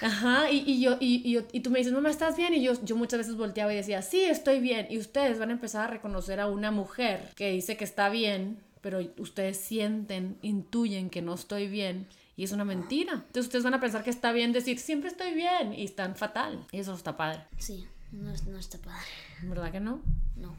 Ajá, 0.00 0.50
y, 0.50 0.58
y 0.70 0.80
yo, 0.80 0.96
y, 1.00 1.22
y 1.28 1.32
yo- 1.32 1.42
y 1.52 1.60
tú 1.60 1.70
me 1.70 1.78
dices, 1.78 1.92
mamá, 1.92 2.10
¿estás 2.10 2.36
bien? 2.36 2.52
Y 2.54 2.62
yo, 2.62 2.72
yo 2.84 2.94
muchas 2.96 3.18
veces 3.18 3.36
volteaba 3.54 3.72
y 3.72 3.76
decía, 3.76 4.02
sí, 4.02 4.24
estoy 4.24 4.58
bien. 4.58 4.88
Y 4.90 4.98
ustedes 4.98 5.38
van 5.38 5.50
a 5.50 5.52
empezar 5.52 5.84
a 5.84 5.86
reconocer 5.86 6.40
a 6.40 6.48
una 6.48 6.72
mujer 6.72 7.30
que 7.36 7.52
dice 7.52 7.76
que 7.76 7.84
está 7.84 8.08
bien, 8.08 8.58
pero 8.80 8.98
ustedes 9.18 9.58
sienten, 9.58 10.38
intuyen 10.42 11.08
que 11.08 11.22
no 11.22 11.34
estoy 11.34 11.68
bien. 11.68 12.08
Y 12.36 12.42
es 12.42 12.50
una 12.50 12.64
mentira. 12.64 13.12
Entonces 13.12 13.44
ustedes 13.44 13.62
van 13.62 13.74
a 13.74 13.80
pensar 13.80 14.02
que 14.02 14.10
está 14.10 14.32
bien 14.32 14.52
decir, 14.52 14.80
siempre 14.80 15.08
estoy 15.08 15.34
bien. 15.34 15.72
Y 15.72 15.84
están 15.84 16.16
fatal. 16.16 16.66
Y 16.72 16.80
eso 16.80 16.94
está 16.94 17.16
padre. 17.16 17.44
Sí, 17.58 17.86
no, 18.10 18.32
no 18.50 18.58
está 18.58 18.78
padre. 18.78 19.06
¿Verdad 19.44 19.70
que 19.70 19.78
no? 19.78 20.02
No. 20.34 20.56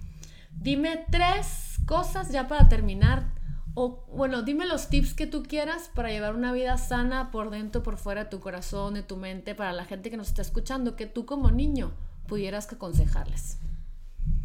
Dime 0.58 1.06
tres 1.12 1.76
cosas 1.86 2.32
ya 2.32 2.48
para 2.48 2.70
terminar. 2.70 3.34
O 3.74 4.06
bueno, 4.08 4.42
dime 4.42 4.66
los 4.66 4.88
tips 4.88 5.14
que 5.14 5.28
tú 5.28 5.44
quieras 5.44 5.92
para 5.94 6.12
llevar 6.12 6.34
una 6.34 6.54
vida 6.54 6.78
sana 6.78 7.30
por 7.30 7.50
dentro, 7.50 7.84
por 7.84 7.98
fuera 7.98 8.24
de 8.24 8.30
tu 8.30 8.40
corazón, 8.40 8.94
de 8.94 9.04
tu 9.04 9.18
mente, 9.18 9.54
para 9.54 9.74
la 9.74 9.84
gente 9.84 10.10
que 10.10 10.16
nos 10.16 10.30
está 10.30 10.42
escuchando, 10.42 10.96
que 10.96 11.08
tú 11.08 11.26
como 11.26 11.52
niño 11.52 11.92
pudieras 12.28 12.68
que 12.68 12.76
aconsejarles. 12.76 13.58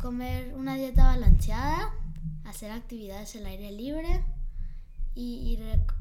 Comer 0.00 0.54
una 0.54 0.76
dieta 0.76 1.04
balanceada, 1.04 1.94
hacer 2.44 2.70
actividades 2.70 3.36
al 3.36 3.46
aire 3.46 3.70
libre 3.72 4.24
y, 5.14 5.58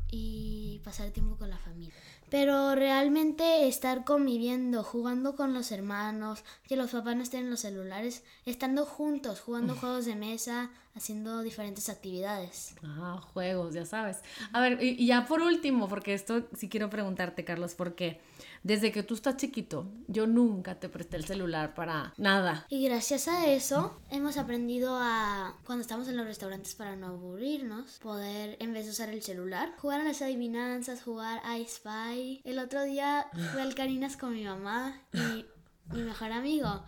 y 0.10 0.82
pasar 0.84 1.10
tiempo 1.12 1.36
con 1.38 1.50
la 1.50 1.58
familia. 1.58 1.94
Pero 2.30 2.76
realmente 2.76 3.68
estar 3.68 4.06
conviviendo, 4.06 4.84
jugando 4.84 5.36
con 5.36 5.54
los 5.54 5.72
hermanos, 5.72 6.44
que 6.68 6.76
los 6.76 6.92
papás 6.92 7.15
no 7.15 7.24
estén 7.24 7.46
en 7.46 7.50
los 7.50 7.62
celulares, 7.62 8.24
estando 8.46 8.86
juntos, 8.86 9.42
jugando 9.42 9.76
juegos 9.76 10.06
de 10.06 10.15
mesa, 10.15 10.70
haciendo 10.95 11.41
diferentes 11.41 11.89
actividades. 11.89 12.75
Ah, 12.84 13.21
juegos, 13.34 13.73
ya 13.73 13.86
sabes. 13.86 14.17
A 14.52 14.60
ver, 14.62 14.84
y, 14.84 15.02
y 15.02 15.08
ya 15.08 15.25
por 15.25 15.41
último, 15.41 15.88
porque 15.88 16.13
esto 16.13 16.47
sí 16.56 16.69
quiero 16.69 16.89
preguntarte, 16.89 17.45
Carlos, 17.45 17.75
porque 17.75 18.19
desde 18.63 18.91
que 18.91 19.04
tú 19.04 19.13
estás 19.13 19.38
chiquito, 19.38 19.89
yo 20.08 20.28
nunca 20.28 20.80
te 20.80 20.89
presté 20.89 21.17
el 21.17 21.25
celular 21.25 21.73
para 21.73 22.13
nada. 22.17 22.65
Y 22.69 22.84
gracias 22.86 23.28
a 23.28 23.47
eso 23.47 24.02
hemos 24.12 24.38
aprendido 24.38 24.97
a, 24.99 25.58
cuando 25.65 25.82
estamos 25.82 26.08
en 26.08 26.17
los 26.17 26.25
restaurantes 26.25 26.75
para 26.75 26.95
no 26.95 27.08
aburrirnos, 27.08 27.99
poder, 27.99 28.58
en 28.60 28.73
vez 28.73 28.86
de 28.86 28.91
usar 28.91 29.10
el 29.10 29.21
celular, 29.21 29.73
jugar 29.78 30.02
a 30.02 30.04
las 30.04 30.21
adivinanzas, 30.21 31.04
jugar 31.04 31.41
a 31.45 31.58
Spy. 31.58 32.41
El 32.43 32.60
otro 32.60 32.84
día 32.84 33.28
fui 33.52 33.62
al 33.62 33.75
Carinas 33.75 34.17
con 34.17 34.34
mi 34.34 34.43
mamá 34.43 35.02
y 35.13 35.45
mi 35.93 36.04
mejor 36.04 36.32
amigo. 36.32 36.84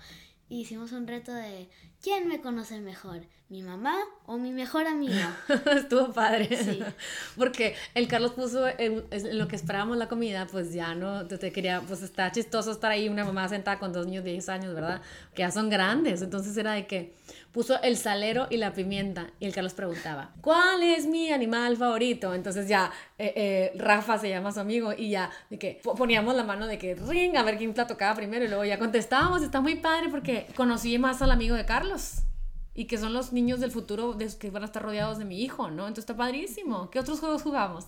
Y 0.49 0.61
hicimos 0.61 0.91
un 0.91 1.07
reto 1.07 1.33
de 1.33 1.69
¿quién 2.01 2.27
me 2.27 2.41
conoce 2.41 2.79
mejor? 2.79 3.21
¿Mi 3.49 3.63
mamá 3.63 3.97
o 4.27 4.37
mi 4.37 4.51
mejor 4.51 4.87
amigo? 4.87 5.13
Estuvo 5.75 6.13
padre. 6.13 6.47
Sí. 6.55 6.81
Porque 7.37 7.75
el 7.93 8.07
Carlos 8.07 8.31
puso 8.31 8.65
en, 8.65 9.03
en 9.11 9.37
lo 9.37 9.49
que 9.49 9.57
esperábamos 9.57 9.97
la 9.97 10.07
comida, 10.07 10.47
pues 10.49 10.71
ya 10.73 10.95
no 10.95 11.27
te, 11.27 11.37
te 11.37 11.51
quería, 11.51 11.81
pues 11.81 12.01
está 12.01 12.31
chistoso 12.31 12.71
estar 12.71 12.91
ahí 12.91 13.09
una 13.09 13.25
mamá 13.25 13.49
sentada 13.49 13.77
con 13.77 13.91
dos 13.91 14.05
niños 14.07 14.23
de 14.23 14.31
10 14.31 14.47
años, 14.47 14.73
¿verdad? 14.73 15.01
Que 15.33 15.41
ya 15.41 15.51
son 15.51 15.69
grandes. 15.69 16.21
Entonces 16.21 16.55
era 16.55 16.71
de 16.71 16.87
que 16.87 17.13
puso 17.51 17.81
el 17.83 17.97
salero 17.97 18.47
y 18.49 18.55
la 18.55 18.71
pimienta. 18.71 19.27
Y 19.41 19.45
el 19.47 19.53
Carlos 19.53 19.73
preguntaba, 19.73 20.31
¿cuál 20.39 20.81
es 20.83 21.05
mi 21.05 21.29
animal 21.33 21.75
favorito? 21.75 22.33
Entonces 22.33 22.69
ya 22.69 22.89
eh, 23.17 23.33
eh, 23.35 23.71
Rafa 23.77 24.17
se 24.17 24.29
llama 24.29 24.53
su 24.53 24.61
amigo 24.61 24.93
y 24.97 25.09
ya 25.09 25.29
de 25.49 25.59
que 25.59 25.81
po- 25.83 25.95
poníamos 25.95 26.35
la 26.35 26.45
mano 26.45 26.67
de 26.67 26.77
que 26.77 26.95
ring, 26.95 27.35
a 27.35 27.43
ver 27.43 27.57
quién 27.57 27.73
la 27.75 27.85
tocaba 27.85 28.15
primero 28.15 28.45
y 28.45 28.47
luego 28.47 28.63
ya 28.63 28.79
contestábamos. 28.79 29.41
Está 29.43 29.59
muy 29.59 29.75
padre 29.75 30.07
porque 30.09 30.47
conocí 30.55 30.97
más 30.97 31.21
al 31.21 31.31
amigo 31.31 31.57
de 31.57 31.65
Carlos. 31.65 31.90
Y 32.73 32.85
que 32.85 32.97
son 32.97 33.13
los 33.13 33.33
niños 33.33 33.59
del 33.59 33.71
futuro 33.71 34.13
de- 34.13 34.37
que 34.37 34.49
van 34.49 34.63
a 34.63 34.65
estar 34.65 34.81
rodeados 34.81 35.17
de 35.17 35.25
mi 35.25 35.41
hijo, 35.41 35.69
¿no? 35.69 35.83
Entonces 35.87 36.03
está 36.03 36.15
padrísimo. 36.15 36.89
¿Qué 36.89 36.99
otros 36.99 37.19
juegos 37.19 37.41
jugamos? 37.41 37.85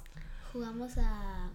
Jugamos 0.51 0.91
a 0.97 1.49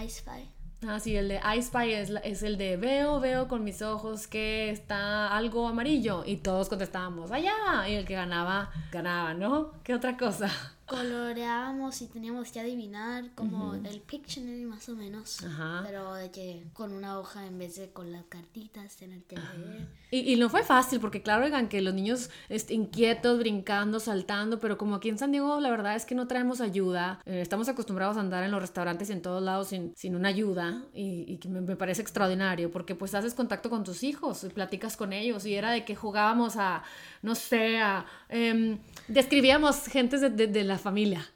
I 0.00 0.08
Spy. 0.10 0.50
Ah, 0.86 1.00
sí, 1.00 1.16
el 1.16 1.28
de 1.28 1.36
I 1.42 1.62
Spy 1.62 1.92
es, 1.94 2.10
la- 2.10 2.20
es 2.20 2.42
el 2.42 2.58
de 2.58 2.76
veo, 2.76 3.18
veo 3.20 3.48
con 3.48 3.64
mis 3.64 3.80
ojos 3.80 4.26
que 4.26 4.68
está 4.70 5.34
algo 5.34 5.66
amarillo. 5.66 6.24
Y 6.26 6.36
todos 6.36 6.68
contestábamos, 6.68 7.30
allá. 7.30 7.88
Y 7.88 7.94
el 7.94 8.04
que 8.04 8.14
ganaba, 8.14 8.70
ganaba, 8.92 9.32
¿no? 9.32 9.72
¿Qué 9.82 9.94
otra 9.94 10.18
cosa? 10.18 10.50
Coloreábamos 10.86 12.00
y 12.02 12.06
teníamos 12.08 12.50
que 12.52 12.60
adivinar 12.60 13.30
como 13.34 13.74
el 13.74 14.00
Pictionary 14.00 14.64
más 14.64 14.88
o 14.88 14.94
menos. 14.94 15.42
Ajá. 15.42 15.82
Pero 15.86 16.14
de 16.14 16.30
que 16.30 16.64
con 16.72 16.92
una 16.92 17.18
hoja 17.18 17.46
en 17.46 17.58
vez 17.58 17.76
de 17.76 17.90
con 17.90 18.12
las 18.12 18.24
cartitas 18.24 18.96
tener 18.96 19.22
que 19.24 19.36
leer. 19.36 19.86
Y, 20.10 20.32
y 20.32 20.36
no 20.36 20.48
fue 20.48 20.62
fácil, 20.62 21.00
porque 21.00 21.22
claro, 21.22 21.44
oigan, 21.44 21.68
que 21.68 21.80
los 21.80 21.92
niños 21.94 22.30
este, 22.48 22.74
inquietos, 22.74 23.38
brincando, 23.38 23.98
saltando, 23.98 24.60
pero 24.60 24.78
como 24.78 24.96
aquí 24.96 25.08
en 25.08 25.18
San 25.18 25.32
Diego, 25.32 25.58
la 25.60 25.70
verdad 25.70 25.96
es 25.96 26.04
que 26.04 26.14
no 26.14 26.28
traemos 26.28 26.60
ayuda. 26.60 27.20
Eh, 27.24 27.40
estamos 27.40 27.68
acostumbrados 27.68 28.16
a 28.16 28.20
andar 28.20 28.44
en 28.44 28.50
los 28.50 28.60
restaurantes 28.60 29.08
y 29.10 29.12
en 29.12 29.22
todos 29.22 29.42
lados 29.42 29.68
sin, 29.68 29.92
sin 29.96 30.14
una 30.14 30.28
ayuda, 30.28 30.84
y, 30.92 31.24
y 31.26 31.38
que 31.38 31.48
me, 31.48 31.60
me 31.60 31.76
parece 31.76 32.02
extraordinario, 32.02 32.70
porque 32.70 32.94
pues 32.94 33.14
haces 33.14 33.34
contacto 33.34 33.70
con 33.70 33.82
tus 33.84 34.02
hijos 34.04 34.44
y 34.44 34.48
platicas 34.50 34.96
con 34.96 35.12
ellos, 35.12 35.46
y 35.46 35.54
era 35.54 35.70
de 35.72 35.84
que 35.84 35.96
jugábamos 35.96 36.56
a, 36.56 36.82
no 37.22 37.34
sé, 37.34 37.78
a... 37.78 38.06
em, 38.28 38.78
describíamos 39.08 39.86
gentes 39.86 40.20
de, 40.20 40.30
de- 40.30 40.46
de 40.46 40.62
la 40.64 40.73
familia. 40.78 41.26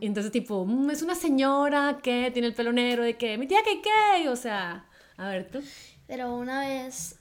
Y 0.00 0.06
entonces 0.06 0.32
tipo, 0.32 0.64
"Mm, 0.64 0.90
es 0.90 1.02
una 1.02 1.14
señora 1.14 2.00
que 2.02 2.30
tiene 2.32 2.48
el 2.48 2.54
pelo 2.54 2.72
negro, 2.72 3.02
de 3.04 3.16
que 3.16 3.36
mi 3.38 3.46
tía 3.46 3.62
que 3.62 3.80
qué, 3.82 4.28
o 4.28 4.36
sea, 4.36 4.86
a 5.16 5.28
ver 5.28 5.50
tú. 5.50 5.62
Pero 6.06 6.34
una 6.36 6.60
vez, 6.60 7.16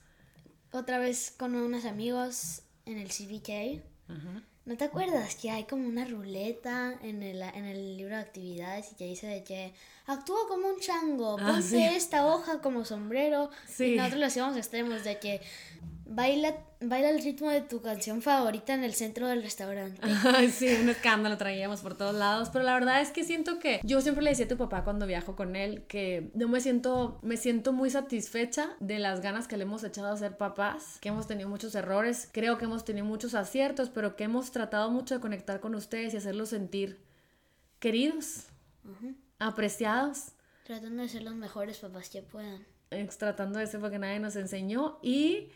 otra 0.72 0.99
vez 0.99 1.34
con 1.38 1.55
unos 1.55 1.86
amigos 1.86 2.64
en 2.86 2.97
el 2.97 3.09
CBK, 3.12 3.82
Ajá. 4.09 4.43
¿no 4.66 4.78
te 4.78 4.84
acuerdas 4.86 5.36
que 5.36 5.49
hay 5.49 5.64
como 5.66 5.88
una 5.88 6.05
ruleta 6.05 6.93
en 7.01 7.24
el, 7.24 7.41
en 7.41 7.66
el 7.66 7.97
libro 7.97 8.16
de 8.16 8.22
actividades 8.22 8.91
y 8.91 8.95
que 8.95 9.05
dice 9.05 9.28
de 9.28 9.43
que 9.43 9.74
actúa 10.05 10.39
como 10.47 10.68
un 10.68 10.80
chango, 10.80 11.38
Ah, 11.39 11.47
ponte 11.53 11.62
sí. 11.64 11.82
esta 11.84 12.26
hoja 12.28 12.62
como 12.62 12.86
sombrero? 12.86 13.49
Sí. 13.68 13.93
Y 13.93 13.97
nosotros 13.97 14.20
lo 14.20 14.26
hacíamos 14.28 14.57
extremos 14.57 15.03
de 15.03 15.20
que 15.20 15.41
baila, 16.14 16.55
baila 16.80 17.09
el 17.09 17.24
ritmo 17.24 17.49
de 17.49 17.62
tu 17.62 17.82
canción 17.82 18.22
favorita 18.22 18.74
en 18.74 18.84
el 18.84 18.93
centro 18.93 19.28
del 19.28 19.41
restaurante. 19.41 19.99
Ay, 20.36 20.49
sí, 20.49 20.68
un 20.82 20.89
escándalo 20.89 21.38
traíamos 21.38 21.82
por 21.82 21.97
todos 21.97 22.16
lados, 22.16 22.49
pero 22.51 22.64
la 22.64 22.74
verdad 22.74 23.01
es 23.01 23.12
que 23.12 23.24
siento 23.24 23.59
que 23.59 23.80
yo 23.84 24.01
siempre 24.01 24.24
le 24.24 24.32
decía 24.32 24.45
a 24.45 24.49
tu 24.49 24.57
papá 24.57 24.84
cuando 24.84 25.07
viajo 25.07 25.36
con 25.36 25.55
él 25.55 25.84
que 25.88 26.32
no 26.34 26.47
me 26.47 26.62
siento, 26.62 27.20
me 27.22 27.38
siento 27.38 27.74
muy 27.74 27.89
satisfecha 27.89 28.76
de 28.80 28.99
las 28.99 29.22
ganas 29.22 29.47
que 29.47 29.57
le 29.57 29.64
hemos 29.64 29.84
echado 29.84 30.12
a 30.12 30.18
ser 30.18 30.38
papás, 30.38 30.97
que 31.01 31.09
hemos 31.09 31.28
tenido 31.28 31.49
muchos 31.49 31.76
errores, 31.76 32.30
creo 32.32 32.57
que 32.57 32.66
hemos 32.66 32.86
tenido 32.86 33.05
muchos 33.05 33.34
aciertos, 33.34 33.89
pero 33.89 34.16
que 34.16 34.26
hemos 34.26 34.51
tratado 34.51 34.91
mucho 34.91 35.16
de 35.16 35.22
conectar 35.22 35.59
con 35.59 35.76
ustedes 35.76 36.14
y 36.14 36.18
hacerlos 36.18 36.49
sentir 36.49 36.99
queridos, 37.80 38.47
apreciados. 39.39 40.34
Tratando 40.64 41.01
de 41.01 41.09
ser 41.09 41.24
los 41.24 41.36
mejores 41.36 41.80
papás 41.80 42.09
que 42.09 42.22
puedan. 42.22 42.66
Tratando 43.18 43.59
de 43.59 43.68
ser 43.68 43.80
porque 43.80 43.99
nadie 43.99 44.20
nos 44.20 44.36
enseñó 44.36 44.99
y 45.01 45.49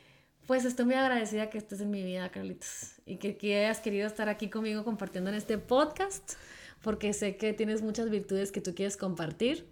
pues 0.46 0.66
estoy 0.66 0.86
muy 0.86 0.96
agradecida 0.96 1.50
que 1.50 1.58
estés 1.58 1.82
en 1.82 1.90
mi 1.90 2.04
vida, 2.04 2.30
Carlitos, 2.30 2.94
y 3.06 3.18
que, 3.18 3.38
que 3.38 3.58
hayas 3.58 3.80
querido 3.80 4.08
estar 4.08 4.30
aquí 4.30 4.50
conmigo 4.50 4.84
compartiendo 4.84 5.30
en 5.30 5.36
este 5.36 5.58
podcast, 5.58 6.34
porque 6.82 7.14
sé 7.14 7.38
que 7.38 7.54
tienes 7.54 7.82
muchas 7.82 8.10
virtudes 8.10 8.52
que 8.52 8.62
tú 8.62 8.76
quieres 8.76 8.98
compartir 8.98 9.68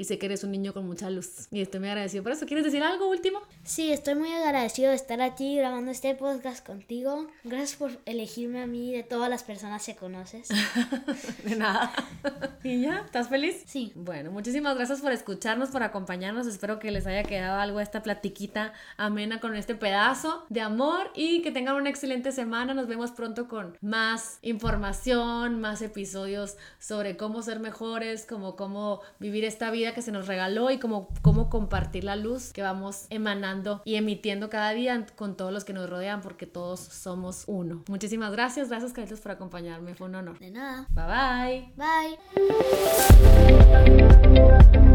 y 0.00 0.04
sé 0.04 0.18
que 0.18 0.24
eres 0.24 0.44
un 0.44 0.50
niño 0.50 0.72
con 0.72 0.86
mucha 0.86 1.10
luz. 1.10 1.46
Y 1.50 1.60
estoy 1.60 1.78
muy 1.78 1.90
agradecido 1.90 2.22
por 2.22 2.32
eso. 2.32 2.46
¿Quieres 2.46 2.64
decir 2.64 2.82
algo 2.82 3.10
último? 3.10 3.42
Sí, 3.64 3.92
estoy 3.92 4.14
muy 4.14 4.32
agradecido 4.32 4.88
de 4.88 4.96
estar 4.96 5.20
aquí 5.20 5.58
grabando 5.58 5.90
este 5.90 6.14
podcast 6.14 6.66
contigo. 6.66 7.26
Gracias 7.44 7.74
por 7.74 7.90
elegirme 8.06 8.62
a 8.62 8.66
mí 8.66 8.94
de 8.94 9.02
todas 9.02 9.28
las 9.28 9.42
personas 9.42 9.84
que 9.84 9.96
conoces. 9.96 10.48
de 11.44 11.54
nada. 11.54 11.92
¿Y 12.64 12.80
ya? 12.80 13.02
¿Estás 13.04 13.28
feliz? 13.28 13.62
Sí. 13.66 13.92
Bueno, 13.94 14.30
muchísimas 14.30 14.74
gracias 14.74 15.02
por 15.02 15.12
escucharnos, 15.12 15.68
por 15.68 15.82
acompañarnos. 15.82 16.46
Espero 16.46 16.78
que 16.78 16.90
les 16.90 17.06
haya 17.06 17.22
quedado 17.24 17.60
algo 17.60 17.78
esta 17.78 18.02
platiquita 18.02 18.72
amena 18.96 19.38
con 19.38 19.54
este 19.54 19.74
pedazo 19.74 20.46
de 20.48 20.62
amor 20.62 21.10
y 21.14 21.42
que 21.42 21.50
tengan 21.50 21.76
una 21.76 21.90
excelente 21.90 22.32
semana. 22.32 22.72
Nos 22.72 22.86
vemos 22.88 23.10
pronto 23.10 23.48
con 23.48 23.76
más 23.82 24.38
información, 24.40 25.60
más 25.60 25.82
episodios 25.82 26.56
sobre 26.78 27.18
cómo 27.18 27.42
ser 27.42 27.60
mejores, 27.60 28.24
como 28.24 28.56
cómo 28.56 29.02
vivir 29.18 29.44
esta 29.44 29.70
vida 29.70 29.89
que 29.94 30.02
se 30.02 30.12
nos 30.12 30.26
regaló 30.26 30.70
y 30.70 30.78
cómo, 30.78 31.08
cómo 31.22 31.50
compartir 31.50 32.04
la 32.04 32.16
luz 32.16 32.52
que 32.52 32.62
vamos 32.62 33.06
emanando 33.10 33.82
y 33.84 33.96
emitiendo 33.96 34.50
cada 34.50 34.70
día 34.72 35.06
con 35.16 35.36
todos 35.36 35.52
los 35.52 35.64
que 35.64 35.72
nos 35.72 35.88
rodean 35.88 36.20
porque 36.20 36.46
todos 36.46 36.80
somos 36.80 37.44
uno. 37.46 37.84
Muchísimas 37.88 38.32
gracias, 38.32 38.68
gracias 38.68 38.92
Carlitos 38.92 39.20
por 39.20 39.32
acompañarme, 39.32 39.94
fue 39.94 40.08
un 40.08 40.16
honor. 40.16 40.38
De 40.38 40.50
nada. 40.50 40.86
Bye 40.94 41.72
bye. 41.76 42.18
Bye. 44.70 44.89